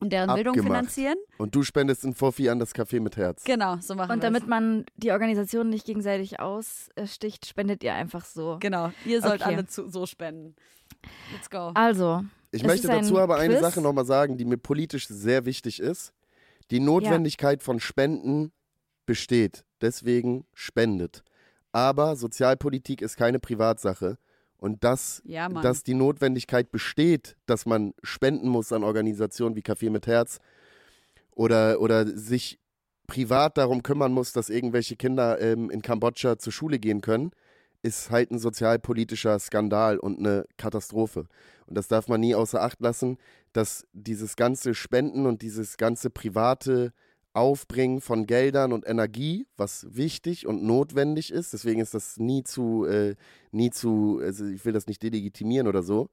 und 0.00 0.12
deren 0.12 0.34
Bildung 0.34 0.54
Abgemacht. 0.54 0.76
finanzieren. 0.76 1.16
Und 1.38 1.54
du 1.54 1.62
spendest 1.62 2.04
ein 2.04 2.14
Fuffi 2.14 2.50
an 2.50 2.58
das 2.58 2.74
Café 2.74 3.00
mit 3.00 3.16
Herz. 3.16 3.44
Genau, 3.44 3.76
so 3.80 3.94
machen 3.94 4.08
wir 4.10 4.14
und 4.14 4.22
damit 4.24 4.46
man 4.46 4.84
die 4.96 5.12
Organisation 5.12 5.70
nicht 5.70 5.86
gegenseitig 5.86 6.40
aussticht, 6.40 7.46
spendet 7.46 7.82
ihr 7.84 7.94
einfach 7.94 8.24
so. 8.24 8.58
Genau, 8.60 8.90
ihr 9.06 9.22
sollt 9.22 9.40
Okay. 9.40 9.54
alle 9.54 9.66
zu, 9.66 9.88
so 9.88 10.04
spenden. 10.04 10.56
Let's 11.32 11.48
go. 11.48 11.70
Also, 11.74 12.22
Ich 12.50 12.62
Es 12.62 12.66
möchte 12.66 12.88
ist 12.88 12.92
ein 12.92 13.02
dazu 13.02 13.18
aber 13.18 13.36
eine 13.36 13.54
Quiz. 13.54 13.62
Sache 13.62 13.80
nochmal 13.80 14.04
sagen, 14.04 14.36
die 14.36 14.44
mir 14.44 14.58
politisch 14.58 15.06
sehr 15.06 15.46
wichtig 15.46 15.78
ist. 15.80 16.12
Die 16.70 16.80
Notwendigkeit 16.80 17.62
von 17.62 17.78
Spenden 17.80 18.52
besteht. 19.06 19.64
Deswegen 19.80 20.44
spendet. 20.54 21.22
Aber 21.72 22.16
Sozialpolitik 22.16 23.02
ist 23.02 23.16
keine 23.16 23.38
Privatsache. 23.38 24.18
Und 24.58 24.84
dass, 24.84 25.22
Ja, 25.24 25.48
dass 25.48 25.82
die 25.82 25.94
Notwendigkeit 25.94 26.70
besteht, 26.70 27.36
dass 27.46 27.66
man 27.66 27.92
spenden 28.02 28.48
muss 28.48 28.72
an 28.72 28.84
Organisationen 28.84 29.54
wie 29.54 29.60
Café 29.60 29.90
mit 29.90 30.06
Herz 30.06 30.38
oder, 31.32 31.80
oder 31.80 32.06
sich 32.06 32.58
privat 33.06 33.58
darum 33.58 33.82
kümmern 33.82 34.12
muss, 34.12 34.32
dass 34.32 34.48
irgendwelche 34.48 34.96
Kinder 34.96 35.40
ähm, 35.40 35.70
in 35.70 35.82
Kambodscha 35.82 36.38
zur 36.38 36.52
Schule 36.52 36.78
gehen 36.78 37.02
können, 37.02 37.30
ist 37.82 38.10
halt 38.10 38.30
ein 38.30 38.38
sozialpolitischer 38.38 39.38
Skandal 39.38 39.98
und 39.98 40.18
eine 40.18 40.46
Katastrophe. 40.56 41.26
Und 41.66 41.76
das 41.76 41.88
darf 41.88 42.08
man 42.08 42.20
nie 42.20 42.34
außer 42.34 42.60
Acht 42.60 42.80
lassen, 42.80 43.18
dass 43.52 43.86
dieses 43.92 44.36
ganze 44.36 44.74
Spenden 44.74 45.26
und 45.26 45.42
dieses 45.42 45.76
ganze 45.76 46.10
private 46.10 46.92
Aufbringen 47.36 48.00
von 48.00 48.26
Geldern 48.26 48.72
und 48.72 48.88
Energie, 48.88 49.46
was 49.56 49.86
wichtig 49.90 50.46
und 50.46 50.64
notwendig 50.64 51.30
ist, 51.30 51.52
deswegen 51.52 51.80
ist 51.80 51.92
das 51.92 52.16
nie 52.16 52.42
zu, 52.42 52.86
äh, 52.86 53.14
nie 53.50 53.70
zu, 53.70 54.20
also 54.22 54.46
ich 54.46 54.64
will 54.64 54.72
das 54.72 54.86
nicht 54.86 55.02
delegitimieren 55.02 55.68
oder 55.68 55.82
so, 55.82 56.08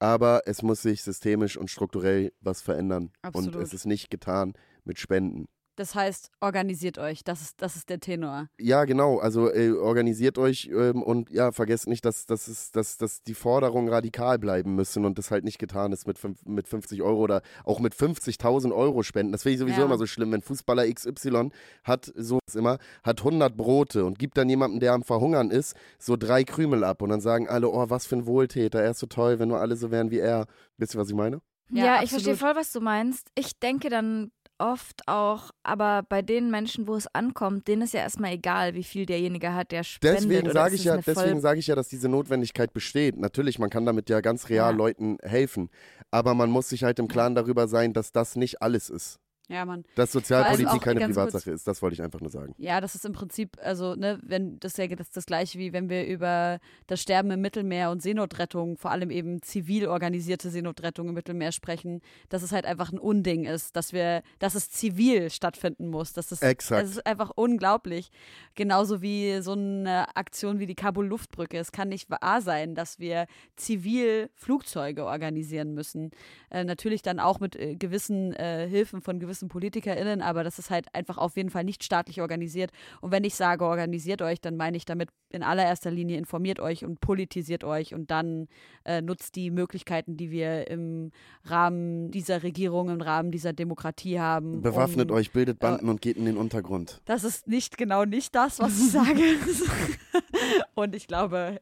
aber 0.00 0.42
es 0.46 0.62
muss 0.62 0.82
sich 0.82 1.04
systemisch 1.04 1.56
und 1.56 1.70
strukturell 1.70 2.32
was 2.40 2.60
verändern. 2.60 3.12
Absolut. 3.22 3.54
Und 3.54 3.62
es 3.62 3.72
ist 3.72 3.86
nicht 3.86 4.10
getan 4.10 4.54
mit 4.84 4.98
Spenden. 4.98 5.46
Das 5.76 5.94
heißt, 5.94 6.30
organisiert 6.40 6.98
euch. 6.98 7.24
Das 7.24 7.40
ist, 7.40 7.62
das 7.62 7.76
ist 7.76 7.88
der 7.88 7.98
Tenor. 7.98 8.48
Ja, 8.60 8.84
genau. 8.84 9.18
Also 9.18 9.50
äh, 9.50 9.70
organisiert 9.72 10.36
euch 10.36 10.68
ähm, 10.70 11.02
und 11.02 11.30
ja, 11.30 11.50
vergesst 11.50 11.86
nicht, 11.88 12.04
dass, 12.04 12.26
dass, 12.26 12.46
es, 12.48 12.72
dass, 12.72 12.98
dass 12.98 13.22
die 13.22 13.32
Forderungen 13.34 13.88
radikal 13.88 14.38
bleiben 14.38 14.74
müssen 14.74 15.04
und 15.06 15.16
das 15.18 15.30
halt 15.30 15.44
nicht 15.44 15.58
getan 15.58 15.92
ist 15.92 16.06
mit, 16.06 16.18
fünf, 16.18 16.44
mit 16.44 16.68
50 16.68 17.00
Euro 17.02 17.20
oder 17.20 17.40
auch 17.64 17.80
mit 17.80 17.94
50.000 17.94 18.74
Euro 18.74 19.02
spenden. 19.02 19.32
Das 19.32 19.44
finde 19.44 19.54
ich 19.54 19.60
sowieso 19.60 19.80
Ja. 19.80 19.86
immer 19.86 19.96
so 19.98 20.06
schlimm, 20.06 20.30
wenn 20.32 20.42
Fußballer 20.42 20.92
XY 20.92 21.48
hat, 21.84 22.12
so 22.16 22.38
ist 22.46 22.56
immer, 22.56 22.78
hat 23.02 23.20
100 23.20 23.56
Brote 23.56 24.04
und 24.04 24.18
gibt 24.18 24.36
dann 24.36 24.48
jemandem, 24.50 24.80
der 24.80 24.92
am 24.92 25.02
Verhungern 25.02 25.50
ist, 25.50 25.74
so 25.98 26.16
drei 26.16 26.44
Krümel 26.44 26.84
ab 26.84 27.00
und 27.00 27.08
dann 27.08 27.20
sagen 27.22 27.48
alle, 27.48 27.68
oh, 27.70 27.86
was 27.88 28.04
für 28.06 28.16
ein 28.16 28.26
Wohltäter, 28.26 28.82
er 28.82 28.90
ist 28.90 28.98
so 29.00 29.06
toll, 29.06 29.38
wenn 29.38 29.48
nur 29.48 29.60
alle 29.60 29.76
so 29.76 29.90
wären 29.90 30.10
wie 30.10 30.18
er. 30.18 30.46
Wisst 30.76 30.94
ihr, 30.94 31.00
was 31.00 31.08
ich 31.08 31.14
meine? 31.14 31.40
Ja, 31.70 31.84
Ja, 31.96 32.02
ich 32.02 32.10
verstehe 32.10 32.36
voll, 32.36 32.54
was 32.54 32.72
du 32.72 32.80
meinst. 32.80 33.28
Ich 33.34 33.58
denke 33.58 33.88
dann 33.88 34.30
oft 34.62 35.02
auch, 35.08 35.50
aber 35.64 36.02
bei 36.08 36.22
den 36.22 36.50
Menschen, 36.50 36.86
wo 36.86 36.94
es 36.94 37.12
ankommt, 37.14 37.66
denen 37.66 37.82
ist 37.82 37.94
ja 37.94 38.00
erstmal 38.00 38.32
egal, 38.32 38.74
wie 38.74 38.84
viel 38.84 39.06
derjenige 39.06 39.52
hat, 39.54 39.72
der 39.72 39.82
spendet. 39.82 40.22
Deswegen 40.30 40.50
sage 40.52 40.74
ich 40.76 40.84
ja, 40.84 40.96
deswegen 40.96 41.40
sage 41.40 41.58
ich 41.58 41.66
ja, 41.66 41.74
dass 41.74 41.88
diese 41.88 42.08
Notwendigkeit 42.08 42.72
besteht. 42.72 43.18
Natürlich, 43.18 43.58
man 43.58 43.70
kann 43.70 43.84
damit 43.84 44.08
ja 44.08 44.20
ganz 44.20 44.48
real 44.48 44.70
Ja. 44.70 44.76
Leuten 44.76 45.18
helfen, 45.22 45.68
aber 46.10 46.34
man 46.34 46.50
muss 46.50 46.68
sich 46.68 46.84
halt 46.84 46.98
im 47.00 47.08
Klaren 47.08 47.34
darüber 47.34 47.66
sein, 47.66 47.92
dass 47.92 48.12
das 48.12 48.36
nicht 48.36 48.62
alles 48.62 48.88
ist. 48.88 49.18
Ja, 49.48 49.64
Mann. 49.64 49.84
Dass 49.96 50.12
Sozialpolitik 50.12 50.80
keine 50.80 51.00
Privatsache 51.00 51.50
ist, 51.50 51.66
das 51.66 51.82
wollte 51.82 51.94
ich 51.94 52.02
einfach 52.02 52.20
nur 52.20 52.30
sagen. 52.30 52.54
Ja, 52.58 52.80
das 52.80 52.94
ist 52.94 53.04
im 53.04 53.12
Prinzip, 53.12 53.58
also, 53.60 53.96
ne, 53.96 54.18
wenn 54.22 54.60
das 54.60 54.72
ist 54.72 54.78
ja 54.78 54.86
das, 54.86 55.10
das 55.10 55.26
gleiche 55.26 55.58
wie 55.58 55.72
wenn 55.72 55.88
wir 55.88 56.06
über 56.06 56.60
das 56.86 57.02
Sterben 57.02 57.30
im 57.32 57.40
Mittelmeer 57.40 57.90
und 57.90 58.02
Seenotrettung, 58.02 58.76
vor 58.76 58.92
allem 58.92 59.10
eben 59.10 59.42
zivil 59.42 59.88
organisierte 59.88 60.48
Seenotrettung 60.48 61.08
im 61.08 61.14
Mittelmeer 61.14 61.50
sprechen, 61.50 62.00
dass 62.28 62.42
es 62.42 62.52
halt 62.52 62.64
einfach 62.64 62.92
ein 62.92 63.00
Unding 63.00 63.44
ist, 63.44 63.74
dass 63.74 63.92
wir, 63.92 64.22
dass 64.38 64.54
es 64.54 64.70
zivil 64.70 65.28
stattfinden 65.28 65.88
muss. 65.88 66.12
Das 66.12 66.30
ist, 66.30 66.42
Exakt. 66.42 66.84
Es 66.84 66.90
ist 66.92 67.06
einfach 67.06 67.30
unglaublich. 67.34 68.10
Genauso 68.54 69.02
wie 69.02 69.42
so 69.42 69.52
eine 69.52 70.16
Aktion 70.16 70.60
wie 70.60 70.66
die 70.66 70.76
Kabul-Luftbrücke. 70.76 71.58
Es 71.58 71.72
kann 71.72 71.88
nicht 71.88 72.10
wahr 72.10 72.40
sein, 72.42 72.74
dass 72.74 73.00
wir 73.00 73.26
zivil 73.56 74.30
Flugzeuge 74.34 75.04
organisieren 75.04 75.74
müssen. 75.74 76.12
Äh, 76.50 76.64
natürlich 76.64 77.02
dann 77.02 77.18
auch 77.18 77.40
mit 77.40 77.56
äh, 77.56 77.74
gewissen 77.74 78.32
äh, 78.34 78.68
Hilfen 78.68 79.02
von 79.02 79.18
gewissen 79.18 79.31
PolitikerInnen, 79.40 80.22
aber 80.22 80.44
das 80.44 80.58
ist 80.58 80.70
halt 80.70 80.86
einfach 80.94 81.18
auf 81.18 81.36
jeden 81.36 81.50
Fall 81.50 81.64
nicht 81.64 81.84
staatlich 81.84 82.20
organisiert. 82.20 82.70
Und 83.00 83.10
wenn 83.10 83.24
ich 83.24 83.34
sage, 83.34 83.64
organisiert 83.64 84.22
euch, 84.22 84.40
dann 84.40 84.56
meine 84.56 84.76
ich 84.76 84.84
damit 84.84 85.10
in 85.30 85.42
allererster 85.42 85.90
Linie 85.90 86.18
informiert 86.18 86.60
euch 86.60 86.84
und 86.84 87.00
politisiert 87.00 87.64
euch 87.64 87.94
und 87.94 88.10
dann 88.10 88.48
äh, 88.84 89.00
nutzt 89.00 89.34
die 89.36 89.50
Möglichkeiten, 89.50 90.16
die 90.16 90.30
wir 90.30 90.68
im 90.68 91.10
Rahmen 91.44 92.10
dieser 92.10 92.42
Regierung, 92.42 92.90
im 92.90 93.00
Rahmen 93.00 93.30
dieser 93.30 93.52
Demokratie 93.52 94.20
haben. 94.20 94.62
Bewaffnet 94.62 95.10
um, 95.10 95.16
euch, 95.16 95.32
bildet 95.32 95.58
Banden 95.58 95.88
und 95.88 96.00
geht 96.00 96.16
in 96.16 96.24
den 96.26 96.36
Untergrund. 96.36 97.00
Das 97.04 97.24
ist 97.24 97.48
nicht 97.48 97.78
genau 97.78 98.04
nicht 98.04 98.34
das, 98.34 98.58
was 98.60 98.78
ich 98.78 98.90
sage. 98.90 99.20
und 100.74 100.94
ich 100.94 101.06
glaube, 101.06 101.60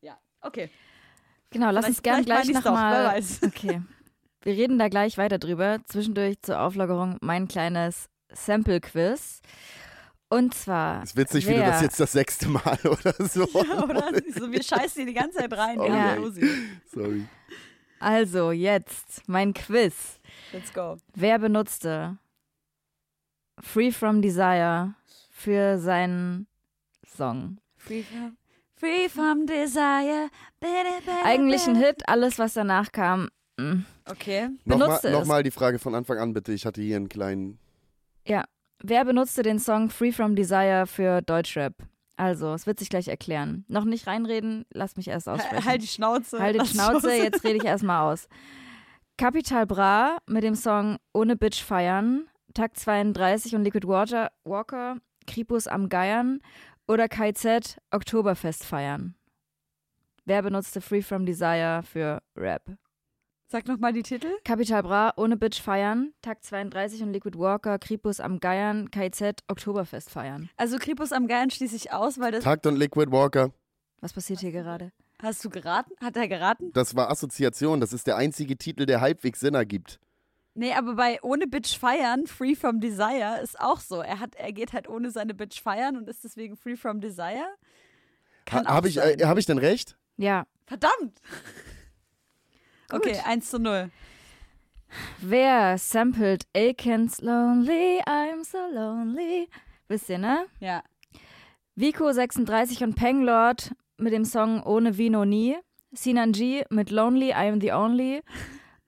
ja, 0.00 0.18
okay. 0.40 0.70
Genau, 1.50 1.70
lass 1.70 1.86
uns 1.86 2.00
Vielleicht- 2.00 2.26
gleich 2.26 2.40
vielleicht 2.46 2.64
meine 2.64 2.76
nochmal. 2.76 3.22
Okay. 3.46 3.82
Wir 4.44 4.52
reden 4.54 4.78
da 4.78 4.88
gleich 4.88 5.18
weiter 5.18 5.38
drüber. 5.38 5.78
Zwischendurch 5.86 6.40
zur 6.42 6.60
Auflockerung 6.60 7.16
mein 7.20 7.48
kleines 7.48 8.08
Sample-Quiz. 8.32 9.40
Und 10.28 10.54
zwar. 10.54 11.02
Ist 11.02 11.16
witzig, 11.16 11.46
wie 11.46 11.54
du 11.54 11.60
wer- 11.60 11.70
das 11.70 11.82
jetzt 11.82 11.98
das 12.00 12.12
sechste 12.12 12.48
Mal 12.48 12.78
oder 12.84 13.14
so. 13.26 13.44
Oder? 13.44 14.10
So, 14.36 14.50
wir 14.50 14.62
scheißen 14.62 15.04
hier 15.04 15.06
die 15.06 15.14
ganze 15.18 15.38
Zeit 15.38 15.52
rein. 15.52 15.78
Oh, 15.80 15.86
ja. 15.86 16.14
ja. 16.16 16.30
Sorry. 16.92 17.24
Also, 18.00 18.50
jetzt 18.52 19.22
mein 19.28 19.54
Quiz. 19.54 20.18
Let's 20.52 20.72
go. 20.72 20.96
Wer 21.14 21.38
benutzte 21.38 22.18
Free 23.60 23.92
From 23.92 24.20
Desire 24.22 24.94
für 25.30 25.78
seinen 25.78 26.46
Song? 27.06 27.58
Free 27.76 28.02
from, 28.02 28.36
free 28.76 29.08
from 29.08 29.46
desire. 29.46 30.28
Bitte, 30.58 30.72
bitte, 30.98 31.12
Eigentlich 31.24 31.66
ein. 31.66 31.76
Hit, 31.76 32.08
alles 32.08 32.38
was 32.38 32.54
danach 32.54 32.92
kam. 32.92 33.28
mm. 33.58 33.84
Okay. 34.06 34.50
Nochmal 34.64 34.86
Benutzte 34.88 35.08
es. 35.08 35.14
noch 35.14 35.26
mal 35.26 35.42
die 35.42 35.50
Frage 35.50 35.78
von 35.78 35.94
Anfang 35.94 36.18
an, 36.18 36.32
bitte. 36.32 36.52
Ich 36.52 36.66
hatte 36.66 36.82
hier 36.82 36.96
einen 36.96 37.08
kleinen. 37.08 37.58
Wer 38.86 39.02
benutzte 39.06 39.42
den 39.42 39.58
Song 39.58 39.88
Free 39.88 40.12
From 40.12 40.36
Desire 40.36 40.84
für 40.86 41.22
Deutschrap? 41.22 41.72
Also, 42.18 42.52
es 42.52 42.66
wird 42.66 42.78
sich 42.78 42.90
gleich 42.90 43.08
erklären. 43.08 43.64
Noch 43.66 43.86
nicht 43.86 44.06
reinreden, 44.06 44.66
lass 44.68 44.98
mich 44.98 45.08
erst 45.08 45.26
aussprechen. 45.26 45.64
Halt 45.64 45.80
die 45.80 45.86
Schnauze. 45.86 46.38
Halt 46.38 46.60
die 46.60 46.66
Schnauze, 46.66 47.14
jetzt 47.14 47.42
rede 47.44 47.56
ich 47.56 47.64
erstmal 47.64 48.12
aus. 48.12 48.28
Capital 49.16 49.64
Bra 49.66 50.18
mit 50.26 50.44
dem 50.44 50.54
Song 50.54 50.98
Ohne 51.14 51.34
Bitch 51.34 51.62
feiern, 51.62 52.28
Takt 52.52 52.78
32 52.78 53.54
und 53.54 53.64
Liquid 53.64 53.88
Water, 53.88 54.30
Walker, 54.44 54.98
Kripus 55.26 55.66
am 55.66 55.88
Geiern 55.88 56.42
oder 56.86 57.08
KZ 57.08 57.78
Oktoberfest 57.90 58.64
feiern. 58.64 59.14
Wer 60.26 60.42
benutzte 60.42 60.82
Free 60.82 61.00
From 61.00 61.24
Desire 61.24 61.82
für 61.90 62.20
Rap? 62.36 62.64
Sag 63.54 63.68
nochmal 63.68 63.92
die 63.92 64.02
Titel. 64.02 64.26
Capital 64.42 64.82
Bra, 64.82 65.12
Ohne 65.16 65.36
Bitch 65.36 65.62
feiern, 65.62 66.12
Takt 66.22 66.42
32 66.42 67.04
und 67.04 67.12
Liquid 67.12 67.38
Walker, 67.38 67.78
Kripus 67.78 68.18
am 68.18 68.40
Geiern, 68.40 68.90
KZ 68.90 69.44
Oktoberfest 69.46 70.10
feiern. 70.10 70.50
Also 70.56 70.76
Kripus 70.76 71.12
am 71.12 71.28
Geilen 71.28 71.50
schließe 71.50 71.76
ich 71.76 71.92
aus, 71.92 72.18
weil 72.18 72.32
das. 72.32 72.42
Takt 72.42 72.66
und 72.66 72.74
Liquid 72.74 73.12
Walker. 73.12 73.52
Was 74.00 74.12
passiert 74.12 74.40
hier 74.40 74.50
gerade? 74.50 74.90
Hast 75.22 75.44
du 75.44 75.50
geraten? 75.50 75.92
Hat 76.02 76.16
er 76.16 76.26
geraten? 76.26 76.72
Das 76.72 76.96
war 76.96 77.12
Assoziation. 77.12 77.78
Das 77.78 77.92
ist 77.92 78.08
der 78.08 78.16
einzige 78.16 78.56
Titel, 78.58 78.86
der 78.86 79.00
halbwegs 79.00 79.38
Sinn 79.38 79.54
ergibt. 79.54 80.00
Nee, 80.54 80.72
aber 80.72 80.96
bei 80.96 81.20
Ohne 81.22 81.46
Bitch 81.46 81.78
feiern, 81.78 82.26
Free 82.26 82.56
from 82.56 82.80
Desire, 82.80 83.38
ist 83.40 83.60
auch 83.60 83.78
so. 83.78 84.00
Er, 84.00 84.18
hat, 84.18 84.34
er 84.34 84.50
geht 84.52 84.72
halt 84.72 84.88
ohne 84.88 85.12
seine 85.12 85.32
Bitch 85.32 85.62
feiern 85.62 85.96
und 85.96 86.08
ist 86.08 86.24
deswegen 86.24 86.56
Free 86.56 86.74
from 86.74 87.00
Desire. 87.00 87.46
Ha, 88.50 88.64
Habe 88.64 88.88
ich, 88.88 88.96
äh, 88.96 89.18
hab 89.22 89.38
ich 89.38 89.46
denn 89.46 89.58
recht? 89.58 89.96
Ja. 90.16 90.44
Verdammt! 90.66 91.20
Gut. 92.88 93.06
Okay, 93.06 93.20
1 93.24 93.50
zu 93.50 93.58
0. 93.58 93.90
Wer 95.20 95.78
sampled 95.78 96.46
Aikens 96.54 97.20
Lonely, 97.20 98.00
I'm 98.06 98.44
so 98.44 98.58
lonely? 98.72 99.48
Wisst 99.88 100.08
ihr, 100.08 100.18
ne? 100.18 100.46
Ja. 100.60 100.82
Vico 101.74 102.12
36 102.12 102.84
und 102.84 102.94
Penglord 102.94 103.74
mit 103.96 104.12
dem 104.12 104.24
Song 104.24 104.62
Ohne 104.62 104.96
Vino 104.96 105.24
nie. 105.24 105.56
Sinan 105.92 106.32
G 106.32 106.64
mit 106.70 106.90
Lonely, 106.90 107.32
I'm 107.32 107.60
the 107.60 107.72
Only. 107.72 108.22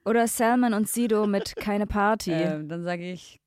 Oder 0.05 0.29
Salman 0.29 0.75
und 0.75 0.89
Sido 0.89 1.27
mit 1.27 1.57
Keine 1.57 1.87
Party. 1.87 2.33
Ähm, 2.37 2.69
dann 2.69 2.85
sage 2.85 3.11
ich, 3.11 3.41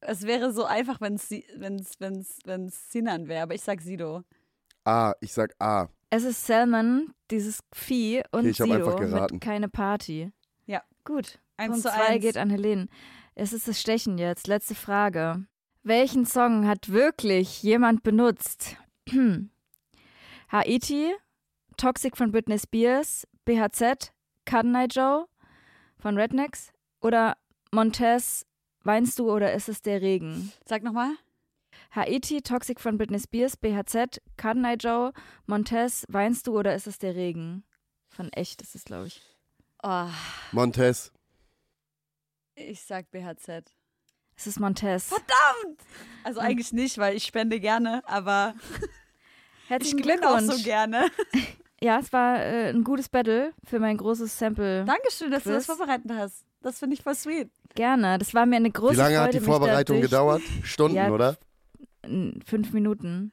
es 0.00 0.22
wäre 0.26 0.52
so 0.52 0.64
einfach, 0.64 1.00
wenn 1.00 1.14
es 1.14 1.30
wenn's, 1.56 1.92
wenn's, 1.98 2.38
wenn's 2.44 2.90
Sinan 2.90 3.28
wäre, 3.28 3.42
aber 3.42 3.54
ich 3.54 3.62
sag 3.62 3.80
Sido. 3.80 4.22
A. 4.84 5.14
Ich 5.20 5.32
sag 5.32 5.54
A. 5.60 5.88
Es 6.16 6.22
ist 6.22 6.46
Salman, 6.46 7.12
dieses 7.32 7.58
Vieh, 7.72 8.22
und 8.30 8.42
Okay, 8.42 8.50
ich 8.50 8.56
Sido 8.58 8.72
einfach 8.72 8.96
geraten. 9.00 9.34
mit 9.34 9.42
Keine 9.42 9.68
Party. 9.68 10.30
Ja. 10.64 10.80
Gut. 11.02 11.40
1 11.56 11.70
Punkt 11.72 11.82
zu 11.82 11.92
2 11.92 12.06
1. 12.06 12.22
geht 12.22 12.36
an 12.36 12.50
Helene. 12.50 12.86
Es 13.34 13.52
ist 13.52 13.66
das 13.66 13.80
Stechen 13.80 14.16
jetzt. 14.16 14.46
Letzte 14.46 14.76
Frage. 14.76 15.44
Welchen 15.82 16.24
Song 16.24 16.68
hat 16.68 16.90
wirklich 16.90 17.64
jemand 17.64 18.04
benutzt? 18.04 18.76
Haiti, 20.52 21.12
Toxic 21.76 22.16
von 22.16 22.30
Britney 22.30 22.60
Spears, 22.60 23.26
BHZ, 23.44 24.12
Cotton 24.48 24.86
Joe 24.88 25.26
von 25.98 26.16
Rednecks 26.16 26.70
oder 27.00 27.36
Montez, 27.72 28.46
Weinst 28.84 29.18
du 29.18 29.32
oder 29.32 29.54
ist 29.54 29.70
es 29.70 29.80
der 29.80 30.02
Regen? 30.02 30.52
Sag 30.66 30.82
nochmal. 30.82 31.16
Haiti, 31.94 32.42
Toxic 32.42 32.80
von 32.80 32.98
Britney 32.98 33.20
Spears, 33.20 33.56
BHZ, 33.56 34.20
Cotton 34.40 34.66
Joe, 34.78 35.12
Montez, 35.46 36.04
Weinst 36.08 36.46
du 36.46 36.58
oder 36.58 36.74
ist 36.74 36.86
es 36.86 36.98
der 36.98 37.14
Regen? 37.14 37.64
Von 38.08 38.32
echt 38.32 38.62
ist 38.62 38.74
es, 38.74 38.84
glaube 38.84 39.08
ich. 39.08 39.22
Oh, 39.82 40.06
Montez. 40.52 41.12
ich 42.56 42.82
sag 42.82 43.10
BHZ. 43.10 43.64
Es 44.36 44.46
ist 44.48 44.58
Montez. 44.58 45.08
Verdammt! 45.08 45.80
Also 46.24 46.40
eigentlich 46.40 46.72
nicht, 46.72 46.98
weil 46.98 47.16
ich 47.16 47.24
spende 47.24 47.60
gerne, 47.60 48.02
aber 48.06 48.54
ich 49.64 49.70
Herzlichen 49.70 50.00
auch 50.00 50.04
Glückwunsch. 50.04 50.52
so 50.54 50.62
gerne. 50.64 51.08
Ja, 51.82 51.98
es 51.98 52.10
war 52.14 52.38
äh, 52.38 52.70
ein 52.70 52.82
gutes 52.82 53.10
Battle 53.10 53.52
für 53.62 53.78
mein 53.78 53.98
großes 53.98 54.38
Sample. 54.38 54.86
Dankeschön, 54.86 55.30
dass 55.30 55.42
du 55.42 55.50
das 55.50 55.66
Quiz. 55.66 55.76
vorbereitet 55.76 56.10
hast. 56.14 56.46
Das 56.62 56.78
finde 56.78 56.94
ich 56.94 57.02
voll 57.02 57.14
sweet. 57.14 57.50
Gerne. 57.74 58.16
Das 58.16 58.32
war 58.32 58.46
mir 58.46 58.56
eine 58.56 58.70
große 58.70 58.94
Wie 58.94 58.96
lange 58.96 59.16
Freude. 59.16 59.26
hat 59.26 59.34
die 59.34 59.40
Vorbereitung 59.40 60.00
gedauert? 60.00 60.40
Stunden, 60.62 60.96
Ja. 60.96 61.10
oder? 61.10 61.36
Fünf 62.46 62.72
Minuten. 62.72 63.32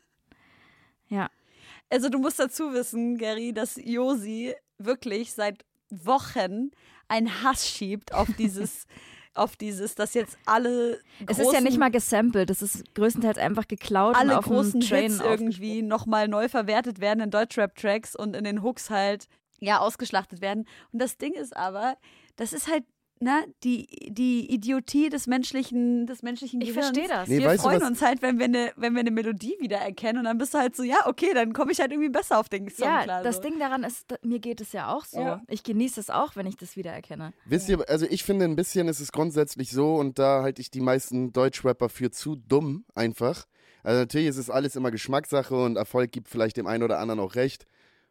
Also 1.91 2.09
du 2.09 2.19
musst 2.19 2.39
dazu 2.39 2.73
wissen, 2.73 3.17
Gary, 3.17 3.53
dass 3.53 3.75
Josi 3.83 4.55
wirklich 4.77 5.33
seit 5.33 5.65
Wochen 5.89 6.71
einen 7.09 7.43
Hass 7.43 7.67
schiebt 7.67 8.13
auf 8.13 8.29
dieses, 8.37 8.87
auf 9.33 9.57
dieses, 9.57 9.95
dass 9.95 10.13
jetzt 10.13 10.37
alle 10.45 10.99
Es 11.27 11.37
ist 11.37 11.53
ja 11.53 11.59
nicht 11.59 11.77
mal 11.77 11.91
gesampelt. 11.91 12.49
Es 12.49 12.61
ist 12.61 12.95
größtenteils 12.95 13.37
einfach 13.37 13.67
geklaut 13.67 14.15
alle 14.15 14.37
auf 14.37 14.45
großen 14.45 14.79
dem 14.79 14.87
Train 14.87 15.11
Hits 15.11 15.19
irgendwie 15.19 15.81
nochmal 15.81 16.29
neu 16.29 16.47
verwertet 16.47 17.01
werden 17.01 17.19
in 17.19 17.29
Deutschrap-Tracks 17.29 18.15
und 18.15 18.35
in 18.35 18.45
den 18.45 18.63
Hooks 18.63 18.89
halt 18.89 19.27
ja 19.59 19.79
ausgeschlachtet 19.79 20.41
werden. 20.41 20.65
Und 20.93 21.01
das 21.01 21.17
Ding 21.17 21.33
ist 21.33 21.55
aber, 21.55 21.97
das 22.37 22.53
ist 22.53 22.69
halt 22.69 22.85
na, 23.21 23.43
die, 23.63 23.87
die 24.09 24.51
Idiotie 24.51 25.09
des 25.09 25.27
menschlichen, 25.27 26.07
des 26.07 26.23
menschlichen 26.23 26.59
Ich 26.61 26.69
Gehirns. 26.69 26.87
verstehe 26.87 27.07
das. 27.07 27.29
Nee, 27.29 27.37
wir 27.39 27.45
weißt 27.47 27.59
du, 27.63 27.69
freuen 27.69 27.81
was- 27.81 27.89
uns 27.89 28.01
halt, 28.01 28.21
wenn 28.21 28.39
wir 28.39 28.45
eine, 28.45 28.71
wenn 28.75 28.93
wir 28.93 28.99
eine 29.01 29.11
Melodie 29.11 29.55
wiedererkennen 29.59 30.17
und 30.19 30.23
dann 30.25 30.37
bist 30.37 30.53
du 30.53 30.57
halt 30.57 30.75
so, 30.75 30.83
ja, 30.83 30.97
okay, 31.07 31.31
dann 31.33 31.53
komme 31.53 31.71
ich 31.71 31.79
halt 31.79 31.91
irgendwie 31.91 32.09
besser 32.09 32.39
auf 32.39 32.49
den 32.49 32.69
Song 32.69 32.87
Ja, 32.87 33.03
klar. 33.03 33.23
das 33.23 33.35
so. 33.37 33.41
Ding 33.43 33.59
daran 33.59 33.83
ist, 33.83 34.05
mir 34.23 34.39
geht 34.39 34.59
es 34.59 34.73
ja 34.73 34.93
auch 34.93 35.05
so. 35.05 35.19
Ja. 35.21 35.41
Ich 35.47 35.63
genieße 35.63 35.99
es 35.99 36.09
auch, 36.09 36.35
wenn 36.35 36.45
ich 36.47 36.57
das 36.57 36.75
wiedererkenne. 36.75 37.31
Wisst 37.45 37.69
ihr, 37.69 37.87
also 37.89 38.05
ich 38.09 38.23
finde 38.23 38.45
ein 38.45 38.55
bisschen 38.55 38.87
ist 38.87 38.99
es 38.99 39.11
grundsätzlich 39.11 39.71
so 39.71 39.95
und 39.95 40.17
da 40.19 40.41
halte 40.41 40.61
ich 40.61 40.71
die 40.71 40.81
meisten 40.81 41.31
Deutschrapper 41.31 41.89
für 41.89 42.11
zu 42.11 42.35
dumm 42.35 42.85
einfach. 42.95 43.45
Also 43.83 43.99
natürlich 43.99 44.27
ist 44.27 44.37
es 44.37 44.49
alles 44.49 44.75
immer 44.75 44.91
Geschmackssache 44.91 45.55
und 45.55 45.75
Erfolg 45.75 46.11
gibt 46.11 46.27
vielleicht 46.27 46.57
dem 46.57 46.67
einen 46.67 46.83
oder 46.83 46.99
anderen 46.99 47.19
auch 47.19 47.35
recht 47.35 47.65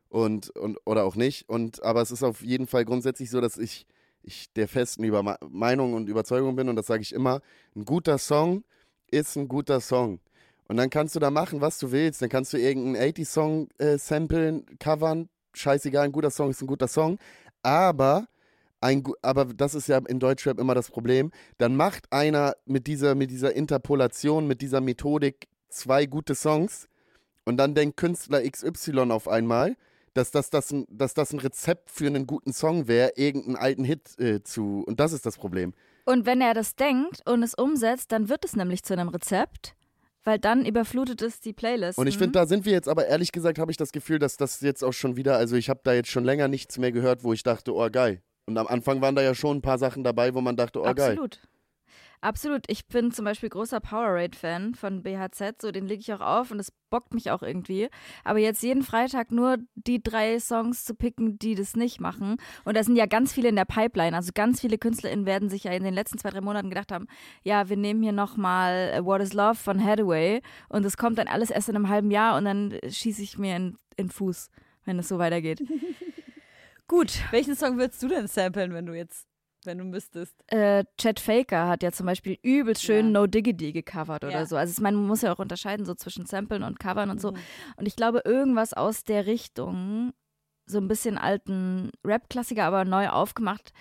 und, 0.09 0.51
und 0.51 0.79
oder 0.85 1.05
auch 1.05 1.17
nicht. 1.17 1.49
Und 1.49 1.83
aber 1.83 2.03
es 2.03 2.11
ist 2.11 2.23
auf 2.23 2.43
jeden 2.43 2.67
Fall 2.67 2.85
grundsätzlich 2.85 3.31
so, 3.31 3.41
dass 3.41 3.57
ich, 3.57 3.87
ich 4.23 4.53
der 4.53 4.69
festen 4.69 5.05
über 5.05 5.39
Meinung 5.49 5.95
und 5.95 6.09
Überzeugung 6.09 6.57
bin 6.57 6.69
und 6.69 6.77
das 6.77 6.87
sage 6.87 7.03
ich 7.03 7.13
immer, 7.13 7.41
ein 7.75 7.85
guter 7.85 8.19
Song 8.19 8.65
ist 9.11 9.37
ein 9.37 9.49
guter 9.49 9.81
Song. 9.81 10.21
Und 10.69 10.77
dann 10.77 10.89
kannst 10.89 11.17
du 11.17 11.21
da 11.21 11.31
machen, 11.31 11.61
was 11.61 11.79
du 11.79 11.91
willst. 11.91 12.23
Dann 12.23 12.29
kannst 12.29 12.53
du 12.53 12.57
irgendeinen 12.57 13.13
80-Song 13.13 13.69
äh, 13.79 13.99
samplen, 13.99 14.65
covern. 14.79 15.29
Scheißegal, 15.53 16.05
ein 16.05 16.13
guter 16.13 16.31
Song 16.31 16.51
ist 16.51 16.63
ein 16.63 16.69
guter 16.69 16.87
Song. 16.87 17.19
Aber 17.63 18.29
ein, 18.81 19.03
aber 19.23 19.47
das 19.47 19.75
ist 19.75 19.89
ja 19.89 19.99
in 20.07 20.21
Deutschrap 20.21 20.61
immer 20.61 20.75
das 20.75 20.91
Problem. 20.91 21.33
Dann 21.59 21.75
macht 21.75 22.13
einer 22.13 22.55
mit 22.67 22.87
dieser, 22.87 23.17
mit 23.17 23.31
dieser 23.31 23.55
Interpolation, 23.55 24.47
mit 24.47 24.63
dieser 24.63 24.81
Methodik 24.81 25.49
zwei 25.69 26.07
gute 26.07 26.35
Songs 26.35 26.89
und 27.45 27.57
dann 27.57 27.75
denkt 27.75 27.97
Künstler 27.97 28.43
XY 28.49 29.11
auf 29.11 29.29
einmal, 29.29 29.77
dass 30.15 30.31
das, 30.31 30.51
das, 30.51 30.71
ein, 30.73 30.87
dass 30.89 31.15
das 31.15 31.33
ein 31.33 31.39
Rezept 31.39 31.91
für 31.91 32.07
einen 32.07 32.27
guten 32.27 32.53
Song 32.53 32.89
wäre, 32.89 33.13
irgendeinen 33.17 33.57
alten 33.57 33.85
Hit 33.85 34.19
äh, 34.19 34.43
zu. 34.43 34.83
Und 34.87 35.01
das 35.01 35.13
ist 35.13 35.27
das 35.27 35.37
Problem. 35.37 35.73
Und 36.05 36.27
wenn 36.27 36.41
er 36.41 36.55
das 36.55 36.75
denkt 36.75 37.23
und 37.29 37.43
es 37.43 37.55
umsetzt, 37.55 38.11
dann 38.13 38.29
wird 38.29 38.45
es 38.45 38.57
nämlich 38.57 38.83
zu 38.83 38.95
einem 38.95 39.09
Rezept, 39.09 39.77
weil 40.25 40.39
dann 40.39 40.65
überflutet 40.67 41.23
es 41.23 41.41
die 41.41 41.53
Playlist. 41.53 41.99
Und 41.99 42.07
ich 42.07 42.19
finde, 42.19 42.33
da 42.33 42.47
sind 42.47 42.65
wir 42.65 42.73
jetzt 42.73 42.89
aber 42.89 43.07
ehrlich 43.07 43.33
gesagt, 43.33 43.59
habe 43.59 43.71
ich 43.71 43.77
das 43.77 43.93
Gefühl, 43.93 44.19
dass 44.19 44.37
das 44.37 44.61
jetzt 44.61 44.83
auch 44.83 44.93
schon 44.93 45.17
wieder, 45.17 45.37
also 45.37 45.57
ich 45.57 45.69
habe 45.69 45.81
da 45.85 45.93
jetzt 45.93 46.11
schon 46.11 46.25
länger 46.25 46.49
nichts 46.49 46.79
mehr 46.79 46.93
gehört, 46.93 47.23
wo 47.23 47.33
ich 47.33 47.43
dachte, 47.43 47.75
oh 47.75 47.89
geil. 47.91 48.23
Und 48.47 48.59
am 48.59 48.67
Anfang 48.67 49.01
waren 49.01 49.15
da 49.15 49.23
ja 49.23 49.35
schon 49.35 49.59
ein 49.59 49.63
paar 49.63 49.79
Sachen 49.79 50.03
dabei, 50.03 50.35
wo 50.35 50.41
man 50.41 50.57
dachte, 50.57 50.81
oh 50.81 50.95
geil. 50.95 51.13
Absolut. 51.13 51.41
Absolut. 52.23 52.65
Ich 52.69 52.87
bin 52.87 53.13
zum 53.13 53.25
Beispiel 53.25 53.49
großer 53.49 53.81
Powerade-Fan 53.81 54.75
von 54.75 55.03
BHZ, 55.03 55.63
so 55.63 55.71
den 55.71 55.87
lege 55.87 56.01
ich 56.01 56.13
auch 56.13 56.21
auf 56.21 56.51
und 56.51 56.61
es 56.61 56.71
bockt 56.91 57.15
mich 57.15 57.31
auch 57.31 57.43
irgendwie. 57.43 57.89
Aber 58.25 58.39
jetzt 58.39 58.63
jeden 58.63 58.83
Freitag 58.83 59.31
nur 59.31 59.57
die 59.75 60.03
drei 60.03 60.39
Songs 60.39 60.85
zu 60.85 60.95
picken, 60.95 61.39
die 61.39 61.55
das 61.55 61.77
nicht 61.77 61.99
machen. 61.99 62.37
Und 62.65 62.77
da 62.77 62.85
sind 62.85 62.97
ja 62.97 63.07
ganz 63.07 63.33
viele 63.33 63.49
in 63.49 63.57
der 63.57 63.65
Pipeline. 63.65 64.15
Also 64.15 64.33
ganz 64.35 64.61
viele 64.61 64.77
KünstlerInnen 64.77 65.25
werden 65.25 65.49
sich 65.49 65.65
ja 65.65 65.73
in 65.73 65.83
den 65.83 65.95
letzten 65.95 66.19
zwei, 66.19 66.29
drei 66.29 66.43
Monaten 66.43 66.69
gedacht 66.69 66.93
haben, 66.93 67.07
ja, 67.43 67.71
wir 67.71 67.79
nehmen 67.79 68.03
hier 68.03 68.13
nochmal 68.13 69.01
What 69.03 69.23
is 69.23 69.33
Love 69.33 69.55
von 69.55 69.83
Hathaway 69.83 70.43
und 70.69 70.85
es 70.85 70.99
kommt 70.99 71.17
dann 71.17 71.29
alles 71.29 71.51
erst 71.51 71.71
in 71.71 71.77
einem 71.77 71.89
halben 71.89 72.11
Jahr 72.11 72.37
und 72.37 72.45
dann 72.45 72.79
schieße 72.87 73.23
ich 73.23 73.39
mir 73.39 73.57
in, 73.57 73.79
in 73.97 74.09
den 74.09 74.11
Fuß, 74.11 74.51
wenn 74.85 74.99
es 74.99 75.09
so 75.09 75.19
weitergeht. 75.19 75.63
Gut. 76.91 77.13
Welchen 77.31 77.55
Song 77.55 77.79
würdest 77.79 78.03
du 78.03 78.09
denn 78.09 78.27
samplen, 78.27 78.75
wenn 78.75 78.85
du 78.85 78.95
jetzt, 78.95 79.29
wenn 79.65 79.79
du 79.79 79.85
müsstest? 79.85 80.35
Äh, 80.49 80.85
Chet 81.01 81.21
Faker 81.21 81.69
hat 81.69 81.83
ja 81.83 81.93
zum 81.93 82.07
Beispiel 82.07 82.39
übelst 82.43 82.83
schön 82.83 83.07
Ja. 83.07 83.13
No 83.21 83.27
Diggity 83.27 83.73
gecovert 83.73 84.25
oder 84.25 84.33
Ja. 84.41 84.47
so. 84.47 84.57
Also 84.57 84.73
ich 84.73 84.81
meine, 84.81 84.97
man 84.97 85.07
muss 85.07 85.23
ja 85.23 85.33
auch 85.33 85.39
unterscheiden 85.39 85.87
so 85.87 85.95
zwischen 85.95 86.27
Samplen 86.27 86.63
und 86.63 86.79
Covern 86.81 87.11
und 87.11 87.21
so. 87.21 87.33
Mhm. 87.33 87.37
Und 87.77 87.87
ich 87.87 87.97
glaube, 87.97 88.23
irgendwas 88.25 88.73
aus 88.73 89.05
der 89.05 89.27
Richtung, 89.27 90.13
so 90.67 90.79
ein 90.79 90.89
bisschen 90.89 91.19
alten 91.19 91.91
Rap-Klassiker, 92.07 92.65
aber 92.65 92.85
neu 92.85 93.09
aufgemacht, 93.09 93.73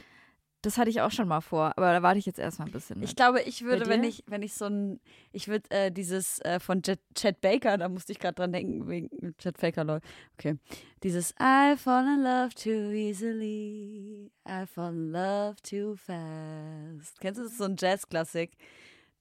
das 0.62 0.78
hatte 0.78 0.90
ich 0.90 1.02
auch 1.02 1.12
schon 1.12 1.28
mal 1.28 1.42
vor. 1.42 1.74
Aber 1.78 1.94
da 1.94 2.02
warte 2.02 2.20
ich 2.20 2.26
jetzt 2.26 2.40
erstmal 2.40 2.68
ein 2.68 2.72
bisschen. 2.72 3.02
Ich 3.02 3.10
mit. 3.10 3.18
glaube, 3.18 3.42
ich 3.42 3.64
würde, 3.64 3.88
wenn 3.88 4.04
ich, 4.04 4.24
wenn 4.28 4.42
ich 4.42 4.54
so 4.54 4.66
ein, 4.66 5.00
ich 5.32 5.48
würde 5.48 5.70
äh, 5.72 5.92
dieses 5.92 6.40
äh, 6.40 6.60
von 6.60 6.82
Jet, 6.84 7.00
Chet 7.16 7.40
Baker, 7.42 7.78
da 7.78 7.88
musste 7.88 8.12
ich 8.12 8.20
gerade 8.20 8.36
dran 8.36 8.52
denken, 8.52 8.88
wegen 8.88 9.10
Chet 9.38 9.58
Baker, 9.58 9.84
Leute. 9.84 10.06
Okay. 10.34 10.58
Dieses 11.04 11.32
I 11.40 11.76
fall 11.78 12.06
in 12.06 12.24
love 12.24 12.54
too 12.56 12.92
easily, 12.92 14.32
I 14.48 14.66
fall 14.66 14.92
in 14.92 15.12
love 15.12 15.56
too 15.62 15.96
fast. 15.96 17.20
Kennst 17.22 17.40
du 17.40 17.44
das? 17.44 17.58
So 17.58 17.64
ein 17.64 17.76
Jazz-Klassik, 17.78 18.52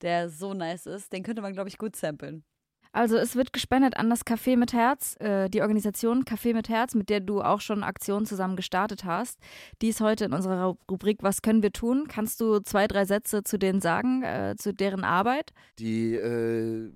der 0.01 0.29
so 0.29 0.53
nice 0.53 0.85
ist. 0.87 1.13
Den 1.13 1.23
könnte 1.23 1.41
man, 1.41 1.53
glaube 1.53 1.69
ich, 1.69 1.77
gut 1.77 1.95
samplen. 1.95 2.43
Also 2.91 3.17
es 3.17 3.35
wird 3.35 3.53
gespendet 3.53 3.97
an 3.97 4.09
das 4.09 4.25
Café 4.25 4.57
mit 4.57 4.73
Herz, 4.73 5.15
äh, 5.19 5.47
die 5.49 5.61
Organisation 5.61 6.23
Café 6.23 6.53
mit 6.53 6.69
Herz, 6.69 6.95
mit 6.95 7.09
der 7.09 7.19
du 7.19 7.41
auch 7.41 7.61
schon 7.61 7.83
Aktionen 7.83 8.25
zusammen 8.25 8.55
gestartet 8.55 9.05
hast. 9.05 9.37
Die 9.81 9.89
ist 9.89 10.01
heute 10.01 10.25
in 10.25 10.33
unserer 10.33 10.75
Rubrik 10.89 11.21
Was 11.21 11.41
können 11.41 11.61
wir 11.61 11.71
tun? 11.71 12.05
Kannst 12.07 12.41
du 12.41 12.59
zwei, 12.59 12.87
drei 12.87 13.05
Sätze 13.05 13.43
zu 13.43 13.59
denen 13.59 13.79
sagen, 13.79 14.23
äh, 14.23 14.55
zu 14.57 14.73
deren 14.73 15.03
Arbeit? 15.03 15.53
Die 15.77 16.15
äh, 16.15 16.91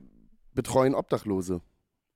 betreuen 0.54 0.96
Obdachlose 0.96 1.62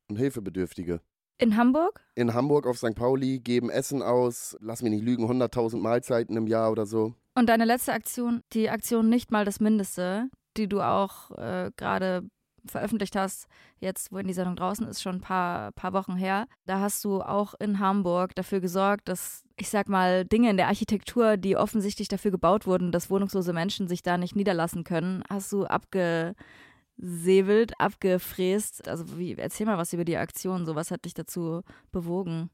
und 0.10 0.18
Hilfebedürftige. 0.18 1.02
In 1.40 1.56
Hamburg? 1.56 2.02
In 2.16 2.34
Hamburg 2.34 2.66
auf 2.66 2.80
St. 2.80 2.96
Pauli 2.96 3.40
geben 3.40 3.70
Essen 3.70 4.02
aus, 4.02 4.58
lass 4.60 4.82
mich 4.82 4.92
nicht 4.92 5.04
lügen, 5.04 5.30
100.000 5.30 5.78
Mahlzeiten 5.78 6.36
im 6.36 6.48
Jahr 6.48 6.72
oder 6.72 6.88
so. 6.88 7.14
Und 7.36 7.48
deine 7.48 7.66
letzte 7.66 7.94
Aktion, 7.94 8.42
die 8.54 8.72
Aktion 8.72 9.08
nicht 9.08 9.30
mal 9.30 9.46
das 9.46 9.60
Mindeste, 9.60 10.30
die 10.58 10.68
du 10.68 10.82
auch 10.82 11.30
äh, 11.38 11.70
gerade 11.78 12.28
veröffentlicht 12.68 13.16
hast, 13.16 13.48
jetzt, 13.80 14.12
wo 14.12 14.18
in 14.18 14.28
die 14.28 14.34
Sendung 14.34 14.56
draußen 14.56 14.88
ist, 14.88 15.02
schon 15.02 15.16
ein 15.16 15.22
paar, 15.22 15.72
paar 15.74 15.94
Wochen 15.94 16.16
her. 16.16 16.48
Da 16.66 16.80
hast 16.80 17.04
du 17.04 17.22
auch 17.22 17.54
in 17.56 17.80
Hamburg 17.80 18.36
dafür 18.36 18.60
gesorgt, 18.60 19.08
dass, 19.08 19.44
ich 19.56 19.70
sag 19.70 19.90
mal, 19.90 20.26
Dinge 20.26 20.50
in 20.50 20.58
der 20.58 20.68
Architektur, 20.68 21.38
die 21.38 21.58
offensichtlich 21.58 22.08
dafür 22.08 22.32
gebaut 22.32 22.68
wurden, 22.68 22.92
dass 22.92 23.10
wohnungslose 23.10 23.54
Menschen 23.54 23.88
sich 23.88 24.04
da 24.04 24.18
nicht 24.18 24.36
niederlassen 24.36 24.84
können, 24.84 25.24
hast 25.30 25.52
du 25.52 25.66
abgesäbelt, 25.66 27.80
abgefräst. 27.80 28.88
Also 28.88 29.18
wie, 29.18 29.36
erzähl 29.36 29.66
mal 29.66 29.78
was 29.78 29.94
über 29.94 30.06
die 30.06 30.18
Aktion, 30.18 30.66
so 30.66 30.76
was 30.76 30.92
hat 30.92 31.06
dich 31.06 31.14
dazu 31.14 31.62
bewogen? 31.92 32.50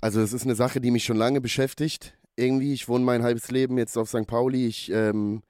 Also 0.00 0.20
es 0.20 0.32
ist 0.32 0.44
eine 0.44 0.54
Sache, 0.54 0.80
die 0.80 0.90
mich 0.90 1.04
schon 1.04 1.16
lange 1.16 1.40
beschäftigt. 1.40 2.16
Irgendwie, 2.36 2.72
ich 2.72 2.88
wohne 2.88 3.04
mein 3.04 3.22
halbes 3.22 3.50
Leben 3.50 3.78
jetzt 3.78 3.96
auf 3.96 4.08
St. 4.08 4.26
Pauli. 4.26 4.66
Ich 4.66 4.90
ähm, 4.90 5.42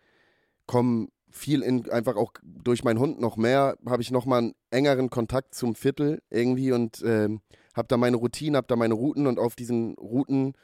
komme 0.67 1.09
viel 1.37 1.63
in, 1.63 1.91
einfach 1.91 2.17
auch 2.17 2.33
durch 2.43 2.85
meinen 2.85 2.99
Hund 2.99 3.21
noch 3.21 3.37
mehr, 3.37 3.77
habe 3.87 4.03
ich 4.03 4.11
nochmal 4.11 4.39
einen 4.39 4.55
engeren 4.71 5.11
Kontakt 5.11 5.55
zum 5.55 5.75
Viertel 5.75 6.23
irgendwie 6.31 6.73
und 6.73 7.03
ähm, 7.05 7.41
habe 7.75 7.89
da 7.89 7.97
meine 7.97 8.17
Routine, 8.17 8.57
habe 8.57 8.69
da 8.69 8.77
meine 8.77 8.95
Routen 8.95 9.27
und 9.27 9.39
auf 9.39 9.57
diesen 9.57 9.95
Routen 9.95 10.55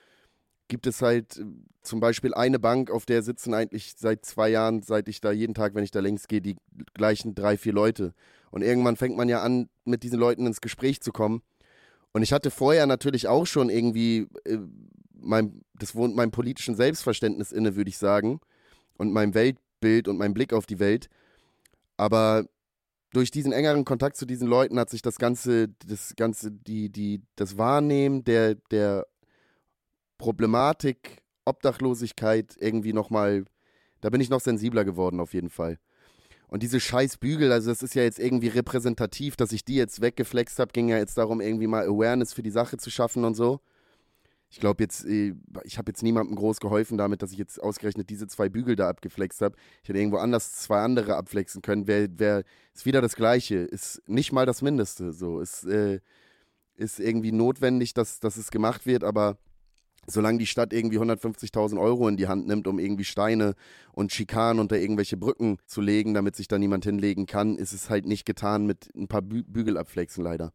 gibt 0.69 0.87
es 0.87 1.03
halt 1.03 1.39
äh, 1.39 1.45
zum 1.83 2.01
Beispiel 2.01 2.35
eine 2.35 2.59
Bank, 2.59 2.91
auf 2.91 3.05
der 3.05 3.23
sitzen 3.23 3.53
eigentlich 3.53 3.95
seit 3.97 4.25
zwei 4.25 4.49
Jahren, 4.49 4.83
seit 4.83 5.09
ich 5.09 5.21
da 5.21 5.33
jeden 5.33 5.55
Tag, 5.55 5.75
wenn 5.75 5.85
ich 5.85 5.91
da 5.91 6.01
längs 6.01 6.29
gehe, 6.29 6.41
die 6.41 6.57
gleichen 6.95 7.35
drei, 7.35 7.57
vier 7.57 7.73
Leute. 7.73 8.15
Und 8.53 8.63
irgendwann 8.63 8.97
fängt 8.97 9.17
man 9.17 9.29
ja 9.29 9.43
an, 9.43 9.69
mit 9.85 10.05
diesen 10.05 10.19
Leuten 10.19 10.47
ins 10.47 10.61
Gespräch 10.61 11.01
zu 11.01 11.11
kommen. 11.11 11.43
Und 12.13 12.23
ich 12.23 12.33
hatte 12.33 12.51
vorher 12.51 12.87
natürlich 12.87 13.29
auch 13.29 13.47
schon 13.47 13.71
irgendwie 13.71 14.29
äh, 14.45 14.59
mein, 15.15 15.63
das 15.75 15.95
wohnt 15.95 16.17
meinem 16.17 16.31
politischen 16.31 16.77
Selbstverständnis 16.77 17.53
inne, 17.53 17.77
würde 17.77 17.91
ich 17.91 17.99
sagen. 17.99 18.41
Und 18.97 19.13
meinem 19.13 19.35
Weltbild 19.81 20.09
und 20.09 20.19
meinem 20.19 20.35
Blick 20.35 20.53
auf 20.53 20.67
die 20.67 20.79
Welt. 20.79 21.09
Aber 21.97 22.45
durch 23.13 23.31
diesen 23.31 23.53
engeren 23.53 23.85
Kontakt 23.85 24.17
zu 24.17 24.27
diesen 24.27 24.49
Leuten 24.49 24.79
hat 24.79 24.91
sich 24.91 25.03
das 25.03 25.19
Ganze, 25.19 25.69
das 25.87 26.15
Ganze, 26.17 26.53
die, 26.53 26.91
die, 26.91 27.23
das 27.37 27.59
Wahrnehmen 27.59 28.25
der, 28.25 28.55
der 28.71 29.07
Problematik, 30.19 31.23
Obdachlosigkeit 31.45 32.57
irgendwie 32.61 32.93
nochmal, 32.93 33.45
da 34.01 34.11
bin 34.11 34.21
ich 34.21 34.31
noch 34.31 34.41
sensibler 34.41 34.85
geworden 34.85 35.21
auf 35.21 35.35
jeden 35.35 35.51
Fall. 35.51 35.79
Und 36.49 36.63
diese 36.63 36.81
scheiß 36.81 37.19
Bügel, 37.19 37.53
also 37.53 37.71
das 37.71 37.83
ist 37.83 37.95
ja 37.95 38.03
jetzt 38.03 38.19
irgendwie 38.19 38.49
repräsentativ, 38.49 39.37
dass 39.37 39.53
ich 39.53 39.65
die 39.65 39.77
jetzt 39.77 40.01
weggeflext 40.01 40.59
habe, 40.59 40.73
ging 40.73 40.89
ja 40.89 40.99
jetzt 40.99 41.17
darum, 41.17 41.41
irgendwie 41.41 41.69
mal 41.69 41.87
Awareness 41.87 42.33
für 42.33 42.43
die 42.43 42.51
Sache 42.51 42.77
zu 42.77 42.91
schaffen 42.91 43.25
und 43.25 43.35
so. 43.35 43.61
Ich 44.51 44.59
glaube 44.59 44.83
jetzt, 44.83 45.05
äh, 45.05 45.35
ich 45.63 45.79
habe 45.79 45.91
jetzt 45.91 46.03
niemandem 46.03 46.35
groß 46.35 46.59
geholfen 46.59 46.99
damit, 46.99 47.23
dass 47.23 47.31
ich 47.31 47.39
jetzt 47.39 47.63
ausgerechnet 47.63 48.11
diese 48.11 48.27
zwei 48.27 48.49
Bügel 48.49 48.75
da 48.75 48.89
abgeflext 48.89 49.41
habe. 49.43 49.57
Ich 49.83 49.89
hätte 49.89 49.99
irgendwo 49.99 50.19
anders 50.19 50.57
zwei 50.57 50.81
andere 50.81 51.17
abflexen 51.17 51.63
können. 51.63 51.87
Wer, 51.87 52.09
wer, 52.17 52.43
ist 52.75 52.85
wieder 52.85 53.01
das 53.01 53.15
Gleiche. 53.15 53.57
Ist 53.57 54.03
nicht 54.09 54.33
mal 54.33 54.47
das 54.47 54.61
Mindeste. 54.61 55.13
So, 55.13 55.41
ist, 55.41 55.65
äh, 55.65 56.01
ist 56.75 56.99
irgendwie 56.99 57.31
notwendig, 57.31 57.95
dass, 57.95 58.19
dass 58.19 58.37
es 58.37 58.51
gemacht 58.51 58.87
wird, 58.87 59.05
aber 59.05 59.39
solange 60.07 60.39
die 60.39 60.47
Stadt 60.47 60.73
irgendwie 60.73 60.99
150.000 60.99 61.81
Euro 61.81 62.09
in 62.09 62.17
die 62.17 62.27
Hand 62.27 62.49
nimmt, 62.49 62.67
um 62.67 62.81
irgendwie 62.81 63.05
Steine 63.05 63.55
und 63.93 64.13
Schikanen 64.13 64.61
unter 64.61 64.79
irgendwelche 64.79 65.17
Brücken 65.17 65.59
zu 65.67 65.81
legen, 65.81 66.15
damit 66.15 66.35
sich 66.35 66.49
da 66.49 66.59
niemand 66.59 66.85
hinlegen 66.85 67.27
kann, 67.27 67.57
ist 67.57 67.73
es 67.73 67.89
halt 67.89 68.07
nicht 68.07 68.25
getan 68.25 68.67
mit 68.67 68.93
ein 68.97 69.07
paar 69.07 69.23
Bü 69.23 69.45
Bügel 69.45 69.79
abflexen, 69.79 70.25
leider. 70.25 70.53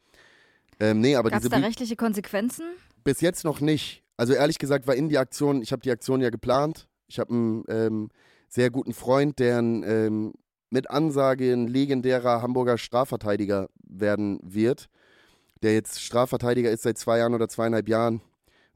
Ähm, 0.81 0.99
nee, 0.99 1.15
aber 1.15 1.29
Gab 1.29 1.37
es 1.37 1.43
diese 1.43 1.51
da 1.51 1.57
Bü 1.57 1.63
rechtliche 1.63 1.95
Konsequenzen? 1.95 2.65
Bis 3.05 3.21
jetzt 3.21 3.45
noch 3.45 3.61
nicht. 3.61 4.03
Also 4.17 4.33
ehrlich 4.33 4.57
gesagt 4.57 4.87
war 4.87 4.95
in 4.95 5.07
die 5.07 5.17
Aktion, 5.17 5.61
ich 5.61 5.71
habe 5.71 5.81
die 5.81 5.91
Aktion 5.91 6.19
ja 6.19 6.29
geplant. 6.29 6.89
Ich 7.07 7.19
habe 7.19 7.33
einen 7.33 7.63
ähm, 7.69 8.09
sehr 8.49 8.69
guten 8.69 8.93
Freund, 8.93 9.39
der 9.39 9.59
ein, 9.59 9.83
ähm, 9.83 10.33
mit 10.69 10.89
Ansage 10.89 11.53
ein 11.53 11.67
legendärer 11.67 12.41
Hamburger 12.41 12.77
Strafverteidiger 12.77 13.69
werden 13.87 14.39
wird, 14.41 14.89
der 15.61 15.73
jetzt 15.73 16.01
Strafverteidiger 16.01 16.71
ist 16.71 16.83
seit 16.83 16.97
zwei 16.97 17.19
Jahren 17.19 17.33
oder 17.33 17.47
zweieinhalb 17.47 17.87
Jahren 17.87 18.21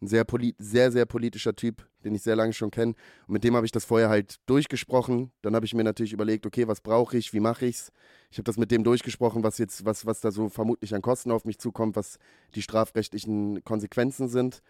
Ein 0.01 0.07
sehr, 0.07 0.25
sehr, 0.57 0.91
sehr 0.91 1.05
politischer 1.05 1.55
Typ, 1.55 1.85
den 2.03 2.15
ich 2.15 2.21
sehr 2.21 2.35
lange 2.35 2.53
schon 2.53 2.71
kenne. 2.71 2.93
Und 3.27 3.33
mit 3.33 3.43
dem 3.43 3.55
habe 3.55 3.65
ich 3.65 3.71
das 3.71 3.83
vorher 3.83 4.09
halt 4.09 4.39
durchgesprochen. 4.45 5.31
Dann 5.41 5.55
habe 5.55 5.65
ich 5.65 5.73
mir 5.73 5.83
natürlich 5.83 6.13
überlegt, 6.13 6.45
okay, 6.45 6.67
was 6.67 6.79
brauche 6.79 7.17
ich, 7.17 7.33
wie 7.33 7.41
mache 7.41 7.65
ich's? 7.65 7.91
Ich 8.31 8.37
habe 8.37 8.45
das 8.45 8.57
mit 8.57 8.71
dem 8.71 8.83
durchgesprochen, 8.83 9.43
was 9.43 9.57
jetzt, 9.57 9.83
was, 9.85 10.05
was 10.05 10.21
da 10.21 10.31
so 10.31 10.47
vermutlich 10.47 10.95
an 10.95 11.01
Kosten 11.01 11.31
auf 11.31 11.43
mich 11.43 11.59
zukommt, 11.59 11.95
was 11.95 12.17
die 12.55 12.61
strafrechtlichen 12.61 13.63
Konsequenzen 13.63 14.29
sind. 14.29 14.61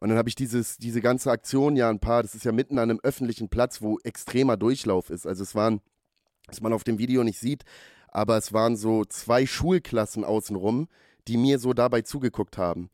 Und 0.00 0.08
dann 0.08 0.18
habe 0.18 0.28
ich 0.28 0.34
dieses, 0.34 0.78
diese 0.78 1.00
ganze 1.00 1.30
Aktion 1.30 1.76
ja 1.76 1.90
ein 1.90 2.00
paar, 2.00 2.22
das 2.22 2.34
ist 2.34 2.44
ja 2.44 2.52
mitten 2.52 2.78
an 2.78 2.90
einem 2.90 3.00
öffentlichen 3.02 3.48
Platz, 3.48 3.82
wo 3.82 3.98
extremer 4.00 4.56
Durchlauf 4.56 5.10
ist. 5.10 5.26
Also 5.26 5.42
es 5.42 5.54
waren, 5.54 5.80
was 6.46 6.60
man 6.60 6.72
auf 6.72 6.84
dem 6.84 6.98
Video 6.98 7.22
nicht 7.22 7.38
sieht, 7.38 7.64
aber 8.08 8.36
es 8.36 8.52
waren 8.52 8.76
so 8.76 9.04
zwei 9.04 9.46
Schulklassen 9.46 10.24
außenrum, 10.24 10.88
die 11.26 11.36
mir 11.36 11.58
so 11.58 11.72
dabei 11.72 12.02
zugeguckt 12.02 12.58
haben. 12.58 12.90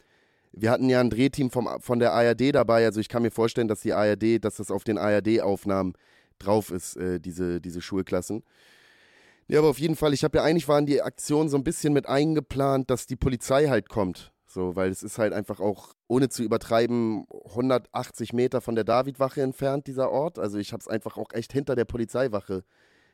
Wir 0.52 0.70
hatten 0.70 0.88
ja 0.88 1.00
ein 1.00 1.10
Drehteam 1.10 1.50
vom, 1.50 1.68
von 1.80 1.98
der 1.98 2.12
ARD 2.12 2.54
dabei, 2.54 2.84
also 2.84 3.00
ich 3.00 3.08
kann 3.08 3.22
mir 3.22 3.30
vorstellen, 3.30 3.68
dass 3.68 3.80
die 3.80 3.92
ARD, 3.92 4.44
dass 4.44 4.56
das 4.56 4.70
auf 4.70 4.84
den 4.84 4.98
ARD-Aufnahmen 4.98 5.94
drauf 6.38 6.70
ist, 6.70 6.96
äh, 6.96 7.20
diese, 7.20 7.60
diese 7.60 7.80
Schulklassen. 7.80 8.42
Ja, 9.46 9.58
aber 9.58 9.68
auf 9.68 9.78
jeden 9.78 9.96
Fall, 9.96 10.14
ich 10.14 10.24
habe 10.24 10.38
ja 10.38 10.44
eigentlich 10.44 10.68
waren 10.68 10.86
die 10.86 11.02
Aktionen 11.02 11.48
so 11.48 11.56
ein 11.56 11.64
bisschen 11.64 11.92
mit 11.92 12.08
eingeplant, 12.08 12.90
dass 12.90 13.06
die 13.06 13.16
Polizei 13.16 13.66
halt 13.66 13.88
kommt. 13.88 14.32
So, 14.46 14.74
weil 14.74 14.90
es 14.90 15.04
ist 15.04 15.18
halt 15.18 15.32
einfach 15.32 15.60
auch, 15.60 15.94
ohne 16.08 16.28
zu 16.28 16.42
übertreiben, 16.42 17.24
180 17.46 18.32
Meter 18.32 18.60
von 18.60 18.74
der 18.74 18.82
Davidwache 18.82 19.42
entfernt, 19.42 19.86
dieser 19.86 20.10
Ort. 20.10 20.40
Also 20.40 20.58
ich 20.58 20.72
habe 20.72 20.80
es 20.80 20.88
einfach 20.88 21.16
auch 21.16 21.32
echt 21.32 21.52
hinter 21.52 21.76
der 21.76 21.84
Polizeiwache 21.84 22.64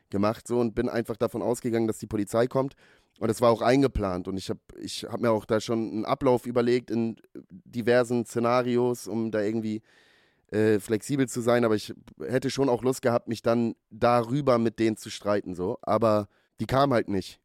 gemacht 0.09 0.47
so 0.47 0.59
und 0.59 0.73
bin 0.73 0.89
einfach 0.89 1.17
davon 1.17 1.41
ausgegangen, 1.43 1.87
dass 1.87 1.99
die 1.99 2.07
Polizei 2.07 2.47
kommt. 2.47 2.75
Und 3.19 3.29
es 3.29 3.41
war 3.41 3.49
auch 3.49 3.61
eingeplant 3.61 4.27
und 4.27 4.37
ich 4.37 4.49
habe 4.49 4.59
ich 4.79 5.05
hab 5.05 5.19
mir 5.19 5.31
auch 5.31 5.45
da 5.45 5.59
schon 5.59 5.91
einen 5.91 6.05
Ablauf 6.05 6.45
überlegt 6.45 6.91
in 6.91 7.15
diversen 7.49 8.25
Szenarios, 8.25 9.07
um 9.07 9.31
da 9.31 9.41
irgendwie 9.41 9.81
äh, 10.51 10.79
flexibel 10.79 11.27
zu 11.27 11.41
sein. 11.41 11.65
Aber 11.65 11.75
ich 11.75 11.93
hätte 12.19 12.49
schon 12.49 12.69
auch 12.69 12.83
Lust 12.83 13.01
gehabt, 13.01 13.27
mich 13.27 13.41
dann 13.41 13.75
darüber 13.89 14.59
mit 14.59 14.79
denen 14.79 14.97
zu 14.97 15.09
streiten. 15.09 15.55
So. 15.55 15.79
Aber 15.81 16.27
die 16.59 16.67
kam 16.67 16.93
halt 16.93 17.09
nicht. 17.09 17.39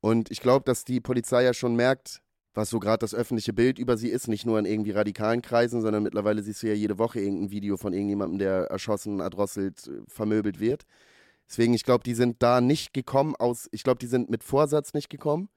Und 0.00 0.30
ich 0.30 0.40
glaube, 0.40 0.64
dass 0.64 0.84
die 0.84 1.00
Polizei 1.00 1.42
ja 1.44 1.52
schon 1.52 1.76
merkt, 1.76 2.22
was 2.54 2.70
so 2.70 2.80
gerade 2.80 2.98
das 2.98 3.14
öffentliche 3.14 3.52
Bild 3.52 3.78
über 3.78 3.96
sie 3.96 4.08
ist, 4.08 4.28
nicht 4.28 4.46
nur 4.46 4.58
in 4.58 4.64
irgendwie 4.64 4.90
radikalen 4.90 5.42
Kreisen, 5.42 5.80
sondern 5.82 6.02
mittlerweile 6.02 6.42
siehst 6.42 6.62
du 6.62 6.68
ja 6.68 6.74
jede 6.74 6.98
Woche 6.98 7.20
irgendein 7.20 7.50
Video 7.50 7.76
von 7.76 7.92
irgendjemandem, 7.92 8.38
der 8.38 8.64
erschossen, 8.64 9.20
erdrosselt, 9.20 9.90
vermöbelt 10.08 10.58
wird. 10.58 10.84
Deswegen, 11.48 11.74
ich 11.74 11.84
glaube, 11.84 12.04
die 12.04 12.14
sind 12.14 12.42
da 12.42 12.60
nicht 12.60 12.92
gekommen 12.92 13.34
aus, 13.36 13.68
ich 13.72 13.82
glaube, 13.82 13.98
die 13.98 14.06
sind 14.06 14.30
mit 14.30 14.44
Vorsatz 14.44 14.92
nicht 14.94 15.08
gekommen. 15.08 15.48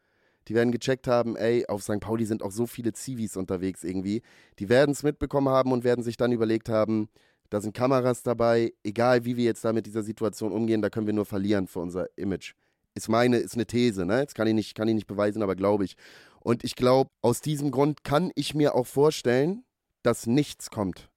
Die 0.48 0.56
werden 0.56 0.72
gecheckt 0.72 1.08
haben, 1.08 1.36
ey, 1.36 1.68
auf 1.68 1.84
St. 1.84 2.00
Pauli 2.00 2.26
sind 2.26 2.42
auch 2.42 2.52
so 2.52 2.66
viele 2.66 2.94
Zivis 2.94 3.38
unterwegs 3.38 3.84
irgendwie. 3.84 4.24
Die 4.58 4.70
werden 4.70 4.92
es 4.92 5.04
mitbekommen 5.04 5.50
haben 5.50 5.72
und 5.72 5.84
werden 5.84 6.04
sich 6.04 6.18
dann 6.18 6.32
überlegt 6.32 6.68
haben, 6.68 7.10
da 7.52 7.60
sind 7.60 7.76
Kameras 7.76 8.24
dabei, 8.24 8.74
egal 8.84 9.26
wie 9.26 9.36
wir 9.36 9.44
jetzt 9.44 9.64
da 9.66 9.74
mit 9.74 9.86
dieser 9.86 10.04
Situation 10.04 10.54
umgehen, 10.54 10.82
da 10.82 10.90
können 10.90 11.06
wir 11.06 11.14
nur 11.14 11.26
verlieren 11.26 11.68
für 11.68 11.80
unser 11.80 12.08
Image. 12.18 12.54
Ist 12.96 13.10
meine, 13.10 13.38
ist 13.38 13.56
eine 13.56 13.66
These, 13.66 14.06
ne? 14.06 14.24
Das 14.24 14.34
kann 14.34 14.48
ich 14.48 14.54
nicht, 14.54 14.74
kann 14.74 14.88
ich 14.88 14.96
nicht 14.96 15.08
beweisen, 15.08 15.44
aber 15.44 15.56
glaube 15.56 15.84
ich. 15.84 15.96
Und 16.40 16.64
ich 16.64 16.76
glaube, 16.76 17.10
aus 17.22 17.42
diesem 17.42 17.70
Grund 17.70 18.04
kann 18.04 18.32
ich 18.36 18.56
mir 18.56 18.74
auch 18.74 18.88
vorstellen, 18.88 19.64
dass 20.02 20.28
nichts 20.28 20.72
kommt. 20.72 21.11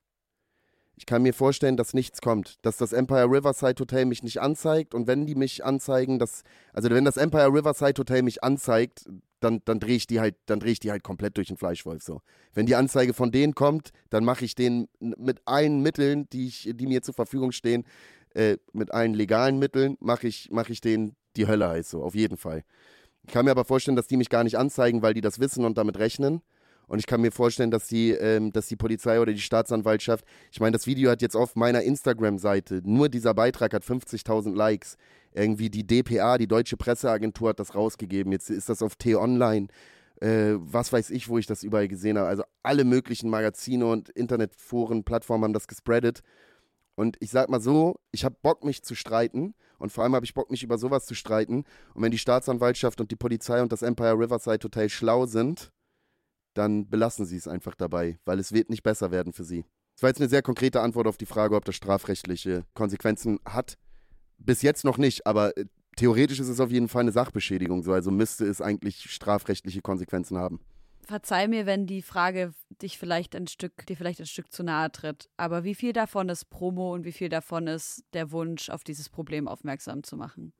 Ich 0.96 1.06
kann 1.06 1.22
mir 1.22 1.34
vorstellen, 1.34 1.76
dass 1.76 1.92
nichts 1.92 2.20
kommt, 2.20 2.64
dass 2.64 2.76
das 2.76 2.92
Empire 2.92 3.24
Riverside 3.24 3.80
Hotel 3.80 4.04
mich 4.04 4.22
nicht 4.22 4.40
anzeigt 4.40 4.94
und 4.94 5.06
wenn 5.06 5.26
die 5.26 5.34
mich 5.34 5.64
anzeigen, 5.64 6.18
dass 6.18 6.42
also 6.72 6.88
wenn 6.90 7.04
das 7.04 7.16
Empire 7.16 7.52
Riverside 7.52 7.98
Hotel 7.98 8.22
mich 8.22 8.44
anzeigt, 8.44 9.04
dann, 9.40 9.60
dann 9.64 9.80
drehe 9.80 9.96
ich 9.96 10.06
die 10.06 10.20
halt, 10.20 10.36
dann 10.46 10.60
drehe 10.60 10.72
ich 10.72 10.80
die 10.80 10.90
halt 10.90 11.02
komplett 11.02 11.36
durch 11.36 11.48
den 11.48 11.56
Fleischwolf 11.56 12.02
so. 12.02 12.20
Wenn 12.52 12.66
die 12.66 12.76
Anzeige 12.76 13.12
von 13.12 13.32
denen 13.32 13.54
kommt, 13.54 13.90
dann 14.10 14.24
mache 14.24 14.44
ich 14.44 14.54
den 14.54 14.88
mit 15.00 15.42
allen 15.44 15.80
Mitteln, 15.82 16.28
die 16.30 16.46
ich, 16.46 16.70
die 16.72 16.86
mir 16.86 17.02
zur 17.02 17.14
Verfügung 17.14 17.52
stehen, 17.52 17.84
äh, 18.34 18.56
mit 18.72 18.92
allen 18.92 19.14
legalen 19.14 19.58
Mitteln, 19.58 19.96
mache 20.00 20.26
ich, 20.28 20.50
mache 20.50 20.72
ich 20.72 20.80
denen 20.80 21.16
die 21.36 21.46
Hölle 21.46 21.68
heiß 21.68 21.90
so, 21.90 22.02
auf 22.02 22.14
jeden 22.14 22.36
Fall. 22.36 22.64
Ich 23.26 23.32
kann 23.32 23.44
mir 23.44 23.50
aber 23.50 23.64
vorstellen, 23.64 23.96
dass 23.96 24.06
die 24.06 24.16
mich 24.16 24.28
gar 24.28 24.44
nicht 24.44 24.58
anzeigen, 24.58 25.02
weil 25.02 25.14
die 25.14 25.20
das 25.20 25.40
wissen 25.40 25.64
und 25.64 25.78
damit 25.78 25.98
rechnen. 25.98 26.42
Und 26.86 26.98
ich 26.98 27.06
kann 27.06 27.20
mir 27.20 27.32
vorstellen, 27.32 27.70
dass 27.70 27.86
die, 27.86 28.10
ähm, 28.10 28.52
dass 28.52 28.66
die 28.66 28.76
Polizei 28.76 29.20
oder 29.20 29.32
die 29.32 29.40
Staatsanwaltschaft, 29.40 30.24
ich 30.52 30.60
meine, 30.60 30.72
das 30.72 30.86
Video 30.86 31.10
hat 31.10 31.22
jetzt 31.22 31.36
auf 31.36 31.56
meiner 31.56 31.82
Instagram-Seite, 31.82 32.82
nur 32.84 33.08
dieser 33.08 33.34
Beitrag 33.34 33.72
hat 33.74 33.84
50.000 33.84 34.54
Likes. 34.54 34.96
Irgendwie 35.32 35.68
die 35.68 35.86
DPA, 35.86 36.38
die 36.38 36.46
Deutsche 36.46 36.76
Presseagentur, 36.76 37.50
hat 37.50 37.60
das 37.60 37.74
rausgegeben. 37.74 38.32
Jetzt 38.32 38.50
ist 38.50 38.68
das 38.68 38.82
auf 38.82 38.94
T-Online. 38.96 39.66
Äh, 40.20 40.54
was 40.58 40.92
weiß 40.92 41.10
ich, 41.10 41.28
wo 41.28 41.38
ich 41.38 41.46
das 41.46 41.64
überall 41.64 41.88
gesehen 41.88 42.18
habe. 42.18 42.28
Also 42.28 42.44
alle 42.62 42.84
möglichen 42.84 43.28
Magazine 43.30 43.86
und 43.86 44.10
Internetforen, 44.10 45.02
Plattformen 45.04 45.44
haben 45.44 45.52
das 45.52 45.66
gespreadet. 45.66 46.20
Und 46.94 47.16
ich 47.20 47.30
sag 47.30 47.48
mal 47.48 47.60
so, 47.60 47.96
ich 48.12 48.24
habe 48.24 48.36
Bock, 48.40 48.64
mich 48.64 48.82
zu 48.84 48.94
streiten. 48.94 49.54
Und 49.78 49.90
vor 49.90 50.04
allem 50.04 50.14
habe 50.14 50.24
ich 50.24 50.34
Bock, 50.34 50.50
mich 50.50 50.62
über 50.62 50.78
sowas 50.78 51.06
zu 51.06 51.14
streiten. 51.14 51.64
Und 51.94 52.02
wenn 52.02 52.12
die 52.12 52.18
Staatsanwaltschaft 52.18 53.00
und 53.00 53.10
die 53.10 53.16
Polizei 53.16 53.60
und 53.60 53.72
das 53.72 53.82
Empire 53.82 54.18
Riverside 54.18 54.62
Hotel 54.62 54.88
schlau 54.88 55.26
sind, 55.26 55.72
dann 56.54 56.88
belassen 56.88 57.26
sie 57.26 57.36
es 57.36 57.48
einfach 57.48 57.74
dabei, 57.74 58.18
weil 58.24 58.38
es 58.38 58.52
wird 58.52 58.70
nicht 58.70 58.82
besser 58.82 59.10
werden 59.10 59.32
für 59.32 59.44
sie. 59.44 59.64
Das 59.94 60.02
war 60.02 60.10
jetzt 60.10 60.20
eine 60.20 60.28
sehr 60.28 60.42
konkrete 60.42 60.80
Antwort 60.80 61.06
auf 61.06 61.16
die 61.16 61.26
Frage, 61.26 61.54
ob 61.54 61.64
das 61.64 61.76
strafrechtliche 61.76 62.64
Konsequenzen 62.74 63.38
hat. 63.44 63.76
Bis 64.38 64.62
jetzt 64.62 64.84
noch 64.84 64.98
nicht, 64.98 65.26
aber 65.26 65.56
äh, 65.56 65.66
theoretisch 65.96 66.40
ist 66.40 66.48
es 66.48 66.60
auf 66.60 66.70
jeden 66.70 66.88
Fall 66.88 67.02
eine 67.02 67.12
Sachbeschädigung, 67.12 67.82
so 67.82 67.92
also 67.92 68.10
müsste 68.10 68.44
es 68.46 68.60
eigentlich 68.60 69.10
strafrechtliche 69.10 69.82
Konsequenzen 69.82 70.36
haben. 70.36 70.60
Verzeih 71.06 71.48
mir, 71.48 71.66
wenn 71.66 71.86
die 71.86 72.02
Frage 72.02 72.54
dich 72.82 72.98
vielleicht 72.98 73.36
ein 73.36 73.46
Stück, 73.46 73.86
dir 73.86 73.96
vielleicht 73.96 74.20
ein 74.20 74.26
Stück 74.26 74.50
zu 74.50 74.62
nahe 74.62 74.90
tritt. 74.90 75.28
Aber 75.36 75.62
wie 75.62 75.74
viel 75.74 75.92
davon 75.92 76.30
ist 76.30 76.46
Promo 76.46 76.94
und 76.94 77.04
wie 77.04 77.12
viel 77.12 77.28
davon 77.28 77.66
ist 77.66 78.04
der 78.14 78.32
Wunsch, 78.32 78.70
auf 78.70 78.84
dieses 78.84 79.10
Problem 79.10 79.46
aufmerksam 79.46 80.02
zu 80.02 80.16
machen? 80.16 80.54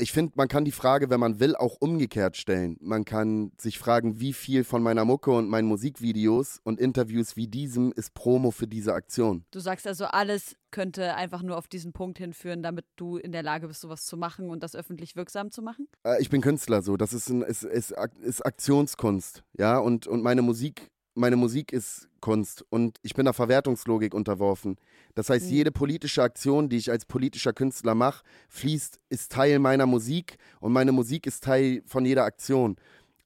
Ich 0.00 0.12
finde, 0.12 0.32
man 0.36 0.48
kann 0.48 0.64
die 0.64 0.72
Frage, 0.72 1.10
wenn 1.10 1.20
man 1.20 1.40
will, 1.40 1.54
auch 1.54 1.76
umgekehrt 1.80 2.36
stellen. 2.36 2.76
Man 2.80 3.04
kann 3.04 3.52
sich 3.58 3.78
fragen, 3.78 4.20
wie 4.20 4.32
viel 4.32 4.64
von 4.64 4.82
meiner 4.82 5.04
Mucke 5.04 5.30
und 5.30 5.48
meinen 5.48 5.68
Musikvideos 5.68 6.60
und 6.64 6.80
Interviews 6.80 7.36
wie 7.36 7.46
diesem 7.46 7.92
ist 7.92 8.14
Promo 8.14 8.50
für 8.50 8.66
diese 8.66 8.94
Aktion. 8.94 9.44
Du 9.50 9.60
sagst 9.60 9.86
also, 9.86 10.06
alles 10.06 10.56
könnte 10.70 11.14
einfach 11.14 11.42
nur 11.42 11.56
auf 11.56 11.68
diesen 11.68 11.92
Punkt 11.92 12.18
hinführen, 12.18 12.62
damit 12.62 12.86
du 12.96 13.16
in 13.16 13.32
der 13.32 13.42
Lage 13.42 13.68
bist, 13.68 13.80
sowas 13.80 14.06
zu 14.06 14.16
machen 14.16 14.50
und 14.50 14.62
das 14.62 14.74
öffentlich 14.74 15.16
wirksam 15.16 15.50
zu 15.50 15.62
machen? 15.62 15.88
Äh, 16.04 16.20
ich 16.20 16.30
bin 16.30 16.40
Künstler, 16.40 16.82
so. 16.82 16.96
Das 16.96 17.12
ist, 17.12 17.28
ein, 17.28 17.42
ist, 17.42 17.64
ist, 17.64 17.94
ist 18.20 18.46
Aktionskunst, 18.46 19.42
ja. 19.58 19.78
Und, 19.78 20.06
und 20.06 20.22
meine 20.22 20.42
Musik 20.42 20.90
meine 21.20 21.36
Musik 21.36 21.72
ist 21.72 22.08
Kunst 22.20 22.64
und 22.70 22.98
ich 23.02 23.14
bin 23.14 23.24
der 23.24 23.34
Verwertungslogik 23.34 24.14
unterworfen. 24.14 24.76
Das 25.14 25.30
heißt, 25.30 25.46
mhm. 25.46 25.52
jede 25.52 25.70
politische 25.70 26.22
Aktion, 26.22 26.68
die 26.68 26.76
ich 26.76 26.90
als 26.90 27.04
politischer 27.04 27.52
Künstler 27.52 27.94
mache, 27.94 28.24
fließt, 28.48 28.98
ist 29.10 29.30
Teil 29.30 29.58
meiner 29.58 29.86
Musik 29.86 30.36
und 30.60 30.72
meine 30.72 30.92
Musik 30.92 31.26
ist 31.26 31.44
Teil 31.44 31.82
von 31.86 32.04
jeder 32.04 32.24
Aktion. 32.24 32.76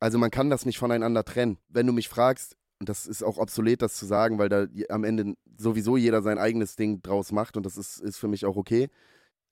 Also 0.01 0.19
man 0.19 0.31
kann 0.31 0.51
das 0.51 0.67
nicht 0.67 0.79
voneinander 0.79 1.25
trennen. 1.25 1.59
Wenn 1.69 1.87
du 1.87 1.93
mich 1.93 2.09
fragst, 2.09 2.57
und 2.81 2.89
das 2.89 3.07
ist 3.07 3.23
auch 3.23 3.39
obsolet, 3.39 3.81
das 3.81 3.95
zu 3.95 4.07
sagen, 4.07 4.39
weil 4.39 4.49
da 4.49 4.67
am 4.91 5.05
Ende 5.05 5.35
sowieso 5.57 5.97
jeder 5.97 6.23
sein 6.23 6.39
eigenes 6.39 6.77
Ding 6.77 7.01
draus 7.01 7.33
macht 7.33 7.57
und 7.57 7.65
das 7.65 7.77
ist, 7.77 8.01
ist 8.01 8.19
für 8.19 8.29
mich 8.29 8.45
auch 8.45 8.57
okay. 8.57 8.89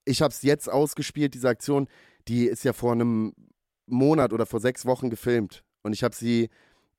Ich 0.04 0.20
habe 0.20 0.32
es 0.32 0.42
jetzt 0.42 0.68
ausgespielt, 0.68 1.34
diese 1.34 1.48
Aktion, 1.48 1.86
die 2.28 2.46
ist 2.46 2.64
ja 2.64 2.72
vor 2.72 2.92
einem 2.92 3.32
Monat 3.86 4.32
oder 4.32 4.46
vor 4.46 4.60
sechs 4.60 4.84
Wochen 4.84 5.10
gefilmt 5.10 5.62
und 5.82 5.92
ich 5.92 6.02
habe 6.02 6.14
sie 6.14 6.50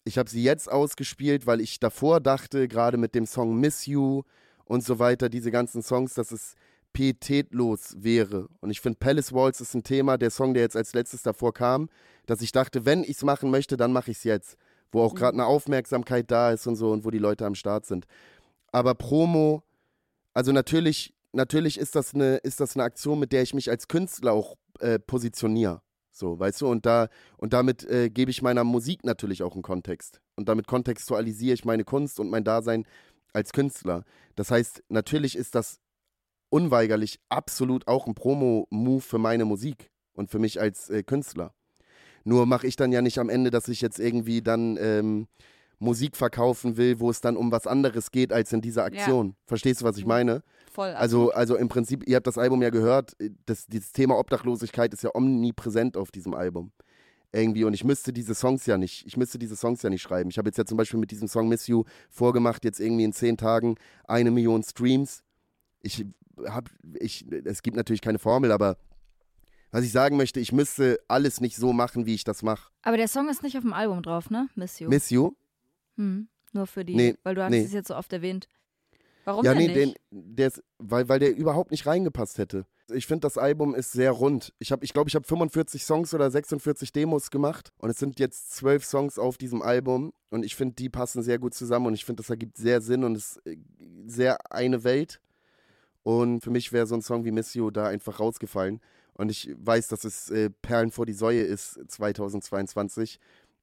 ich 0.06 0.18
habe 0.18 0.30
sie 0.30 0.43
jetzt 0.43 0.72
ausgespielt, 0.72 1.47
weil 1.47 1.62
ich 1.62 1.80
davor 1.80 2.20
dachte, 2.20 2.68
gerade 2.68 2.97
mit 2.97 3.16
dem 3.16 3.26
Song 3.26 3.60
Miss 3.60 3.86
You 3.86 4.24
und 4.66 4.84
so 4.84 4.99
weiter, 4.99 5.30
diese 5.30 5.51
ganzen 5.51 5.82
Songs, 5.82 6.14
dass 6.14 6.32
es 6.32 6.56
pietätlos 6.93 7.95
wäre. 7.97 8.47
Und 8.62 8.70
ich 8.70 8.80
finde, 8.80 8.99
Palace 8.99 9.34
Walls 9.34 9.62
ist 9.62 9.74
ein 9.74 9.84
Thema, 9.84 10.18
der 10.18 10.30
Song, 10.30 10.54
der 10.54 10.64
jetzt 10.64 10.76
als 10.76 10.93
letztes 10.93 11.24
davor 11.24 11.54
kam, 11.54 11.89
dass 12.26 12.41
ich 12.41 12.51
dachte, 12.51 12.86
wenn 12.86 13.04
ich 13.04 13.12
es 13.12 13.24
machen 13.24 13.49
möchte, 13.49 13.78
dann 13.78 13.91
mache 13.91 14.12
ich 14.12 14.18
es 14.18 14.24
jetzt. 14.24 14.58
Wo 14.91 15.01
auch 15.01 15.16
gerade 15.16 15.34
mhm. 15.34 15.41
eine 15.41 15.49
Aufmerksamkeit 15.49 16.30
da 16.30 16.51
ist 16.51 16.68
und 16.68 16.76
so 16.76 16.91
und 16.91 17.04
wo 17.04 17.10
die 17.10 17.18
Leute 17.18 17.45
am 17.45 17.56
Start 17.56 17.86
sind. 17.86 18.06
Aber 18.72 18.93
Promo, 18.95 19.64
also 20.34 20.51
natürlich, 20.51 21.14
natürlich 21.32 21.80
ist 21.80 21.95
das 21.95 22.14
eine, 22.14 22.38
ist 22.38 22.60
das 22.60 22.76
eine 22.76 22.84
Aktion, 22.84 23.20
mit 23.20 23.32
der 23.32 23.41
ich 23.41 23.54
mich 23.54 23.70
als 23.70 23.88
Künstler 23.88 24.34
auch 24.34 24.56
äh, 24.80 24.99
positioniere. 24.99 25.82
So, 26.16 26.39
weißt 26.39 26.61
du, 26.61 26.68
und 26.68 26.86
da 26.86 27.09
und 27.38 27.53
damit 27.53 27.84
äh, 27.86 28.09
gebe 28.09 28.30
ich 28.30 28.43
meiner 28.43 28.64
Musik 28.64 29.03
natürlich 29.03 29.41
auch 29.41 29.53
einen 29.53 29.64
Kontext. 29.64 30.22
Und 30.36 30.47
damit 30.47 30.68
kontextualisiere 30.68 31.55
ich 31.55 31.66
meine 31.66 31.84
Kunst 31.84 32.20
und 32.20 32.30
mein 32.30 32.43
Dasein 32.43 32.86
als 33.34 33.51
Künstler. 33.51 34.03
Das 34.36 34.51
heißt, 34.51 34.84
natürlich 34.89 35.36
ist 35.36 35.55
das 35.55 35.80
unweigerlich 36.49 37.20
absolut 37.30 37.88
auch 37.88 38.05
ein 38.05 38.14
Promo-Move 38.14 39.01
für 39.01 39.18
meine 39.18 39.43
Musik 39.43 39.89
und 40.14 40.30
für 40.30 40.38
mich 40.38 40.61
als 40.61 40.91
äh, 40.91 41.01
Künstler. 41.01 41.55
Nur 42.24 42.45
mache 42.45 42.68
ich 42.68 42.76
dann 42.76 42.91
ja 42.91 43.01
nicht 43.01 43.18
am 43.18 43.30
Ende, 43.30 43.49
dass 43.49 43.68
ich 43.68 43.82
jetzt 43.82 43.99
irgendwie 43.99 44.43
dann 44.43 44.78
ähm, 44.80 45.28
Musik 45.84 46.16
verkaufen 46.16 46.78
will, 46.78 47.00
wo 47.00 47.10
es 47.10 47.22
dann 47.22 47.38
um 47.38 47.52
was 47.52 47.68
anderes 47.68 48.12
geht 48.12 48.32
als 48.32 48.54
in 48.54 48.62
dieser 48.62 48.86
Aktion. 48.86 49.28
Ja. 49.28 49.34
Verstehst 49.46 49.82
du, 49.82 49.86
was 49.86 49.98
ich 49.98 50.06
mhm. 50.06 50.10
meine? 50.10 50.44
Voll. 50.72 50.90
Also, 50.90 51.32
also 51.32 51.56
im 51.56 51.68
Prinzip, 51.68 52.08
ihr 52.08 52.16
habt 52.16 52.26
das 52.26 52.38
Album 52.38 52.62
ja 52.62 52.70
gehört, 52.70 53.16
das, 53.46 53.68
dieses 53.68 53.92
Thema 53.92 54.18
Obdachlosigkeit 54.18 54.94
ist 54.94 55.04
ja 55.04 55.12
omnipräsent 55.14 55.98
auf 55.98 56.10
diesem 56.10 56.34
Album. 56.34 56.72
irgendwie 57.32 57.64
und 57.64 57.74
ich 57.74 57.84
müsste 57.84 58.14
diese 58.14 58.34
Songs 58.34 58.66
ja 58.66 58.78
nicht, 58.78 59.06
ich 59.06 59.18
müsste 59.18 59.38
diese 59.38 59.56
Songs 59.56 59.82
ja 59.82 59.90
nicht 59.90 60.02
schreiben. 60.02 60.30
Ich 60.30 60.38
habe 60.38 60.48
jetzt 60.48 60.58
ja 60.58 60.66
zum 60.66 60.78
Beispiel 60.78 61.00
mit 61.00 61.12
diesem 61.12 61.28
Song 61.28 61.48
Miss 61.50 61.68
You 61.68 61.84
vorgemacht, 62.10 62.64
jetzt 62.64 62.80
irgendwie 62.80 63.04
in 63.04 63.14
zehn 63.14 63.38
Tagen 63.38 63.76
eine 64.06 64.32
Million 64.32 64.64
Streams. 64.64 65.24
Ich 65.82 66.06
habe, 66.48 66.72
ich, 67.00 67.26
es 67.44 67.62
gibt 67.62 67.76
natürlich 67.76 68.02
keine 68.02 68.20
Formel, 68.20 68.52
aber 68.52 68.78
was 69.72 69.84
ich 69.84 69.92
sagen 69.92 70.18
möchte, 70.18 70.40
ich 70.40 70.52
müsste 70.52 71.00
alles 71.08 71.42
nicht 71.42 71.56
so 71.56 71.74
machen, 71.74 72.06
wie 72.06 72.14
ich 72.14 72.24
das 72.24 72.44
mache. 72.44 72.70
Aber 72.84 72.96
der 72.98 73.08
Song 73.08 73.28
ist 73.30 73.42
nicht 73.44 73.58
auf 73.58 73.64
dem 73.64 73.74
Album 73.74 74.02
drauf, 74.04 74.30
ne? 74.30 74.48
Miss 74.56 74.80
You. 74.80 74.88
Miss 74.88 75.10
You? 75.10 75.34
Hm. 75.98 76.28
Nur 76.54 76.68
für 76.68 76.86
die, 76.86 76.96
Nee, 76.96 77.16
weil 77.24 77.36
du 77.36 77.44
hast 77.44 77.50
nee. 77.50 77.64
es 77.64 77.74
jetzt 77.74 77.88
so 77.88 77.96
oft 77.96 78.14
erwähnt. 78.14 78.48
Warum 79.26 79.46
ja, 79.46 79.54
denn 79.54 79.66
nee, 79.66 79.86
nicht? 79.86 79.98
den, 80.12 80.36
der 80.36 80.48
ist, 80.48 80.64
weil, 80.78 81.08
weil 81.10 81.20
der 81.20 81.36
überhaupt 81.36 81.72
nicht 81.72 81.86
reingepasst 81.86 82.38
hätte. 82.38 82.66
Ich 82.94 83.08
finde, 83.08 83.22
das 83.22 83.38
Album 83.38 83.74
ist 83.74 83.94
sehr 83.94 84.12
rund. 84.12 84.54
Ich 84.60 84.68
glaube, 84.68 84.84
ich, 84.84 84.94
glaub, 84.94 85.08
ich 85.08 85.16
habe 85.16 85.26
45 85.26 85.84
Songs 85.84 86.14
oder 86.14 86.30
46 86.30 86.91
Demos 86.91 87.32
gemacht 87.32 87.72
und 87.78 87.89
es 87.89 87.98
sind 87.98 88.20
jetzt 88.20 88.52
zwölf 88.52 88.84
Songs 88.84 89.18
auf 89.18 89.38
diesem 89.38 89.62
Album 89.62 90.14
und 90.30 90.44
ich 90.44 90.56
finde, 90.56 90.76
die 90.76 90.89
passen 90.89 91.24
sehr 91.24 91.39
gut 91.39 91.54
zusammen 91.54 91.88
und 91.88 91.94
ich 91.94 92.04
finde, 92.04 92.22
das 92.22 92.30
ergibt 92.30 92.58
sehr 92.58 92.82
Sinn 92.82 93.04
und 93.04 93.16
ist 93.16 93.41
äh, 93.46 93.58
sehr 94.06 94.52
eine 94.52 94.84
Welt. 94.84 95.22
Und 96.04 96.41
für 96.44 96.52
mich 96.52 96.74
wäre 96.74 96.86
so 96.86 96.96
ein 96.96 97.02
Song 97.02 97.24
wie 97.24 97.32
Miss 97.32 97.54
You 97.54 97.72
da 97.72 97.88
einfach 97.88 98.20
rausgefallen. 98.20 98.82
Und 99.14 99.32
ich 99.32 99.56
weiß, 99.58 99.88
dass 99.88 100.04
es 100.04 100.30
äh, 100.30 100.50
Perlen 100.50 100.91
vor 100.91 101.06
die 101.06 101.14
Säue 101.14 101.41
ist 101.41 101.80
2022, 101.88 103.20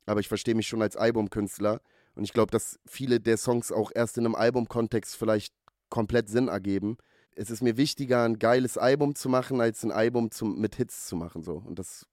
aber 0.06 0.20
ich 0.20 0.28
verstehe 0.28 0.54
mich 0.54 0.66
schon 0.66 0.80
als 0.80 0.96
Albumkünstler 0.96 1.82
und 2.20 2.24
ich 2.24 2.34
glaube, 2.34 2.50
dass 2.50 2.78
viele 2.84 3.18
der 3.18 3.38
Songs 3.38 3.72
auch 3.72 3.90
erst 3.94 4.18
in 4.18 4.26
einem 4.26 4.34
Albumkontext 4.34 5.16
vielleicht 5.16 5.54
komplett 5.88 6.28
Sinn 6.28 6.48
ergeben. 6.48 6.98
Es 7.34 7.50
ist 7.50 7.62
mir 7.62 7.78
wichtiger, 7.78 8.24
ein 8.24 8.38
geiles 8.38 8.76
Album 8.76 9.14
zu 9.14 9.30
machen, 9.30 9.62
als 9.62 9.82
ein 9.84 9.90
Album 9.90 10.30
zum, 10.30 10.60
mit 10.60 10.76
Hits 10.76 11.06
zu 11.06 11.16
machen. 11.16 11.42
So. 11.42 11.54
Und 11.54 11.78
das, 11.78 12.06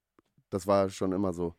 das 0.50 0.66
war 0.66 0.90
schon 0.90 1.12
immer 1.12 1.34
so. 1.34 1.56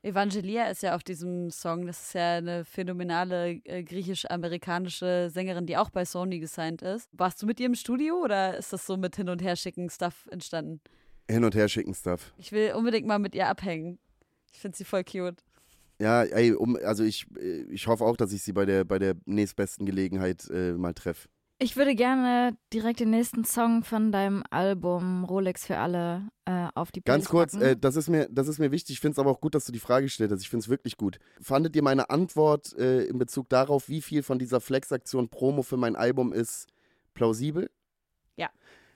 Evangelia 0.00 0.70
ist 0.70 0.82
ja 0.82 0.96
auf 0.96 1.02
diesem 1.02 1.50
Song, 1.50 1.84
das 1.84 2.02
ist 2.02 2.14
ja 2.14 2.36
eine 2.36 2.64
phänomenale 2.64 3.60
äh, 3.64 3.84
griechisch-amerikanische 3.84 5.28
Sängerin, 5.30 5.66
die 5.66 5.76
auch 5.76 5.90
bei 5.90 6.06
Sony 6.06 6.38
gesigned 6.38 6.80
ist. 6.80 7.10
Warst 7.12 7.42
du 7.42 7.46
mit 7.46 7.60
ihr 7.60 7.66
im 7.66 7.74
Studio 7.74 8.22
oder 8.24 8.56
ist 8.56 8.72
das 8.72 8.86
so 8.86 8.96
mit 8.96 9.16
Hin- 9.16 9.28
und 9.28 9.42
Herschicken 9.42 9.90
Stuff 9.90 10.26
entstanden? 10.30 10.80
Hin 11.30 11.44
und 11.44 11.54
her 11.54 11.68
schicken 11.68 11.92
Stuff. 11.92 12.32
Ich 12.38 12.52
will 12.52 12.72
unbedingt 12.72 13.06
mal 13.06 13.18
mit 13.18 13.34
ihr 13.34 13.48
abhängen. 13.48 13.98
Ich 14.50 14.60
finde 14.60 14.78
sie 14.78 14.84
voll 14.84 15.04
cute. 15.04 15.44
Ja, 16.00 16.22
ey, 16.22 16.52
um, 16.52 16.76
also 16.84 17.04
ich, 17.04 17.26
äh, 17.38 17.62
ich 17.70 17.86
hoffe 17.86 18.04
auch, 18.04 18.16
dass 18.16 18.32
ich 18.32 18.42
sie 18.42 18.52
bei 18.52 18.64
der, 18.64 18.84
bei 18.84 18.98
der 18.98 19.14
nächstbesten 19.24 19.86
Gelegenheit 19.86 20.48
äh, 20.50 20.72
mal 20.72 20.94
treffe. 20.94 21.28
Ich 21.58 21.76
würde 21.76 21.94
gerne 21.94 22.56
direkt 22.72 22.98
den 22.98 23.10
nächsten 23.10 23.44
Song 23.44 23.84
von 23.84 24.10
deinem 24.10 24.42
Album 24.50 25.22
Rolex 25.24 25.64
für 25.64 25.78
alle 25.78 26.28
äh, 26.44 26.66
auf 26.74 26.90
die 26.90 27.02
Ganz 27.02 27.28
Playlist 27.28 27.30
kurz, 27.30 27.52
packen. 27.52 27.64
äh, 27.64 27.76
das, 27.76 27.94
ist 27.94 28.08
mir, 28.08 28.28
das 28.32 28.48
ist 28.48 28.58
mir 28.58 28.72
wichtig. 28.72 28.94
Ich 28.94 29.00
finde 29.00 29.12
es 29.12 29.18
aber 29.20 29.30
auch 29.30 29.40
gut, 29.40 29.54
dass 29.54 29.64
du 29.64 29.70
die 29.70 29.78
Frage 29.78 30.06
gestellt 30.06 30.32
hast. 30.32 30.42
Ich 30.42 30.48
finde 30.50 30.64
es 30.64 30.68
wirklich 30.68 30.96
gut. 30.96 31.18
Fandet 31.40 31.76
ihr 31.76 31.82
meine 31.82 32.10
Antwort 32.10 32.76
äh, 32.76 33.04
in 33.04 33.18
Bezug 33.18 33.48
darauf, 33.48 33.88
wie 33.88 34.02
viel 34.02 34.24
von 34.24 34.40
dieser 34.40 34.60
Flex-Aktion 34.60 35.28
Promo 35.28 35.62
für 35.62 35.76
mein 35.76 35.94
Album 35.94 36.32
ist, 36.32 36.66
plausibel? 37.14 37.70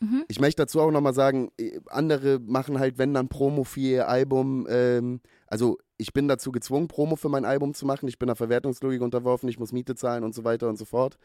Mhm. 0.00 0.24
Ich 0.28 0.40
möchte 0.40 0.62
dazu 0.62 0.80
auch 0.80 0.90
nochmal 0.90 1.14
sagen, 1.14 1.50
äh, 1.58 1.80
andere 1.86 2.38
machen 2.38 2.78
halt, 2.78 2.98
wenn 2.98 3.14
dann 3.14 3.28
Promo 3.28 3.64
für 3.64 3.80
ihr 3.80 4.08
Album. 4.08 4.66
Ähm, 4.68 5.20
also 5.46 5.78
ich 5.96 6.12
bin 6.12 6.28
dazu 6.28 6.52
gezwungen, 6.52 6.88
Promo 6.88 7.16
für 7.16 7.28
mein 7.28 7.44
Album 7.44 7.74
zu 7.74 7.86
machen. 7.86 8.08
Ich 8.08 8.18
bin 8.18 8.26
der 8.26 8.36
Verwertungslogik 8.36 9.00
unterworfen, 9.00 9.48
ich 9.48 9.58
muss 9.58 9.72
Miete 9.72 9.94
zahlen 9.94 10.24
und 10.24 10.34
so 10.34 10.44
weiter 10.44 10.68
und 10.68 10.76
so 10.76 10.84
fort. 10.84 11.18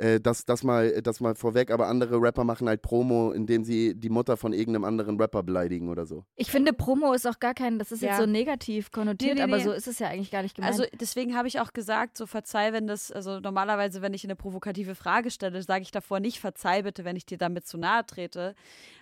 Äh, 0.00 0.18
das, 0.18 0.46
das, 0.46 0.62
mal, 0.64 1.02
das 1.02 1.20
mal 1.20 1.34
vorweg, 1.34 1.70
aber 1.70 1.86
andere 1.86 2.16
Rapper 2.22 2.42
machen 2.44 2.68
halt 2.68 2.80
Promo, 2.80 3.32
indem 3.32 3.64
sie 3.64 3.94
die 3.94 4.08
Mutter 4.08 4.38
von 4.38 4.54
irgendeinem 4.54 4.84
anderen 4.84 5.20
Rapper 5.20 5.42
beleidigen 5.42 5.90
oder 5.90 6.06
so. 6.06 6.24
Ich 6.36 6.50
finde, 6.50 6.72
Promo 6.72 7.12
ist 7.12 7.26
auch 7.26 7.38
gar 7.38 7.52
kein, 7.52 7.78
das 7.78 7.92
ist 7.92 8.00
Ja. 8.00 8.10
jetzt 8.10 8.18
so 8.20 8.24
negativ 8.26 8.92
konnotiert, 8.92 9.34
Nee, 9.34 9.40
nee, 9.40 9.52
aber 9.52 9.58
nee. 9.58 9.64
so 9.64 9.72
ist 9.72 9.86
es 9.86 9.98
ja 9.98 10.08
eigentlich 10.08 10.30
gar 10.30 10.42
nicht 10.42 10.56
gemeint. 10.56 10.72
Also 10.72 10.86
deswegen 10.98 11.36
habe 11.36 11.48
ich 11.48 11.60
auch 11.60 11.74
gesagt, 11.74 12.16
so 12.16 12.26
verzeih, 12.26 12.72
wenn 12.72 12.86
das, 12.86 13.12
also 13.12 13.40
normalerweise, 13.40 14.00
wenn 14.00 14.14
ich 14.14 14.24
eine 14.24 14.36
provokative 14.36 14.94
Frage 14.94 15.30
stelle, 15.30 15.60
sage 15.62 15.82
ich 15.82 15.90
davor 15.90 16.18
nicht, 16.18 16.40
verzeih 16.40 16.82
bitte, 16.82 17.04
wenn 17.04 17.16
ich 17.16 17.26
dir 17.26 17.36
damit 17.36 17.66
zu 17.66 17.76
nahe 17.76 18.06
trete, 18.06 18.54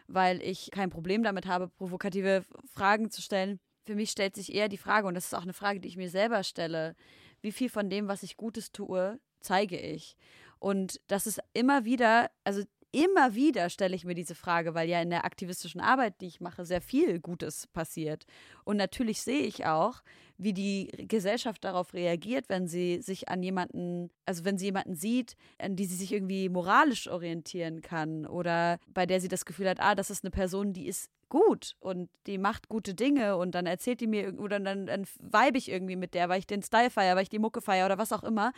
weil 0.08 0.42
ich 0.42 0.70
kein 0.72 0.90
Problem 0.90 1.22
damit 1.22 1.46
habe, 1.46 1.68
provokative 1.68 2.42
Fragen 2.74 3.10
zu 3.10 3.22
stellen. 3.22 3.60
Für 3.88 3.94
mich 3.94 4.10
stellt 4.10 4.34
sich 4.34 4.54
eher 4.54 4.68
die 4.68 4.76
Frage, 4.76 5.06
und 5.06 5.14
das 5.14 5.24
ist 5.24 5.34
auch 5.34 5.44
eine 5.44 5.54
Frage, 5.54 5.80
die 5.80 5.88
ich 5.88 5.96
mir 5.96 6.10
selber 6.10 6.44
stelle, 6.44 6.94
wie 7.40 7.52
viel 7.52 7.70
von 7.70 7.88
dem, 7.88 8.06
was 8.06 8.22
ich 8.22 8.36
Gutes 8.36 8.70
tue, 8.70 9.18
zeige 9.40 9.78
ich? 9.78 10.14
Und 10.58 11.00
das 11.06 11.26
ist 11.26 11.40
immer 11.54 11.86
wieder, 11.86 12.30
also 12.44 12.64
immer 12.92 13.34
wieder 13.34 13.70
stelle 13.70 13.96
ich 13.96 14.04
mir 14.04 14.12
diese 14.12 14.34
Frage, 14.34 14.74
weil 14.74 14.90
ja 14.90 15.00
in 15.00 15.08
der 15.08 15.24
aktivistischen 15.24 15.80
Arbeit, 15.80 16.20
die 16.20 16.26
ich 16.26 16.42
mache, 16.42 16.66
sehr 16.66 16.82
viel 16.82 17.18
Gutes 17.18 17.66
passiert. 17.68 18.26
Und 18.64 18.76
natürlich 18.76 19.22
sehe 19.22 19.40
ich 19.40 19.64
auch, 19.64 20.02
wie 20.36 20.52
die 20.52 20.88
Gesellschaft 21.08 21.64
darauf 21.64 21.94
reagiert, 21.94 22.50
wenn 22.50 22.68
sie 22.68 23.00
sich 23.00 23.30
an 23.30 23.42
jemanden, 23.42 24.10
also 24.26 24.44
wenn 24.44 24.58
sie 24.58 24.66
jemanden 24.66 24.96
sieht, 24.96 25.34
an 25.58 25.76
die 25.76 25.86
sie 25.86 25.96
sich 25.96 26.12
irgendwie 26.12 26.50
moralisch 26.50 27.08
orientieren 27.08 27.80
kann 27.80 28.26
oder 28.26 28.80
bei 28.92 29.06
der 29.06 29.22
sie 29.22 29.28
das 29.28 29.46
Gefühl 29.46 29.70
hat, 29.70 29.80
ah, 29.80 29.94
das 29.94 30.10
ist 30.10 30.24
eine 30.24 30.30
Person, 30.30 30.74
die 30.74 30.88
ist 30.88 31.10
gut 31.28 31.76
und 31.80 32.10
die 32.26 32.38
macht 32.38 32.68
gute 32.68 32.94
Dinge 32.94 33.36
und 33.36 33.54
dann 33.54 33.66
erzählt 33.66 34.00
die 34.00 34.06
mir 34.06 34.38
oder 34.38 34.60
dann, 34.60 34.86
dann 34.86 35.04
vibe 35.18 35.58
ich 35.58 35.70
irgendwie 35.70 35.96
mit 35.96 36.14
der, 36.14 36.28
weil 36.28 36.40
ich 36.40 36.46
den 36.46 36.62
Style 36.62 36.90
feiere, 36.90 37.16
weil 37.16 37.22
ich 37.24 37.28
die 37.28 37.38
Mucke 37.38 37.60
feiere 37.60 37.86
oder 37.86 37.98
was 37.98 38.12
auch 38.12 38.24
immer 38.24 38.52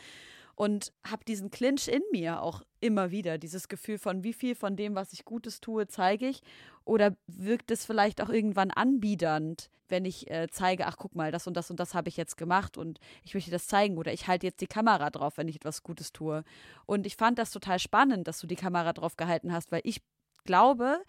und 0.61 0.93
habe 1.09 1.25
diesen 1.25 1.51
Clinch 1.51 1.89
in 1.89 2.03
mir 2.13 2.43
auch 2.43 2.63
immer 2.81 3.11
wieder, 3.11 3.39
dieses 3.39 3.69
Gefühl 3.69 3.97
von 3.97 4.25
wie 4.25 4.35
viel 4.35 4.55
von 4.55 4.77
dem, 4.77 4.95
was 4.95 5.13
ich 5.13 5.25
Gutes 5.25 5.61
tue, 5.61 5.87
zeige 5.87 6.29
ich 6.29 6.43
oder 6.85 7.17
wirkt 7.27 7.71
es 7.71 7.87
vielleicht 7.87 8.21
auch 8.21 8.29
irgendwann 8.29 8.71
anbiedernd, 8.71 9.71
wenn 9.89 10.05
ich 10.05 10.31
äh, 10.31 10.49
zeige, 10.51 10.87
ach 10.87 10.97
guck 10.99 11.15
mal, 11.15 11.33
das 11.33 11.47
und 11.47 11.57
das 11.57 11.71
und 11.71 11.81
das 11.81 11.95
habe 11.95 12.09
ich 12.09 12.17
jetzt 12.17 12.37
gemacht 12.37 12.77
und 12.77 13.01
ich 13.25 13.35
möchte 13.35 13.51
das 13.51 13.67
zeigen 13.69 13.97
oder 13.97 14.13
ich 14.13 14.29
halte 14.29 14.47
jetzt 14.47 14.61
die 14.61 14.67
Kamera 14.67 15.11
drauf, 15.11 15.39
wenn 15.39 15.49
ich 15.49 15.57
etwas 15.57 15.83
Gutes 15.83 16.13
tue. 16.13 16.45
Und 16.87 17.07
ich 17.07 17.17
fand 17.17 17.39
das 17.39 17.51
total 17.51 17.79
spannend, 17.79 18.29
dass 18.29 18.39
du 18.39 18.47
die 18.47 18.57
Kamera 18.57 18.93
drauf 18.93 19.17
gehalten 19.17 19.53
hast, 19.53 19.73
weil 19.73 19.81
ich 19.85 20.03
glaube, 20.45 21.03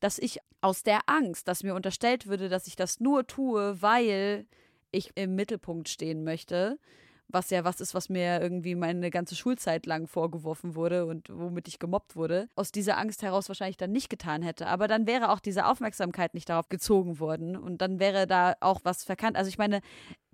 dass 0.00 0.18
ich 0.18 0.38
aus 0.60 0.82
der 0.82 1.00
Angst, 1.06 1.48
dass 1.48 1.62
mir 1.62 1.74
unterstellt 1.74 2.26
würde, 2.26 2.48
dass 2.48 2.66
ich 2.66 2.76
das 2.76 3.00
nur 3.00 3.26
tue, 3.26 3.80
weil 3.80 4.46
ich 4.90 5.12
im 5.14 5.34
Mittelpunkt 5.34 5.88
stehen 5.88 6.24
möchte, 6.24 6.78
was 7.28 7.50
ja 7.50 7.64
was 7.64 7.80
ist, 7.80 7.94
was 7.94 8.08
mir 8.08 8.40
irgendwie 8.40 8.74
meine 8.74 9.10
ganze 9.10 9.36
Schulzeit 9.36 9.86
lang 9.86 10.06
vorgeworfen 10.06 10.74
wurde 10.74 11.06
und 11.06 11.28
womit 11.30 11.68
ich 11.68 11.78
gemobbt 11.78 12.16
wurde, 12.16 12.48
aus 12.56 12.72
dieser 12.72 12.98
Angst 12.98 13.22
heraus 13.22 13.48
wahrscheinlich 13.48 13.76
dann 13.76 13.92
nicht 13.92 14.10
getan 14.10 14.42
hätte. 14.42 14.66
Aber 14.66 14.88
dann 14.88 15.06
wäre 15.06 15.30
auch 15.30 15.40
diese 15.40 15.66
Aufmerksamkeit 15.66 16.34
nicht 16.34 16.48
darauf 16.48 16.68
gezogen 16.68 17.20
worden 17.20 17.56
und 17.56 17.80
dann 17.82 18.00
wäre 18.00 18.26
da 18.26 18.54
auch 18.60 18.80
was 18.82 19.04
verkannt. 19.04 19.36
Also 19.36 19.48
ich 19.48 19.58
meine, 19.58 19.80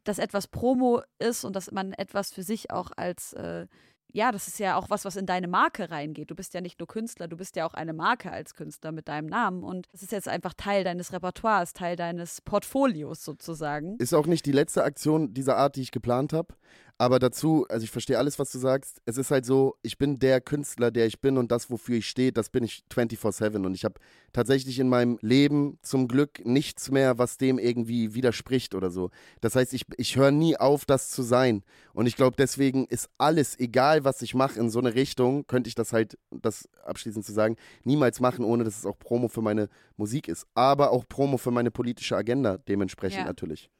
dass 0.04 0.18
etwas 0.18 0.46
Promo 0.46 1.02
ist 1.18 1.44
und 1.44 1.54
dass 1.56 1.70
man 1.70 1.92
etwas 1.92 2.32
für 2.32 2.42
sich 2.42 2.70
auch 2.70 2.90
als 2.96 3.32
äh, 3.34 3.66
ja, 4.12 4.32
das 4.32 4.48
ist 4.48 4.59
ja 4.59 4.76
auch 4.76 4.88
was, 4.88 5.04
was 5.04 5.16
in 5.16 5.26
deine 5.26 5.48
Marke 5.48 5.90
reingeht. 5.90 6.30
Du 6.30 6.34
bist 6.34 6.54
ja 6.54 6.61
nicht 6.61 6.78
nur 6.78 6.86
Künstler, 6.86 7.28
du 7.28 7.36
bist 7.36 7.57
ja 7.57 7.66
auch 7.66 7.74
eine 7.74 7.92
Marke 7.92 8.30
als 8.30 8.54
Künstler 8.54 8.92
mit 8.92 9.09
deinem 9.09 9.26
Namen. 9.26 9.62
Und 9.62 9.86
das 9.92 10.02
ist 10.02 10.12
jetzt 10.12 10.28
einfach 10.28 10.54
Teil 10.54 10.84
deines 10.84 11.12
Repertoires, 11.12 11.72
Teil 11.72 11.96
deines 11.96 12.40
Portfolios 12.40 13.24
sozusagen. 13.24 13.96
Ist 13.98 14.14
auch 14.14 14.26
nicht 14.26 14.46
die 14.46 14.52
letzte 14.52 14.84
Aktion 14.84 15.34
dieser 15.34 15.57
Art, 15.57 15.76
die 15.76 15.82
ich 15.82 15.90
geplant 15.90 16.32
habe. 16.32 16.54
Aber 16.98 17.18
dazu, 17.18 17.66
also 17.68 17.84
ich 17.84 17.90
verstehe 17.90 18.16
alles, 18.16 18.38
was 18.38 18.50
du 18.50 18.59
sagst. 18.59 19.02
Es 19.04 19.18
ist 19.18 19.30
halt 19.30 19.44
so, 19.44 19.76
ich 19.82 19.98
bin 19.98 20.18
der 20.18 20.40
Künstler, 20.40 20.90
der 20.90 21.07
ich 21.07 21.20
bin 21.20 21.36
und 21.36 21.52
das, 21.52 21.70
wofür 21.70 21.98
ich 21.98 22.09
stehe, 22.09 22.32
das 22.32 22.48
bin 22.48 22.64
ich 22.64 22.84
24-7. 22.90 23.66
Und 23.66 23.74
ich 23.74 23.84
habe 23.84 24.00
tatsächlich 24.32 24.78
in 24.78 24.88
meinem 24.88 25.18
Leben 25.20 25.78
zum 25.82 26.09
Glück 26.09 26.44
nichts 26.46 26.90
mehr, 26.90 27.18
was 27.18 27.36
dem 27.36 27.59
irgendwie 27.59 28.14
widerspricht 28.14 28.74
oder 28.74 28.90
so. 28.90 29.11
Das 29.42 29.57
heißt, 29.57 29.74
ich, 29.74 29.84
ich 29.98 30.16
höre 30.16 30.30
nie 30.30 30.57
auf, 30.57 30.86
das 30.86 31.11
zu 31.11 31.22
sein. 31.22 31.64
Und 31.92 32.07
ich 32.07 32.16
glaube, 32.16 32.36
deswegen 32.38 32.86
ist 32.86 33.11
alles, 33.18 33.59
egal 33.59 33.95
was 34.05 34.22
ich 34.22 34.34
mache 34.34 34.59
in 34.59 34.70
so 34.70 34.78
eine 34.78 34.94
Richtung, 34.94 35.47
könnte 35.47 35.68
ich 35.68 35.74
das 35.74 35.92
halt, 35.92 36.18
das 36.30 36.68
abschließend 36.84 37.24
zu 37.24 37.32
sagen, 37.32 37.57
niemals 37.84 38.20
machen, 38.20 38.44
ohne 38.44 38.64
dass 38.64 38.78
es 38.78 38.86
auch 38.86 38.99
Promo 38.99 39.28
für 39.28 39.42
meine 39.42 39.68
Musik 39.97 40.28
ist. 40.28 40.47
Aber 40.55 40.90
auch 40.90 41.05
Promo 41.09 41.36
für 41.36 41.51
meine 41.51 41.70
politische 41.70 42.16
Agenda 42.16 42.59
dementsprechend 42.59 43.20
Ja. 43.20 43.24
natürlich. 43.26 43.70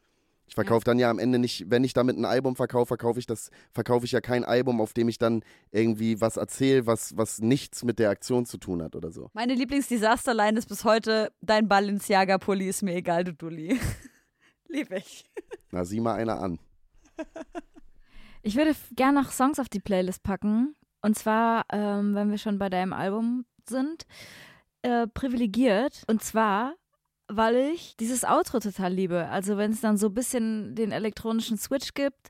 Ich 0.49 0.55
verkaufe 0.55 0.85
dann 0.85 1.01
ja 1.01 1.11
am 1.11 1.19
Ende 1.19 1.41
nicht, 1.41 1.69
wenn 1.71 1.83
ich 1.83 1.93
damit 1.93 2.17
ein 2.17 2.25
Album 2.25 2.55
verkaufe, 2.55 2.87
verkaufe 2.87 3.19
ich 3.19 3.27
das, 3.27 3.51
verkaufe 3.73 4.07
ich 4.07 4.12
ja 4.12 4.21
kein 4.21 4.45
Album, 4.45 4.81
auf 4.81 4.93
dem 4.93 5.09
ich 5.09 5.19
dann 5.19 5.43
irgendwie 5.73 6.21
was 6.21 6.37
erzähle, 6.37 6.87
was, 6.87 7.17
was 7.17 7.41
nichts 7.41 7.83
mit 7.83 7.99
der 7.99 8.11
Aktion 8.11 8.47
zu 8.47 8.57
tun 8.57 8.81
hat 8.81 8.95
oder 8.95 9.11
so. 9.11 9.29
Meine 9.35 9.55
Lieblingsdisasterline 9.55 10.57
ist 10.57 10.69
bis 10.69 10.85
heute: 10.85 11.33
Dein 11.41 11.67
Balenciaga-Pulli 11.67 12.69
ist 12.69 12.83
mir 12.83 12.95
egal, 12.95 13.25
du 13.25 13.35
Dulli. 13.35 13.77
Lieb 14.69 14.93
ich. 14.93 15.25
Na, 15.73 15.85
sieh 15.85 16.01
mal 16.01 16.14
einer 16.14 16.41
an. 16.41 16.61
Ich 18.47 18.57
würde 18.57 18.76
gerne 18.94 19.20
noch 19.20 19.32
Songs 19.32 19.59
auf 19.59 19.68
die 19.68 19.80
Playlist 19.80 20.22
packen. 20.22 20.76
Und 21.03 21.18
zwar, 21.18 21.64
ähm, 21.72 22.14
wenn 22.14 22.30
wir 22.30 22.38
schon 22.38 22.59
bei 22.61 22.68
deinem 22.68 22.92
Album 22.92 23.44
sind, 23.68 24.07
äh, 24.82 25.09
privilegiert. 25.09 26.05
Und 26.07 26.22
zwar, 26.22 26.74
weil 27.26 27.57
ich 27.74 27.97
dieses 27.97 28.22
Outro 28.24 28.61
total 28.61 28.92
liebe. 28.92 29.26
Also 29.28 29.57
wenn 29.57 29.72
es 29.72 29.80
dann 29.80 29.97
so 29.97 30.07
ein 30.07 30.14
bisschen 30.14 30.76
den 30.76 30.92
elektronischen 30.92 31.59
Switch 31.59 31.92
gibt, 31.94 32.28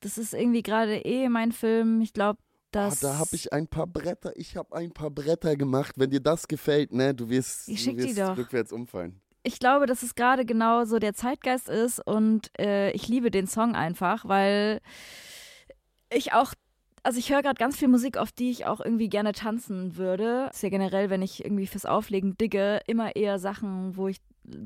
das 0.00 0.16
ist 0.16 0.32
irgendwie 0.32 0.62
gerade 0.62 0.96
eh 1.04 1.28
mein 1.28 1.52
Film. 1.52 2.00
Ich 2.00 2.14
glaube, 2.14 2.38
Ah, 2.40 2.88
dass... 2.88 3.00
da 3.00 3.18
habe 3.18 3.30
ich 3.34 3.52
ein 3.52 3.66
paar 3.66 3.86
Bretter, 3.86 4.32
ich 4.36 4.56
habe 4.56 4.74
ein 4.76 4.92
paar 4.92 5.10
Bretter 5.10 5.54
gemacht. 5.56 5.94
Wenn 5.98 6.10
dir 6.10 6.20
das 6.20 6.48
gefällt, 6.48 6.92
ne, 6.92 7.14
du 7.14 7.28
wirst, 7.28 7.68
Ich 7.68 7.84
du 7.84 7.94
wirst 7.96 8.18
doch. 8.18 8.36
rückwärts 8.38 8.72
umfallen. 8.72 9.20
ich 9.42 9.58
glaube, 9.58 9.84
dass 9.86 10.02
es 10.02 10.14
gerade 10.14 10.44
genau 10.46 10.84
so 10.84 10.98
der 10.98 11.12
Zeitgeist 11.14 11.68
ist 11.70 11.98
und 12.06 12.50
äh, 12.58 12.90
ich 12.92 13.08
liebe 13.08 13.30
den 13.30 13.46
Song 13.46 13.74
einfach, 13.74 14.26
weil 14.28 14.80
ich 16.10 16.32
auch 16.32 16.54
also 17.02 17.18
ich 17.18 17.30
höre 17.30 17.42
gerade 17.42 17.58
ganz 17.58 17.76
viel 17.76 17.88
Musik, 17.88 18.18
auf 18.18 18.32
die 18.32 18.50
ich 18.50 18.66
auch 18.66 18.80
irgendwie 18.80 19.08
gerne 19.08 19.32
tanzen 19.32 19.96
würde. 19.96 20.50
Ist 20.52 20.62
ja 20.62 20.68
generell, 20.68 21.10
wenn 21.10 21.22
ich 21.22 21.42
irgendwie 21.44 21.66
fürs 21.66 21.86
Auflegen 21.86 22.36
digge, 22.36 22.80
immer 22.86 23.16
eher 23.16 23.38
Sachen, 23.38 23.96
wo 23.96 24.08
ich 24.08 24.18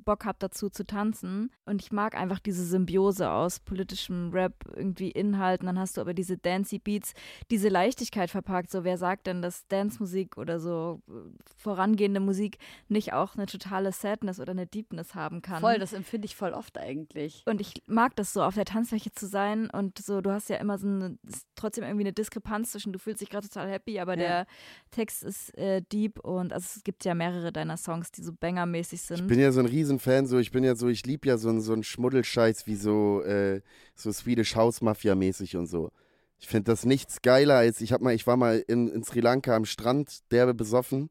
Bock 0.04 0.24
habe 0.24 0.36
dazu 0.38 0.70
zu 0.70 0.86
tanzen. 0.86 1.50
Und 1.64 1.82
ich 1.82 1.92
mag 1.92 2.16
einfach 2.16 2.38
diese 2.38 2.64
Symbiose 2.64 3.30
aus 3.30 3.60
politischem 3.60 4.30
Rap, 4.32 4.54
irgendwie 4.74 5.10
Inhalten. 5.10 5.66
Dann 5.66 5.78
hast 5.78 5.96
du 5.96 6.00
aber 6.00 6.14
diese 6.14 6.38
Dancey 6.38 6.78
Beats, 6.78 7.12
diese 7.50 7.68
Leichtigkeit 7.68 8.30
verpackt. 8.30 8.70
So, 8.70 8.84
wer 8.84 8.98
sagt 8.98 9.26
denn, 9.26 9.42
dass 9.42 9.66
Dance-Musik 9.68 10.36
oder 10.36 10.60
so 10.60 11.02
äh, 11.08 11.12
vorangehende 11.56 12.20
Musik 12.20 12.58
nicht 12.88 13.12
auch 13.12 13.34
eine 13.36 13.46
totale 13.46 13.92
Sadness 13.92 14.40
oder 14.40 14.52
eine 14.52 14.66
Deepness 14.66 15.14
haben 15.14 15.42
kann? 15.42 15.60
Voll, 15.60 15.78
das 15.78 15.92
empfinde 15.92 16.26
ich 16.26 16.36
voll 16.36 16.52
oft 16.52 16.78
eigentlich. 16.78 17.42
Und 17.46 17.60
ich 17.60 17.82
mag 17.86 18.16
das 18.16 18.32
so, 18.32 18.42
auf 18.42 18.54
der 18.54 18.64
Tanzfläche 18.64 19.12
zu 19.12 19.26
sein 19.26 19.70
und 19.70 19.98
so, 19.98 20.20
du 20.20 20.30
hast 20.30 20.48
ja 20.48 20.56
immer 20.56 20.78
so 20.78 20.86
eine, 20.86 21.18
trotzdem 21.54 21.84
irgendwie 21.84 22.04
eine 22.04 22.12
Diskrepanz 22.12 22.72
zwischen, 22.72 22.92
du 22.92 22.98
fühlst 22.98 23.20
dich 23.20 23.30
gerade 23.30 23.48
total 23.48 23.70
happy, 23.70 23.98
aber 23.98 24.12
ja. 24.12 24.18
der 24.18 24.46
Text 24.90 25.22
ist 25.22 25.56
äh, 25.56 25.82
deep 25.82 26.20
und 26.20 26.52
also 26.52 26.66
es 26.76 26.84
gibt 26.84 27.04
ja 27.04 27.14
mehrere 27.14 27.52
deiner 27.52 27.76
Songs, 27.76 28.12
die 28.12 28.22
so 28.22 28.32
bangermäßig 28.32 29.00
sind. 29.02 29.20
Ich 29.20 29.26
bin 29.26 29.40
ja 29.40 29.52
so 29.52 29.60
ein 29.60 29.66
Riesenfan, 29.72 30.26
so 30.26 30.38
ich 30.38 30.52
bin 30.52 30.64
ja 30.64 30.76
so, 30.76 30.88
ich 30.88 31.04
liebe 31.06 31.28
ja 31.28 31.36
so, 31.38 31.58
so 31.60 31.72
einen 31.72 31.82
Schmuddelscheiß 31.82 32.66
wie 32.66 32.76
so, 32.76 33.22
äh, 33.22 33.60
so 33.94 34.12
Swedish 34.12 34.54
House 34.54 34.80
Mafia 34.80 35.14
mäßig 35.14 35.56
und 35.56 35.66
so. 35.66 35.90
Ich 36.38 36.48
finde 36.48 36.70
das 36.72 36.84
nichts 36.84 37.22
geiler 37.22 37.56
als, 37.56 37.80
ich 37.80 37.92
hab 37.92 38.00
mal, 38.00 38.14
ich 38.14 38.26
war 38.26 38.36
mal 38.36 38.64
in, 38.68 38.88
in 38.88 39.02
Sri 39.04 39.20
Lanka 39.20 39.56
am 39.56 39.64
Strand, 39.64 40.30
derbe 40.30 40.54
besoffen 40.54 41.08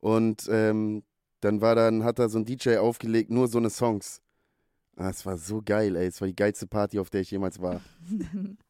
und 0.00 0.48
ähm, 0.50 1.02
dann 1.40 1.60
war 1.60 1.74
dann, 1.74 2.04
hat 2.04 2.18
da 2.18 2.28
so 2.28 2.38
ein 2.38 2.44
DJ 2.44 2.78
aufgelegt, 2.78 3.30
nur 3.30 3.48
so 3.48 3.58
eine 3.58 3.70
Songs. 3.70 4.20
Ah, 4.96 5.10
es 5.10 5.24
war 5.24 5.38
so 5.38 5.62
geil, 5.64 5.94
ey. 5.94 6.06
Es 6.06 6.20
war 6.20 6.26
die 6.26 6.34
geilste 6.34 6.66
Party, 6.66 6.98
auf 6.98 7.10
der 7.10 7.20
ich 7.20 7.30
jemals 7.30 7.60
war. 7.60 7.80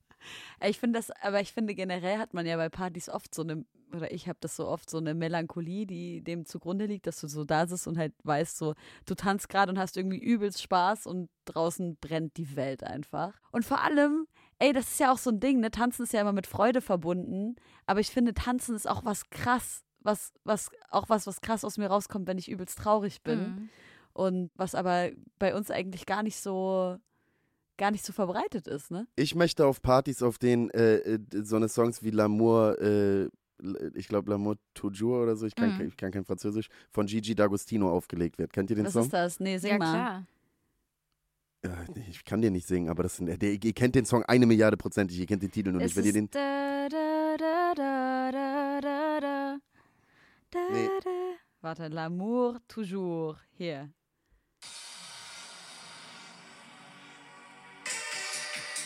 ich 0.64 0.79
finde 0.79 0.99
das, 0.99 1.11
aber 1.22 1.41
ich 1.41 1.53
finde 1.53 1.74
generell 1.74 2.18
hat 2.18 2.35
man 2.35 2.47
ja 2.47 2.57
bei 2.57 2.68
Partys 2.68 3.09
oft 3.09 3.35
so 3.35 3.43
eine, 3.43 3.64
oder 3.95 4.12
ich 4.12 4.29
habe 4.29 4.39
das 4.41 4.57
so 4.57 4.66
oft, 4.66 4.91
so 4.91 4.99
eine 4.99 5.14
Melancholie, 5.14 5.87
die 5.87 6.22
dem 6.22 6.45
zugrunde 6.45 6.87
liegt, 6.87 7.07
dass 7.07 7.20
du 7.20 7.29
so 7.29 7.45
da 7.45 7.66
sitzt 7.66 7.87
und 7.87 7.99
halt 7.99 8.14
weißt, 8.24 8.57
so, 8.57 8.74
du 9.07 9.14
tanzt 9.14 9.49
gerade 9.49 9.72
und 9.72 9.79
hast 9.79 9.97
irgendwie 9.97 10.18
übelst 10.18 10.62
Spaß 10.62 11.07
und 11.07 11.29
draußen 11.45 11.97
brennt 12.01 12.37
die 12.37 12.57
Welt 12.57 12.85
einfach. 12.85 13.35
Und 13.53 13.64
vor 13.64 13.83
allem, 13.83 14.26
ey, 14.59 14.72
das 14.72 14.89
ist 14.89 15.01
ja 15.01 15.12
auch 15.12 15.18
so 15.18 15.31
ein 15.31 15.41
Ding, 15.41 15.61
ne? 15.61 15.70
Tanzen 15.70 16.03
ist 16.03 16.12
ja 16.12 16.20
immer 16.20 16.33
mit 16.33 16.47
Freude 16.47 16.81
verbunden, 16.81 17.57
aber 17.87 18.01
ich 18.01 18.11
finde, 18.11 18.35
Tanzen 18.35 18.74
ist 18.74 18.89
auch 18.89 19.05
was 19.05 19.31
krass, 19.31 19.85
was, 20.01 20.33
was, 20.45 20.70
auch 20.91 21.09
was, 21.09 21.26
was 21.26 21.41
krass 21.41 21.64
aus 21.64 21.79
mir 21.79 21.89
rauskommt, 21.89 22.26
wenn 22.26 22.39
ich 22.39 22.51
übelst 22.51 22.79
traurig 22.79 23.22
bin. 23.22 23.41
Mhm. 23.41 23.68
Und 24.12 24.51
was 24.57 24.74
aber 24.74 25.11
bei 25.39 25.55
uns 25.55 25.70
eigentlich 25.70 26.05
gar 26.05 26.24
nicht 26.24 26.41
so 26.41 26.99
gar 27.79 27.91
nicht 27.91 28.05
so 28.05 28.12
verbreitet 28.12 28.66
ist, 28.66 28.91
ne? 28.91 29.07
Ich 29.16 29.35
möchte 29.35 29.66
auf 29.66 29.81
Partys, 29.81 30.22
auf 30.22 30.39
denen 30.39 30.68
äh, 30.70 30.97
äh 30.97 31.18
so 31.43 31.57
eine 31.57 31.68
Songs 31.68 32.03
wie 32.03 32.11
L'amour, 32.11 32.79
äh, 32.81 33.29
ich 33.95 34.09
glaube 34.09 34.31
L'amour 34.31 34.59
toujours 34.74 35.22
oder 35.22 35.37
so, 35.37 35.47
ich 35.47 35.55
kann, 35.55 35.79
mm. 35.79 35.89
ich 35.89 35.97
kann 35.97 36.12
kein 36.12 36.24
Französisch, 36.24 36.68
von 36.91 37.07
Gigi 37.07 37.33
D'Agostino 37.33 37.89
aufgelegt 37.89 38.39
wird. 38.39 38.53
Kennt 38.53 38.68
ihr 38.70 38.76
den 38.76 38.87
Was 38.87 38.93
Song? 38.93 39.03
Was 39.03 39.07
ist 39.07 39.12
das? 39.14 39.41
Nee, 39.41 39.57
sing 39.59 39.70
ja, 39.70 39.79
mal. 39.79 39.93
Klar. 39.93 40.26
Ich 42.09 42.24
kann 42.24 42.41
den 42.41 42.53
nicht 42.53 42.68
singen, 42.68 42.89
aber 42.89 43.03
das, 43.03 43.16
der, 43.18 43.43
ihr 43.43 43.72
kennt 43.72 43.95
den 43.95 44.05
Song 44.05 44.22
eine 44.24 44.47
Milliarde 44.47 44.76
prozentig, 44.76 45.18
ihr 45.18 45.26
kennt 45.26 45.43
den 45.43 45.51
Titel 45.51 45.72
nur 45.72 45.83
nicht. 45.83 45.97
Wenn 45.97 46.05
ihr 46.05 46.12
den. 46.12 46.31
Da, 46.31 46.89
da, 46.89 47.37
da, 47.74 49.59
nee. 50.72 50.89
Warte, 51.61 51.89
L'amour 51.89 52.61
toujours. 52.68 53.37
Hier. 53.57 53.91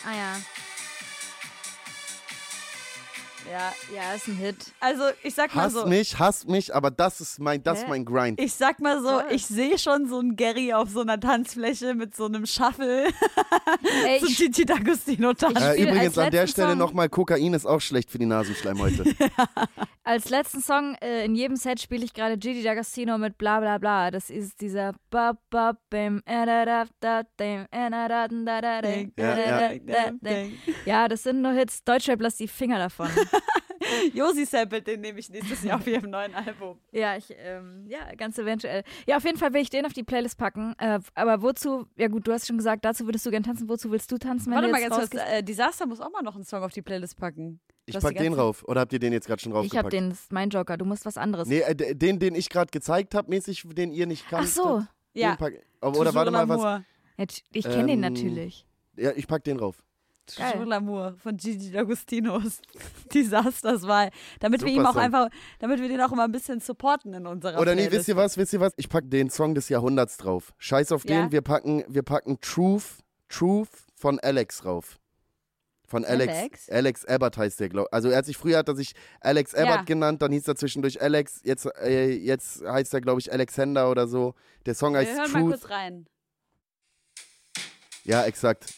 Ah 0.05 0.15
ja. 0.15 0.62
Ja, 3.51 3.73
ja, 3.93 4.13
ist 4.13 4.27
ein 4.27 4.35
Hit. 4.37 4.55
Also 4.79 5.03
ich 5.21 5.35
sag 5.35 5.53
mal 5.55 5.69
so. 5.69 5.81
Hass 5.81 5.89
mich, 5.89 6.19
hass 6.19 6.47
mich, 6.47 6.73
aber 6.73 6.91
das 6.91 7.21
ist 7.21 7.39
mein, 7.39 7.61
das 7.61 7.79
ist 7.79 7.87
mein 7.87 8.05
Grind. 8.05 8.39
Ich 8.39 8.53
sag 8.53 8.79
mal 8.79 9.01
so, 9.01 9.09
Toll. 9.09 9.25
ich 9.31 9.45
sehe 9.45 9.77
schon 9.77 10.07
so 10.07 10.19
einen 10.19 10.35
Gary 10.35 10.73
auf 10.73 10.89
so 10.89 11.01
einer 11.01 11.19
Tanzfläche 11.19 11.93
mit 11.93 12.15
so 12.15 12.25
einem 12.25 12.45
Shuffle. 12.45 13.05
Ey, 14.05 14.19
so 14.21 14.27
Gigi 14.27 14.63
D'Agostino 14.63 15.33
tanzen. 15.33 15.61
Äh, 15.61 15.81
übrigens 15.81 16.17
an 16.17 16.31
der 16.31 16.47
Stelle 16.47 16.75
nochmal, 16.75 17.09
Kokain 17.09 17.53
ist 17.53 17.65
auch 17.65 17.81
schlecht 17.81 18.11
für 18.11 18.19
die 18.19 18.25
Nasenschleimhäute. 18.25 19.03
ja. 19.19 19.47
Als 20.05 20.29
letzten 20.29 20.61
Song 20.61 20.95
äh, 21.01 21.23
in 21.25 21.35
jedem 21.35 21.55
Set 21.55 21.79
spiele 21.79 22.03
ich 22.03 22.13
gerade 22.13 22.37
Gigi 22.37 22.67
D'Agostino 22.67 23.17
mit 23.17 23.37
bla 23.37 23.59
bla 23.59 23.77
bla. 23.77 24.11
Das 24.11 24.29
ist 24.29 24.59
dieser 24.61 24.93
ba 25.09 25.37
ba 25.49 25.77
bim 25.89 26.21
Ja, 30.85 31.07
das 31.07 31.23
sind 31.23 31.41
nur 31.41 31.53
Hits. 31.53 31.83
Deutschrap 31.83 32.21
lass 32.21 32.35
die 32.35 32.47
Finger 32.47 32.79
davon. 32.79 33.09
Josi 34.13 34.45
samplet 34.45 34.87
den 34.87 35.01
nehme 35.01 35.19
ich 35.19 35.29
nächstes 35.29 35.63
Jahr 35.63 35.77
auf 35.77 35.87
ihrem 35.87 36.09
neuen 36.09 36.33
Album. 36.33 36.79
Ja, 36.91 37.17
ich, 37.17 37.33
ähm, 37.37 37.85
ja, 37.87 38.13
ganz 38.15 38.37
eventuell. 38.37 38.83
Ja, 39.07 39.17
auf 39.17 39.23
jeden 39.23 39.37
Fall 39.37 39.53
will 39.53 39.61
ich 39.61 39.69
den 39.69 39.85
auf 39.85 39.93
die 39.93 40.03
Playlist 40.03 40.37
packen. 40.37 40.73
Äh, 40.77 40.99
aber 41.15 41.41
wozu, 41.41 41.85
ja 41.97 42.07
gut, 42.07 42.27
du 42.27 42.31
hast 42.31 42.47
schon 42.47 42.57
gesagt, 42.57 42.85
dazu 42.85 43.05
würdest 43.05 43.25
du 43.25 43.31
gern 43.31 43.43
tanzen. 43.43 43.69
Wozu 43.69 43.91
willst 43.91 44.11
du 44.11 44.17
tanzen, 44.17 44.47
wenn 44.47 44.55
Warte 44.55 44.67
du 44.67 44.73
mal 44.73 44.81
ganz 44.81 45.09
kurz, 45.09 45.23
äh, 45.29 45.43
Disaster 45.43 45.85
muss 45.85 45.99
auch 45.99 46.11
mal 46.11 46.21
noch 46.21 46.35
einen 46.35 46.45
Song 46.45 46.63
auf 46.63 46.71
die 46.71 46.81
Playlist 46.81 47.17
packen. 47.17 47.59
Ich 47.85 47.99
pack 47.99 48.17
den 48.17 48.33
rauf. 48.33 48.63
Oder 48.67 48.81
habt 48.81 48.93
ihr 48.93 48.99
den 48.99 49.11
jetzt 49.11 49.27
gerade 49.27 49.41
schon 49.41 49.51
raufgepackt? 49.51 49.73
Ich 49.73 49.85
hab 49.85 49.89
den, 49.89 50.09
das 50.09 50.21
ist 50.21 50.31
mein 50.31 50.49
Joker. 50.49 50.77
Du 50.77 50.85
musst 50.85 51.05
was 51.05 51.17
anderes. 51.17 51.47
Nee, 51.47 51.59
äh, 51.61 51.95
den, 51.95 52.19
den 52.19 52.35
ich 52.35 52.49
gerade 52.49 52.71
gezeigt 52.71 53.13
habe, 53.15 53.29
mäßig, 53.29 53.63
den 53.73 53.91
ihr 53.91 54.05
nicht 54.05 54.27
kannt. 54.29 54.47
Ach 54.47 54.51
so. 54.51 54.83
Ja. 55.13 55.35
Pack, 55.35 55.53
oder 55.81 56.13
warte 56.13 56.31
mal, 56.31 56.47
was. 56.47 56.81
Ich 57.51 57.63
kenne 57.65 57.81
ähm, 57.81 57.87
den 57.87 57.99
natürlich. 57.99 58.65
Ja, 58.97 59.11
ich 59.15 59.27
pack 59.27 59.43
den 59.43 59.59
rauf. 59.59 59.83
L'amour 60.29 61.15
von 61.17 61.37
Gigi 61.37 61.71
D'Agostinos 61.75 62.59
Disasterswahl. 63.13 64.09
Damit 64.39 64.61
Super 64.61 64.71
wir 64.71 64.79
ihm 64.79 64.85
auch 64.85 64.93
Song. 64.93 65.01
einfach, 65.01 65.29
damit 65.59 65.81
wir 65.81 65.87
den 65.87 66.01
auch 66.01 66.11
immer 66.11 66.23
ein 66.23 66.31
bisschen 66.31 66.59
supporten 66.59 67.13
in 67.13 67.27
unserer 67.27 67.59
Oder 67.59 67.75
nee, 67.75 67.91
wisst 67.91 68.07
ihr 68.07 68.15
was, 68.15 68.37
wisst 68.37 68.53
ihr 68.53 68.59
was? 68.59 68.73
Ich 68.77 68.89
pack 68.89 69.09
den 69.09 69.29
Song 69.29 69.55
des 69.55 69.69
Jahrhunderts 69.69 70.17
drauf. 70.17 70.53
Scheiß 70.57 70.91
auf 70.91 71.03
den, 71.03 71.25
ja? 71.25 71.31
wir 71.31 71.41
packen, 71.41 71.83
wir 71.87 72.03
packen 72.03 72.39
Truth, 72.41 72.99
Truth 73.29 73.69
von 73.95 74.19
Alex 74.19 74.65
rauf. 74.65 74.99
Von 75.85 76.05
Alex. 76.05 76.33
Alex, 76.33 76.69
Alex 76.69 77.05
Abbott 77.05 77.37
heißt 77.37 77.59
der, 77.59 77.69
glaube 77.69 77.91
Also 77.91 78.09
er 78.09 78.17
hat 78.17 78.25
sich 78.25 78.37
früher 78.37 78.57
hat 78.57 78.67
er 78.67 78.75
sich 78.75 78.93
Alex 79.19 79.53
Abbott 79.53 79.67
ja. 79.67 79.83
genannt, 79.83 80.21
dann 80.21 80.31
hieß 80.31 80.47
er 80.47 80.55
zwischendurch 80.55 81.01
Alex, 81.01 81.41
jetzt, 81.43 81.67
äh, 81.83 82.09
jetzt 82.09 82.63
heißt 82.65 82.93
er, 82.93 83.01
glaube 83.01 83.19
ich, 83.19 83.31
Alexander 83.31 83.91
oder 83.91 84.07
so. 84.07 84.33
Der 84.65 84.73
Song 84.73 84.95
heißt 84.95 85.11
wir 85.11 85.17
hören 85.17 85.31
Truth. 85.31 85.43
mal 85.43 85.49
kurz 85.51 85.69
rein. 85.69 86.07
Ja, 88.05 88.23
exakt. 88.25 88.73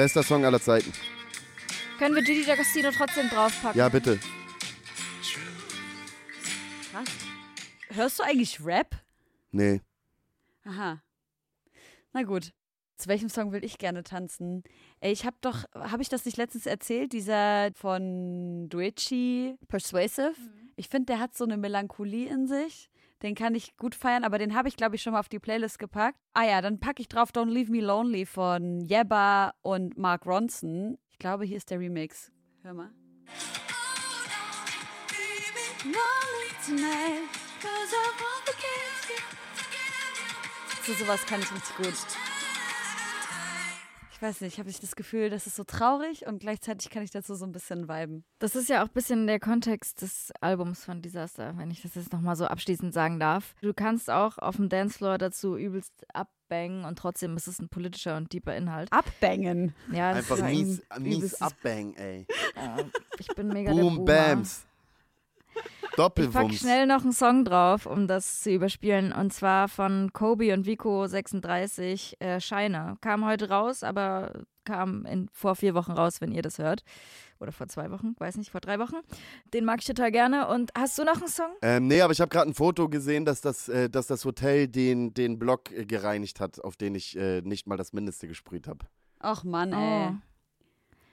Bester 0.00 0.22
Song 0.22 0.46
aller 0.46 0.62
Zeiten. 0.62 0.90
Können 1.98 2.14
wir 2.14 2.22
Gigi 2.22 2.50
D'Agostino 2.50 2.90
trotzdem 2.90 3.28
draufpacken? 3.28 3.78
Ja, 3.78 3.90
bitte. 3.90 4.18
Krass. 6.90 7.08
Hörst 7.90 8.18
du 8.18 8.22
eigentlich 8.22 8.64
Rap? 8.64 8.96
Nee. 9.52 9.82
Aha. 10.64 11.02
Na 12.14 12.22
gut. 12.22 12.54
Zu 12.96 13.10
welchem 13.10 13.28
Song 13.28 13.52
will 13.52 13.62
ich 13.62 13.76
gerne 13.76 14.02
tanzen? 14.02 14.64
Ey, 15.00 15.12
ich 15.12 15.26
habe 15.26 15.36
doch, 15.42 15.64
habe 15.74 16.00
ich 16.00 16.08
das 16.08 16.24
nicht 16.24 16.38
letztens 16.38 16.64
erzählt? 16.64 17.12
Dieser 17.12 17.70
von 17.74 18.70
Duichi, 18.70 19.58
Persuasive. 19.68 20.32
Mhm. 20.34 20.70
Ich 20.76 20.88
finde, 20.88 21.12
der 21.12 21.18
hat 21.18 21.36
so 21.36 21.44
eine 21.44 21.58
Melancholie 21.58 22.30
in 22.30 22.46
sich. 22.46 22.88
Den 23.22 23.34
kann 23.34 23.54
ich 23.54 23.76
gut 23.76 23.94
feiern, 23.94 24.24
aber 24.24 24.38
den 24.38 24.54
habe 24.54 24.68
ich, 24.68 24.76
glaube 24.76 24.96
ich, 24.96 25.02
schon 25.02 25.12
mal 25.12 25.20
auf 25.20 25.28
die 25.28 25.38
Playlist 25.38 25.78
gepackt. 25.78 26.18
Ah 26.32 26.44
ja, 26.44 26.62
dann 26.62 26.80
packe 26.80 27.02
ich 27.02 27.08
drauf 27.08 27.30
Don't 27.30 27.50
Leave 27.50 27.70
Me 27.70 27.80
Lonely 27.80 28.24
von 28.24 28.80
Yebba 28.80 29.52
und 29.62 29.98
Mark 29.98 30.24
Ronson. 30.24 30.96
Ich 31.10 31.18
glaube, 31.18 31.44
hier 31.44 31.58
ist 31.58 31.70
der 31.70 31.80
Remix. 31.80 32.32
Hör 32.62 32.74
mal. 32.74 32.90
So 40.86 40.94
sowas 40.94 41.26
kann 41.26 41.40
ich 41.40 41.52
richtig 41.52 41.76
gut 41.76 42.29
ich 44.20 44.26
weiß 44.26 44.42
nicht, 44.42 44.58
habe 44.58 44.68
ich 44.68 44.78
das 44.78 44.96
Gefühl, 44.96 45.30
das 45.30 45.46
ist 45.46 45.56
so 45.56 45.64
traurig 45.64 46.26
und 46.26 46.40
gleichzeitig 46.40 46.90
kann 46.90 47.02
ich 47.02 47.10
dazu 47.10 47.34
so 47.34 47.46
ein 47.46 47.52
bisschen 47.52 47.88
viben. 47.88 48.22
Das 48.38 48.54
ist 48.54 48.68
ja 48.68 48.82
auch 48.82 48.88
ein 48.88 48.92
bisschen 48.92 49.26
der 49.26 49.40
Kontext 49.40 50.02
des 50.02 50.30
Albums 50.42 50.84
von 50.84 51.00
Disaster, 51.00 51.56
wenn 51.56 51.70
ich 51.70 51.80
das 51.80 51.94
jetzt 51.94 52.12
nochmal 52.12 52.36
so 52.36 52.44
abschließend 52.44 52.92
sagen 52.92 53.18
darf. 53.18 53.54
Du 53.62 53.72
kannst 53.72 54.10
auch 54.10 54.36
auf 54.36 54.56
dem 54.56 54.68
Dancefloor 54.68 55.16
dazu 55.16 55.56
übelst 55.56 56.04
abbangen 56.12 56.84
und 56.84 56.98
trotzdem 56.98 57.34
ist 57.38 57.48
es 57.48 57.60
ein 57.60 57.70
politischer 57.70 58.18
und 58.18 58.30
deeper 58.34 58.54
Inhalt. 58.54 58.92
Abbangen? 58.92 59.74
Ja, 59.90 60.12
das 60.12 60.30
Einfach 60.30 60.50
ist 60.50 60.54
mies, 60.54 60.82
mies 60.98 61.40
abbangen, 61.40 61.96
ey. 61.96 62.26
Ja, 62.56 62.76
ich 63.18 63.28
bin 63.28 63.48
mega 63.48 63.72
Boom, 63.72 64.04
der 64.04 64.34
Bams. 64.34 64.66
Doppelwumms. 65.96 66.54
Ich 66.54 66.60
pack 66.60 66.60
schnell 66.60 66.86
noch 66.86 67.02
einen 67.02 67.12
Song 67.12 67.44
drauf, 67.44 67.86
um 67.86 68.06
das 68.06 68.40
zu 68.40 68.50
überspielen. 68.50 69.12
Und 69.12 69.32
zwar 69.32 69.68
von 69.68 70.12
Kobe 70.12 70.52
und 70.54 70.66
Vico 70.66 71.06
36, 71.06 72.16
äh, 72.20 72.40
Scheine. 72.40 72.96
Kam 73.00 73.26
heute 73.26 73.48
raus, 73.48 73.82
aber 73.82 74.44
kam 74.64 75.04
in, 75.06 75.28
vor 75.32 75.56
vier 75.56 75.74
Wochen 75.74 75.92
raus, 75.92 76.20
wenn 76.20 76.32
ihr 76.32 76.42
das 76.42 76.58
hört. 76.58 76.82
oder 77.40 77.52
vor 77.52 77.68
zwei 77.68 77.90
Wochen, 77.90 78.14
weiß 78.18 78.36
nicht, 78.36 78.50
vor 78.50 78.60
drei 78.60 78.78
Wochen. 78.78 78.96
Den 79.52 79.64
mag 79.64 79.80
ich 79.80 79.86
total 79.86 80.12
gerne. 80.12 80.48
Und 80.48 80.70
hast 80.76 80.98
du 80.98 81.04
noch 81.04 81.16
einen 81.16 81.28
Song? 81.28 81.50
Ähm, 81.62 81.86
nee, 81.86 82.00
aber 82.02 82.12
ich 82.12 82.20
habe 82.20 82.28
gerade 82.28 82.50
ein 82.50 82.54
Foto 82.54 82.88
gesehen, 82.88 83.24
dass 83.24 83.40
das, 83.40 83.68
äh, 83.68 83.88
dass 83.88 84.06
das 84.06 84.24
Hotel 84.24 84.68
den, 84.68 85.14
den 85.14 85.38
Block 85.38 85.72
äh, 85.72 85.86
gereinigt 85.86 86.40
hat, 86.40 86.62
auf 86.62 86.76
den 86.76 86.94
ich 86.94 87.16
äh, 87.16 87.40
nicht 87.42 87.66
mal 87.66 87.76
das 87.76 87.92
Mindeste 87.92 88.28
gesprüht 88.28 88.68
habe. 88.68 88.86
Ach 89.18 89.44
Mann, 89.44 89.72
ey. 89.72 90.10
Oh. 90.10 90.29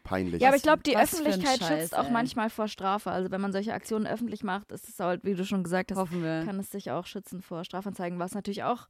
Peinlich. 0.08 0.42
Ja, 0.42 0.48
aber 0.48 0.58
ich 0.58 0.64
glaube, 0.64 0.84
die 0.84 0.96
was 0.96 1.14
Öffentlichkeit 1.14 1.60
Scheiß, 1.60 1.82
schützt 1.82 1.98
auch 1.98 2.06
ey. 2.06 2.12
manchmal 2.12 2.50
vor 2.50 2.70
Strafe. 2.70 3.12
Also 3.12 3.30
wenn 3.30 3.42
man 3.42 3.52
solche 3.52 3.74
Aktionen 3.74 4.08
öffentlich 4.08 4.42
macht, 4.44 4.72
ist 4.72 4.88
es 4.88 4.98
halt, 5.00 5.26
wie 5.26 5.34
du 5.36 5.44
schon 5.46 5.64
gesagt 5.64 5.92
hast, 5.92 5.98
Hoffen 5.98 6.24
wir. 6.24 6.44
kann 6.46 6.58
es 6.60 6.72
sich 6.72 6.92
auch 6.92 7.06
schützen 7.06 7.42
vor 7.42 7.66
Strafanzeigen, 7.66 8.18
was 8.18 8.34
natürlich 8.34 8.64
auch 8.64 8.88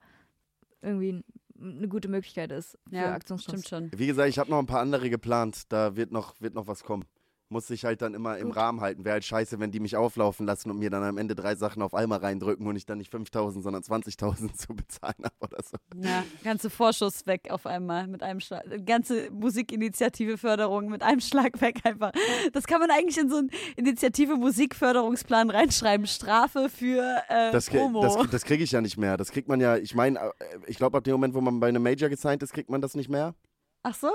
irgendwie 0.84 1.24
eine 1.60 1.88
gute 1.88 2.08
Möglichkeit 2.08 2.52
ist 2.52 2.78
für 2.88 2.96
Ja, 2.96 3.14
Aktionsschutz. 3.16 3.66
stimmt 3.66 3.68
schon. 3.68 4.00
Wie 4.00 4.06
gesagt, 4.06 4.30
ich 4.30 4.38
habe 4.38 4.52
noch 4.52 4.60
ein 4.60 4.68
paar 4.68 4.82
andere 4.82 5.10
geplant. 5.10 5.64
Da 5.70 5.96
wird 5.96 6.12
noch, 6.12 6.40
wird 6.40 6.54
noch 6.54 6.68
was 6.68 6.84
kommen. 6.84 7.06
Muss 7.50 7.70
ich 7.70 7.86
halt 7.86 8.02
dann 8.02 8.14
immer 8.14 8.38
im 8.38 8.48
Gut. 8.48 8.58
Rahmen 8.58 8.82
halten. 8.82 9.06
Wäre 9.06 9.14
halt 9.14 9.24
scheiße, 9.24 9.60
wenn 9.60 9.72
die 9.72 9.80
mich 9.80 9.96
auflaufen 9.96 10.46
lassen 10.46 10.70
und 10.70 10.80
mir 10.80 10.90
dann 10.90 11.04
am 11.04 11.18
Ende 11.18 11.34
drei 11.34 11.56
Sachen 11.56 11.82
auf 11.82 11.94
einmal 11.94 12.20
reindrücken 12.20 12.68
und 12.68 12.76
ich 12.76 12.86
dann 12.86 12.98
nicht 12.98 13.14
5.000, 13.14 13.62
sondern 13.62 13.82
20.000 13.84 14.54
zu 14.58 14.76
bezahlen 14.76 15.24
habe 15.24 15.36
oder 15.40 15.64
so. 15.64 15.78
Ja, 15.96 16.26
ganze 16.44 16.70
Vorschuss 16.70 17.26
weg 17.26 17.48
auf 17.50 17.66
einmal 17.66 18.08
mit 18.08 18.22
einem 18.22 18.42
Schlag. 18.42 18.66
Ganze 18.86 19.32
Musikinitiative 19.32 20.38
Förderung 20.38 20.90
mit 20.90 21.04
einem 21.04 21.22
Schlag 21.22 21.62
weg 21.62 21.80
einfach. 21.86 22.12
Das 22.52 22.66
kann 22.68 22.80
man 22.82 22.92
eigentlich 22.92 23.18
in 23.18 23.30
so 23.30 23.38
einen 23.38 23.50
Initiative 23.78 24.36
Musikförderungsplan 24.36 25.50
reinschreiben. 25.50 26.06
Strafe 26.08 26.68
für 26.70 27.22
äh, 27.30 27.52
Das, 27.52 27.70
Promo. 27.70 28.02
das, 28.02 28.18
das 28.30 28.44
kriege 28.44 28.64
ich 28.64 28.72
ja 28.72 28.82
nicht 28.82 28.98
mehr. 28.98 29.16
Das 29.18 29.32
kriegt 29.32 29.48
man 29.48 29.62
ja, 29.62 29.78
ich 29.78 29.96
meine, 29.96 30.20
äh, 30.20 30.32
ich 30.68 30.78
glaube, 30.78 30.98
ab 30.98 31.04
dem 31.06 31.14
Moment, 31.14 31.34
wo 31.34 31.42
man 31.42 31.60
bei 31.60 31.68
einem 31.70 31.82
Major 31.84 32.10
gesigned 32.10 32.44
ist, 32.44 32.52
kriegt 32.54 32.70
man 32.70 32.82
das 32.82 32.94
nicht 32.96 33.10
mehr. 33.10 33.36
Ach 33.84 33.96
so? 33.96 34.10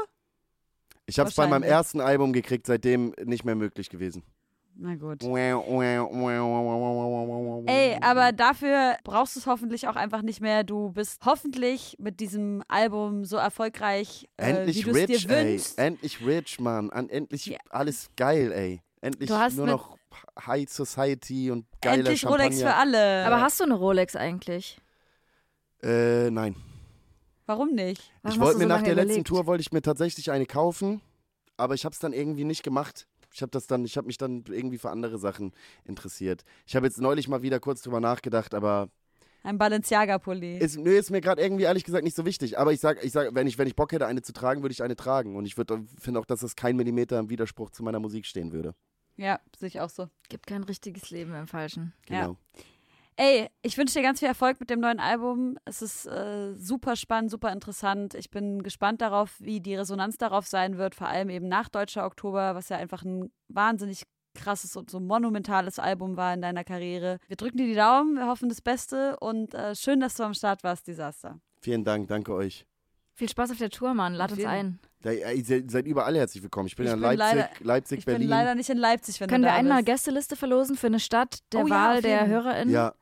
Ich 1.07 1.19
habe 1.19 1.29
es 1.29 1.35
bei 1.37 1.47
meinem 1.47 1.63
ersten 1.65 2.01
Album 2.01 2.33
gekriegt, 2.33 2.67
seitdem 2.67 3.15
nicht 3.25 3.45
mehr 3.45 3.55
möglich 3.55 3.91
gewesen. 3.91 4.23
Na 4.75 4.95
gut. 4.95 5.23
Ey, 5.23 5.53
Ey, 7.67 7.99
aber 8.01 8.33
dafür 8.33 8.97
brauchst 9.05 9.37
du 9.37 9.41
es 9.41 9.47
hoffentlich 9.47 9.87
auch 9.87 9.97
einfach 9.97 10.23
nicht 10.23 10.41
mehr. 10.41 10.65
Du 10.65 10.91
bist 10.93 11.21
hoffentlich 11.27 11.97
mit 11.99 12.21
diesem 12.21 12.63
Album 12.69 13.25
so 13.27 13.37
erfolgreich, 13.37 14.27
äh, 14.39 14.47
wie 14.47 14.51
Endlich 14.51 14.83
du 14.85 14.91
es 14.91 15.07
dir 15.07 15.17
rich, 15.17 15.29
ey. 15.29 15.53
wünschst. 15.53 15.79
Endlich 15.79 16.27
rich, 16.27 16.59
Mann. 16.61 16.91
An, 16.91 17.09
endlich 17.11 17.47
Ja. 17.47 17.59
alles 17.69 18.09
geil, 18.17 18.51
ey. 18.53 18.81
Endlich 19.03 19.29
Du 19.29 19.37
hast 19.37 19.57
nur 19.57 19.67
noch 19.67 19.99
High 20.47 20.69
Society 20.69 21.51
und 21.51 21.67
geiler 21.83 21.99
Endlich 21.99 22.21
Champagner. 22.21 22.45
Rolex 22.47 22.63
für 22.63 22.75
alle. 22.75 23.27
Aber 23.27 23.41
hast 23.43 23.61
du 23.61 23.65
eine 23.65 23.75
Rolex 23.75 24.17
eigentlich? 24.17 24.79
Äh, 25.83 26.31
nein. 26.31 26.55
Warum 27.47 27.75
nicht? 27.75 28.13
Warum 28.23 28.35
ich 28.37 28.41
wollte 28.41 28.59
mir 28.59 28.65
so 28.65 28.69
nach 28.69 28.83
der 28.83 28.95
letzten 28.95 29.11
überlegt? 29.11 29.27
Tour 29.29 29.47
wollte 29.47 29.61
ich 29.63 29.73
mir 29.73 29.83
tatsächlich 29.83 30.31
eine 30.31 30.47
kaufen, 30.47 31.01
aber 31.57 31.75
ich 31.75 31.85
habe 31.85 31.93
es 31.93 31.99
dann 31.99 32.13
irgendwie 32.13 32.45
nicht 32.45 32.63
gemacht. 32.63 33.07
Ich 33.35 33.41
habe 33.43 33.51
das 33.51 33.67
dann, 33.67 33.85
ich 33.85 33.97
habe 33.97 34.07
mich 34.07 34.19
dann 34.19 34.45
irgendwie 34.49 34.79
für 34.79 34.91
andere 34.91 35.19
Sachen 35.19 35.53
interessiert. 35.85 36.45
Ich 36.67 36.77
habe 36.77 36.87
jetzt 36.87 37.01
neulich 37.01 37.29
mal 37.29 37.43
wieder 37.43 37.61
kurz 37.61 37.81
drüber 37.83 37.99
nachgedacht, 38.01 38.55
aber 38.55 38.89
Ein 39.43 39.57
Balenciaga-Pulli. 39.59 40.59
ist, 40.59 40.77
nö, 40.79 40.91
ist 40.97 41.11
mir 41.11 41.21
gerade 41.23 41.43
irgendwie 41.43 41.65
ehrlich 41.65 41.85
gesagt 41.85 42.05
nicht 42.05 42.15
so 42.15 42.25
wichtig. 42.27 42.59
Aber 42.59 42.73
ich 42.73 42.81
sag, 42.81 43.03
ich 43.03 43.11
sag, 43.13 43.35
wenn 43.35 43.47
ich, 43.47 43.57
wenn 43.59 43.67
ich 43.67 43.75
Bock 43.75 43.91
hätte, 43.93 44.07
eine 44.07 44.21
zu 44.23 44.33
tragen, 44.33 44.63
würde 44.63 44.73
ich 44.75 44.83
eine 44.83 44.97
tragen. 44.97 45.35
Und 45.37 45.47
ich 45.47 45.57
würde, 45.57 45.83
finde 45.99 46.21
auch, 46.21 46.27
dass 46.27 46.41
das 46.41 46.57
kein 46.57 46.77
Millimeter 46.77 47.19
im 47.19 47.31
Widerspruch 47.31 47.71
zu 47.71 47.83
meiner 47.83 48.01
Musik 48.01 48.27
stehen 48.27 48.53
würde. 48.53 48.75
Ja, 49.17 49.41
sehe 49.59 49.69
ich 49.69 49.81
auch 49.81 49.91
so. 49.91 50.09
Gibt 50.29 50.47
kein 50.47 50.63
richtiges 50.65 51.11
Leben 51.11 51.35
im 51.35 51.47
Falschen. 51.47 51.93
Ja. 52.09 52.37
Ey, 53.17 53.49
ich 53.63 53.77
wünsche 53.77 53.95
dir 53.95 54.03
ganz 54.03 54.21
viel 54.21 54.29
Erfolg 54.29 54.59
mit 54.59 54.71
dem 54.71 54.81
neuen 54.81 54.99
Album. 54.99 55.57
Es 55.67 55.83
ist 55.83 56.07
äh, 56.07 56.55
super 56.55 56.97
spannend, 56.97 57.31
super 57.31 57.53
interessant. 57.53 58.15
Ich 58.15 58.31
bin 58.31 58.63
gespannt 58.63 59.03
darauf, 59.03 59.35
wie 59.39 59.61
die 59.61 59.75
Resonanz 59.75 60.17
darauf 60.17 60.47
sein 60.47 60.79
wird, 60.79 60.95
vor 60.95 61.09
allem 61.09 61.29
eben 61.29 61.47
nach 61.47 61.69
Deutscher 61.69 62.07
Oktober, 62.07 62.55
was 62.55 62.71
ja 62.71 62.79
einfach 62.79 63.03
ein 63.05 63.31
wahnsinnig 63.49 64.05
krasses 64.35 64.77
und 64.77 64.89
so 64.89 64.99
monumentales 64.99 65.79
Album 65.79 66.17
war 66.17 66.33
in 66.33 66.41
deiner 66.41 66.65
Karriere. 66.65 67.19
Wir 67.29 67.37
drücken 67.37 67.59
dir 67.59 67.67
die 67.67 67.75
Daumen, 67.75 68.15
wir 68.17 68.27
hoffen 68.27 68.49
das 68.49 68.63
Beste 68.63 69.19
und 69.21 69.53
äh, 69.53 69.75
schön, 69.77 70.01
dass 70.01 70.15
du 70.15 70.23
am 70.23 70.33
Start 70.33 70.65
warst, 70.65 70.89
Desaster. 70.89 71.39
Vielen 71.61 71.85
Dank, 71.85 72.09
danke 72.09 72.33
euch. 72.33 72.67
Viel 73.15 73.29
Spaß 73.29 73.51
auf 73.51 73.59
der 73.59 73.69
Tour, 73.69 73.93
Mann. 73.93 74.15
Lad 74.15 74.33
uns 74.33 74.43
ein. 74.47 74.79
Ja, 75.05 75.11
ihr 75.13 75.45
seid- 75.45 75.87
überall 75.87 76.17
herzlich 76.17 76.43
willkommen. 76.43 76.67
Ich 76.69 76.77
bin 76.77 76.87
Ich 76.87 76.91
ja 76.91 76.95
in 76.95 77.01
bin 77.03 77.19
Leipzig, 77.19 77.37
leider- 77.37 77.51
Leipzig, 77.61 77.99
Ich 77.99 78.05
Berlin. 78.07 78.21
bin 78.21 78.29
leider 78.31 78.55
nicht 78.55 78.71
in 78.71 78.79
Leipzig, 78.79 79.21
wenn 79.21 79.29
Können 79.29 79.43
du 79.43 79.49
wir 79.49 79.53
da 79.53 79.59
einmal 79.59 79.83
bist. 79.83 79.87
Gästeliste 80.05 80.35
verlosen 80.35 80.77
für 80.77 80.87
eine 80.87 80.99
Stadt 80.99 81.41
der 81.53 81.65
Oh 81.65 81.67
ja, 81.67 81.75
Wahl 81.75 81.97
auf 81.97 82.03
der. 82.03 82.27
HörerInnen? 82.27 82.73
ja, 82.73 82.95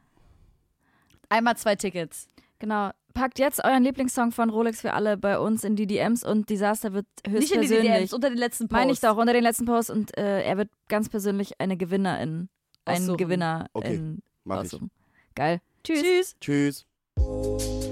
Einmal 1.30 1.56
zwei 1.56 1.76
Tickets. 1.76 2.28
Genau. 2.58 2.90
Packt 3.14 3.38
jetzt 3.38 3.64
euren 3.64 3.82
Lieblingssong 3.82 4.30
von 4.32 4.50
Rolex 4.50 4.80
für 4.82 4.92
alle 4.92 5.16
bei 5.16 5.38
uns 5.38 5.64
in 5.64 5.74
die 5.74 5.86
DMs 5.86 6.22
und 6.22 6.48
Disaster 6.48 6.92
wird 6.92 7.06
Nicht 7.26 7.50
in 7.52 7.60
die 7.62 7.68
höchstpersönlich. 7.68 7.92
DMs, 7.92 8.12
unter 8.12 8.28
den 8.28 8.38
letzten 8.38 8.68
Post. 8.68 8.78
Meine 8.80 8.92
ich 8.92 9.00
doch, 9.00 9.16
unter 9.16 9.32
den 9.32 9.42
letzten 9.42 9.64
Posts 9.64 9.90
und 9.90 10.16
äh, 10.18 10.42
er 10.42 10.56
wird 10.58 10.70
ganz 10.88 11.08
persönlich 11.08 11.60
eine 11.60 11.76
Gewinnerin, 11.76 12.48
einen 12.84 13.02
Aussuchen. 13.04 13.16
Gewinner 13.16 13.66
Okay, 13.72 13.94
in 13.94 14.22
mach 14.44 14.56
ich. 14.62 14.66
aussuchen. 14.72 14.90
Geil. 15.34 15.60
Tschüss. 15.82 16.36
Tschüss. 16.40 16.86
Tschüss. 17.16 17.90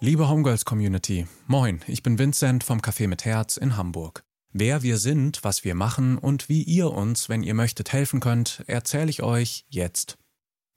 Liebe 0.00 0.28
Homegirls 0.28 0.64
Community, 0.64 1.26
moin, 1.46 1.80
ich 1.86 2.02
bin 2.02 2.18
Vincent 2.18 2.64
vom 2.64 2.80
Café 2.80 3.06
mit 3.06 3.24
Herz 3.24 3.56
in 3.56 3.76
Hamburg. 3.76 4.24
Wer 4.54 4.82
wir 4.82 4.98
sind, 4.98 5.44
was 5.44 5.64
wir 5.64 5.74
machen 5.74 6.18
und 6.18 6.50
wie 6.50 6.62
ihr 6.62 6.90
uns, 6.90 7.30
wenn 7.30 7.42
ihr 7.42 7.54
möchtet, 7.54 7.92
helfen 7.92 8.20
könnt, 8.20 8.62
erzähle 8.66 9.08
ich 9.08 9.22
euch 9.22 9.64
jetzt. 9.70 10.18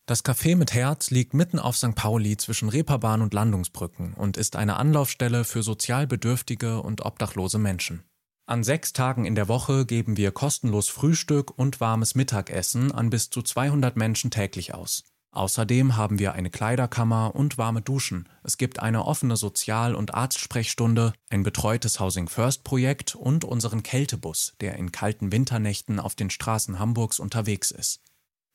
Das 0.07 0.23
Café 0.23 0.55
mit 0.55 0.73
Herz 0.73 1.09
liegt 1.09 1.33
mitten 1.33 1.59
auf 1.59 1.75
St. 1.75 1.93
Pauli 1.93 2.37
zwischen 2.37 2.69
Reeperbahn 2.69 3.21
und 3.21 3.33
Landungsbrücken 3.33 4.13
und 4.13 4.37
ist 4.37 4.55
eine 4.55 4.77
Anlaufstelle 4.77 5.43
für 5.43 5.61
sozial 5.61 6.07
bedürftige 6.07 6.81
und 6.81 7.05
obdachlose 7.05 7.57
Menschen. 7.57 8.03
An 8.45 8.63
sechs 8.63 8.93
Tagen 8.93 9.25
in 9.25 9.35
der 9.35 9.49
Woche 9.49 9.85
geben 9.85 10.15
wir 10.15 10.31
kostenlos 10.31 10.87
Frühstück 10.87 11.57
und 11.57 11.81
warmes 11.81 12.15
Mittagessen 12.15 12.91
an 12.93 13.09
bis 13.09 13.29
zu 13.29 13.41
200 13.41 13.97
Menschen 13.97 14.31
täglich 14.31 14.73
aus. 14.73 15.03
Außerdem 15.35 15.97
haben 15.97 16.17
wir 16.17 16.31
eine 16.31 16.49
Kleiderkammer 16.49 17.35
und 17.35 17.57
warme 17.57 17.81
Duschen. 17.81 18.29
Es 18.43 18.57
gibt 18.57 18.79
eine 18.79 19.03
offene 19.03 19.35
Sozial- 19.35 19.93
und 19.93 20.13
Arztsprechstunde, 20.13 21.11
ein 21.29 21.43
betreutes 21.43 21.99
Housing 21.99 22.29
First 22.29 22.63
Projekt 22.63 23.15
und 23.15 23.43
unseren 23.43 23.83
Kältebus, 23.83 24.53
der 24.61 24.77
in 24.77 24.93
kalten 24.93 25.33
Winternächten 25.33 25.99
auf 25.99 26.15
den 26.15 26.29
Straßen 26.29 26.79
Hamburgs 26.79 27.19
unterwegs 27.19 27.71
ist. 27.71 27.99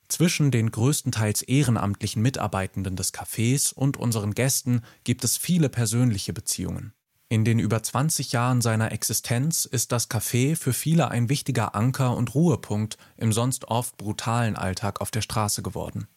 Zwischen 0.08 0.50
den 0.50 0.70
größtenteils 0.70 1.42
ehrenamtlichen 1.42 2.22
Mitarbeitenden 2.22 2.96
des 2.96 3.12
Cafés 3.12 3.74
und 3.74 3.98
unseren 3.98 4.32
Gästen 4.32 4.80
gibt 5.04 5.22
es 5.22 5.36
viele 5.36 5.68
persönliche 5.68 6.32
Beziehungen. 6.32 6.94
In 7.28 7.44
den 7.44 7.58
über 7.58 7.82
20 7.82 8.32
Jahren 8.32 8.62
seiner 8.62 8.90
Existenz 8.90 9.66
ist 9.66 9.92
das 9.92 10.10
Café 10.10 10.56
für 10.56 10.72
viele 10.72 11.10
ein 11.10 11.28
wichtiger 11.28 11.74
Anker 11.74 12.16
und 12.16 12.34
Ruhepunkt 12.34 12.96
im 13.18 13.34
sonst 13.34 13.66
oft 13.66 13.98
brutalen 13.98 14.56
Alltag 14.56 15.02
auf 15.02 15.10
der 15.10 15.20
Straße 15.20 15.62
geworden. 15.62 16.08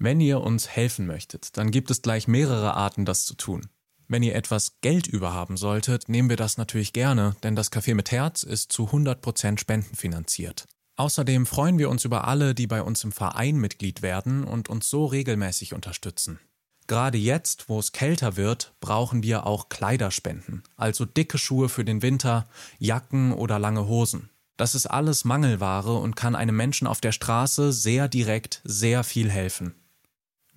Wenn 0.00 0.20
ihr 0.20 0.40
uns 0.40 0.68
helfen 0.68 1.06
möchtet, 1.06 1.56
dann 1.56 1.72
gibt 1.72 1.90
es 1.90 2.02
gleich 2.02 2.28
mehrere 2.28 2.74
Arten, 2.74 3.04
das 3.04 3.24
zu 3.24 3.34
tun. 3.34 3.68
Wenn 4.06 4.22
ihr 4.22 4.36
etwas 4.36 4.80
Geld 4.80 5.08
überhaben 5.08 5.56
solltet, 5.56 6.08
nehmen 6.08 6.30
wir 6.30 6.36
das 6.36 6.56
natürlich 6.56 6.92
gerne, 6.92 7.34
denn 7.42 7.56
das 7.56 7.72
Café 7.72 7.94
mit 7.94 8.12
Herz 8.12 8.44
ist 8.44 8.70
zu 8.70 8.90
100% 8.90 9.58
spendenfinanziert. 9.58 10.66
Außerdem 10.96 11.46
freuen 11.46 11.78
wir 11.78 11.90
uns 11.90 12.04
über 12.04 12.28
alle, 12.28 12.54
die 12.54 12.68
bei 12.68 12.80
uns 12.80 13.02
im 13.02 13.10
Verein 13.10 13.56
Mitglied 13.56 14.00
werden 14.00 14.44
und 14.44 14.68
uns 14.68 14.88
so 14.88 15.04
regelmäßig 15.04 15.74
unterstützen. 15.74 16.38
Gerade 16.86 17.18
jetzt, 17.18 17.68
wo 17.68 17.80
es 17.80 17.92
kälter 17.92 18.36
wird, 18.36 18.74
brauchen 18.80 19.24
wir 19.24 19.46
auch 19.46 19.68
Kleiderspenden, 19.68 20.62
also 20.76 21.04
dicke 21.06 21.38
Schuhe 21.38 21.68
für 21.68 21.84
den 21.84 22.02
Winter, 22.02 22.46
Jacken 22.78 23.32
oder 23.32 23.58
lange 23.58 23.88
Hosen. 23.88 24.30
Das 24.56 24.74
ist 24.74 24.86
alles 24.86 25.24
Mangelware 25.24 25.94
und 25.94 26.16
kann 26.16 26.34
einem 26.34 26.56
Menschen 26.56 26.86
auf 26.86 27.00
der 27.00 27.12
Straße 27.12 27.72
sehr 27.72 28.08
direkt 28.08 28.60
sehr 28.64 29.04
viel 29.04 29.30
helfen. 29.30 29.74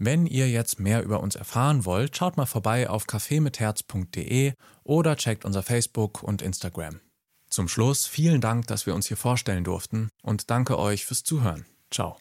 Wenn 0.04 0.26
ihr 0.26 0.49
jetzt 0.49 0.80
mehr 0.80 1.04
über 1.04 1.20
uns 1.20 1.36
erfahren 1.36 1.86
wollt, 1.86 2.18
schaut 2.18 2.36
mal 2.36 2.47
vorbei 2.47 2.89
auf 2.89 3.06
cafemitherz.de 3.06 4.54
oder 4.84 5.16
checkt 5.16 5.45
unser 5.45 5.62
Facebook 5.62 6.24
und 6.24 6.41
Instagram. 6.41 7.02
Zum 7.52 7.68
Schluss 7.68 8.08
vielen 8.08 8.41
Dank, 8.41 8.66
dass 8.66 8.88
wir 8.88 8.95
uns 8.95 9.06
hier 9.06 9.18
vorstellen 9.18 9.64
durften 9.64 10.10
und 10.24 10.49
danke 10.49 10.80
euch 10.80 11.06
fürs 11.06 11.24
Zuhören. 11.24 11.68
Ciao. 11.91 12.18